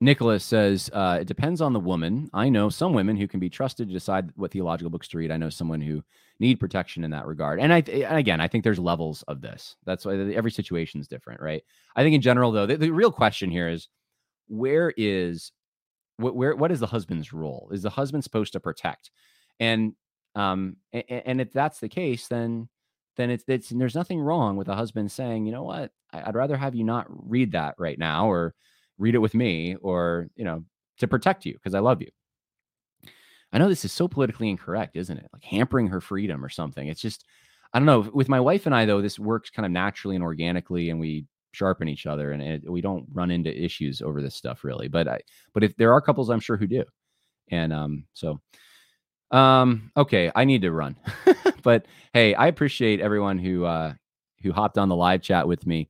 Nicholas 0.00 0.44
says 0.44 0.90
uh, 0.92 1.18
it 1.22 1.26
depends 1.26 1.60
on 1.60 1.72
the 1.72 1.80
woman. 1.80 2.28
I 2.34 2.50
know 2.50 2.68
some 2.68 2.92
women 2.92 3.16
who 3.16 3.26
can 3.26 3.40
be 3.40 3.48
trusted 3.48 3.88
to 3.88 3.94
decide 3.94 4.30
what 4.36 4.50
theological 4.50 4.90
books 4.90 5.08
to 5.08 5.18
read. 5.18 5.30
I 5.30 5.38
know 5.38 5.48
someone 5.48 5.80
who 5.80 6.02
need 6.38 6.60
protection 6.60 7.02
in 7.02 7.10
that 7.12 7.26
regard. 7.26 7.60
And 7.60 7.72
I 7.72 7.78
again, 7.78 8.40
I 8.40 8.48
think 8.48 8.62
there's 8.62 8.78
levels 8.78 9.22
of 9.22 9.40
this. 9.40 9.76
That's 9.86 10.04
why 10.04 10.14
every 10.34 10.50
situation 10.50 11.00
is 11.00 11.08
different, 11.08 11.40
right? 11.40 11.62
I 11.94 12.02
think 12.02 12.14
in 12.14 12.20
general, 12.20 12.52
though, 12.52 12.66
the, 12.66 12.76
the 12.76 12.90
real 12.90 13.10
question 13.10 13.50
here 13.50 13.68
is 13.68 13.88
where 14.48 14.92
is 14.98 15.52
what 16.18 16.36
where 16.36 16.54
what 16.54 16.72
is 16.72 16.80
the 16.80 16.86
husband's 16.86 17.32
role? 17.32 17.70
Is 17.72 17.82
the 17.82 17.90
husband 17.90 18.22
supposed 18.22 18.52
to 18.52 18.60
protect? 18.60 19.10
And 19.60 19.94
um 20.34 20.76
and, 20.92 21.04
and 21.08 21.40
if 21.40 21.52
that's 21.52 21.80
the 21.80 21.88
case, 21.88 22.28
then 22.28 22.68
then 23.16 23.30
it's 23.30 23.44
it's 23.48 23.70
there's 23.70 23.94
nothing 23.94 24.20
wrong 24.20 24.58
with 24.58 24.68
a 24.68 24.74
husband 24.74 25.10
saying, 25.10 25.46
you 25.46 25.52
know 25.52 25.62
what, 25.62 25.90
I'd 26.12 26.34
rather 26.34 26.58
have 26.58 26.74
you 26.74 26.84
not 26.84 27.06
read 27.08 27.52
that 27.52 27.76
right 27.78 27.98
now, 27.98 28.30
or 28.30 28.54
read 28.98 29.14
it 29.14 29.18
with 29.18 29.34
me 29.34 29.76
or 29.76 30.28
you 30.36 30.44
know 30.44 30.64
to 30.98 31.06
protect 31.06 31.44
you 31.44 31.52
because 31.54 31.74
i 31.74 31.78
love 31.78 32.00
you. 32.00 32.08
I 33.52 33.58
know 33.58 33.68
this 33.68 33.84
is 33.84 33.92
so 33.92 34.08
politically 34.08 34.50
incorrect 34.50 34.96
isn't 34.96 35.16
it? 35.16 35.28
Like 35.32 35.44
hampering 35.44 35.88
her 35.88 36.00
freedom 36.00 36.44
or 36.44 36.48
something. 36.48 36.88
It's 36.88 37.00
just 37.00 37.24
i 37.72 37.78
don't 37.78 37.86
know 37.86 38.08
with 38.14 38.28
my 38.28 38.40
wife 38.40 38.66
and 38.66 38.74
i 38.74 38.84
though 38.84 39.02
this 39.02 39.18
works 39.18 39.50
kind 39.50 39.66
of 39.66 39.72
naturally 39.72 40.14
and 40.14 40.22
organically 40.24 40.90
and 40.90 41.00
we 41.00 41.26
sharpen 41.52 41.88
each 41.88 42.06
other 42.06 42.32
and 42.32 42.42
it, 42.42 42.70
we 42.70 42.80
don't 42.80 43.06
run 43.12 43.30
into 43.30 43.50
issues 43.64 44.00
over 44.02 44.22
this 44.22 44.34
stuff 44.34 44.62
really 44.62 44.88
but 44.88 45.08
i 45.08 45.18
but 45.52 45.64
if 45.64 45.74
there 45.76 45.92
are 45.92 46.00
couples 46.00 46.30
i'm 46.30 46.40
sure 46.40 46.56
who 46.56 46.66
do. 46.66 46.84
And 47.50 47.72
um 47.72 48.04
so 48.12 48.40
um 49.30 49.90
okay 49.96 50.30
i 50.34 50.44
need 50.44 50.62
to 50.62 50.72
run. 50.72 50.96
But 51.62 51.86
hey 52.12 52.32
i 52.34 52.46
appreciate 52.46 53.00
everyone 53.00 53.38
who 53.38 53.64
uh 53.64 53.94
who 54.42 54.52
hopped 54.52 54.78
on 54.78 54.88
the 54.88 54.94
live 54.94 55.20
chat 55.20 55.48
with 55.48 55.66
me. 55.66 55.88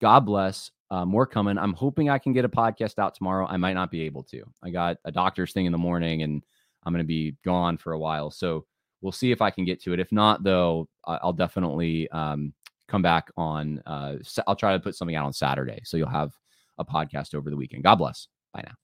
God 0.00 0.20
bless 0.20 0.70
uh, 0.90 1.04
more 1.04 1.26
coming. 1.26 1.58
I'm 1.58 1.72
hoping 1.72 2.10
I 2.10 2.18
can 2.18 2.32
get 2.32 2.44
a 2.44 2.48
podcast 2.48 2.98
out 2.98 3.14
tomorrow. 3.14 3.46
I 3.46 3.56
might 3.56 3.74
not 3.74 3.90
be 3.90 4.02
able 4.02 4.22
to. 4.24 4.42
I 4.62 4.70
got 4.70 4.98
a 5.04 5.12
doctor's 5.12 5.52
thing 5.52 5.66
in 5.66 5.72
the 5.72 5.78
morning 5.78 6.22
and 6.22 6.44
I'm 6.84 6.92
going 6.92 7.02
to 7.02 7.06
be 7.06 7.36
gone 7.44 7.76
for 7.76 7.92
a 7.92 7.98
while. 7.98 8.30
So 8.30 8.64
we'll 9.00 9.12
see 9.12 9.32
if 9.32 9.42
I 9.42 9.50
can 9.50 9.64
get 9.64 9.82
to 9.82 9.92
it. 9.92 10.00
If 10.00 10.12
not, 10.12 10.44
though, 10.44 10.88
I'll 11.04 11.32
definitely 11.32 12.08
um, 12.10 12.52
come 12.88 13.02
back 13.02 13.30
on. 13.36 13.82
Uh, 13.84 14.16
I'll 14.46 14.56
try 14.56 14.72
to 14.72 14.80
put 14.80 14.94
something 14.94 15.16
out 15.16 15.26
on 15.26 15.32
Saturday. 15.32 15.80
So 15.84 15.96
you'll 15.96 16.08
have 16.08 16.32
a 16.78 16.84
podcast 16.84 17.34
over 17.34 17.50
the 17.50 17.56
weekend. 17.56 17.82
God 17.82 17.96
bless. 17.96 18.28
Bye 18.52 18.62
now. 18.66 18.74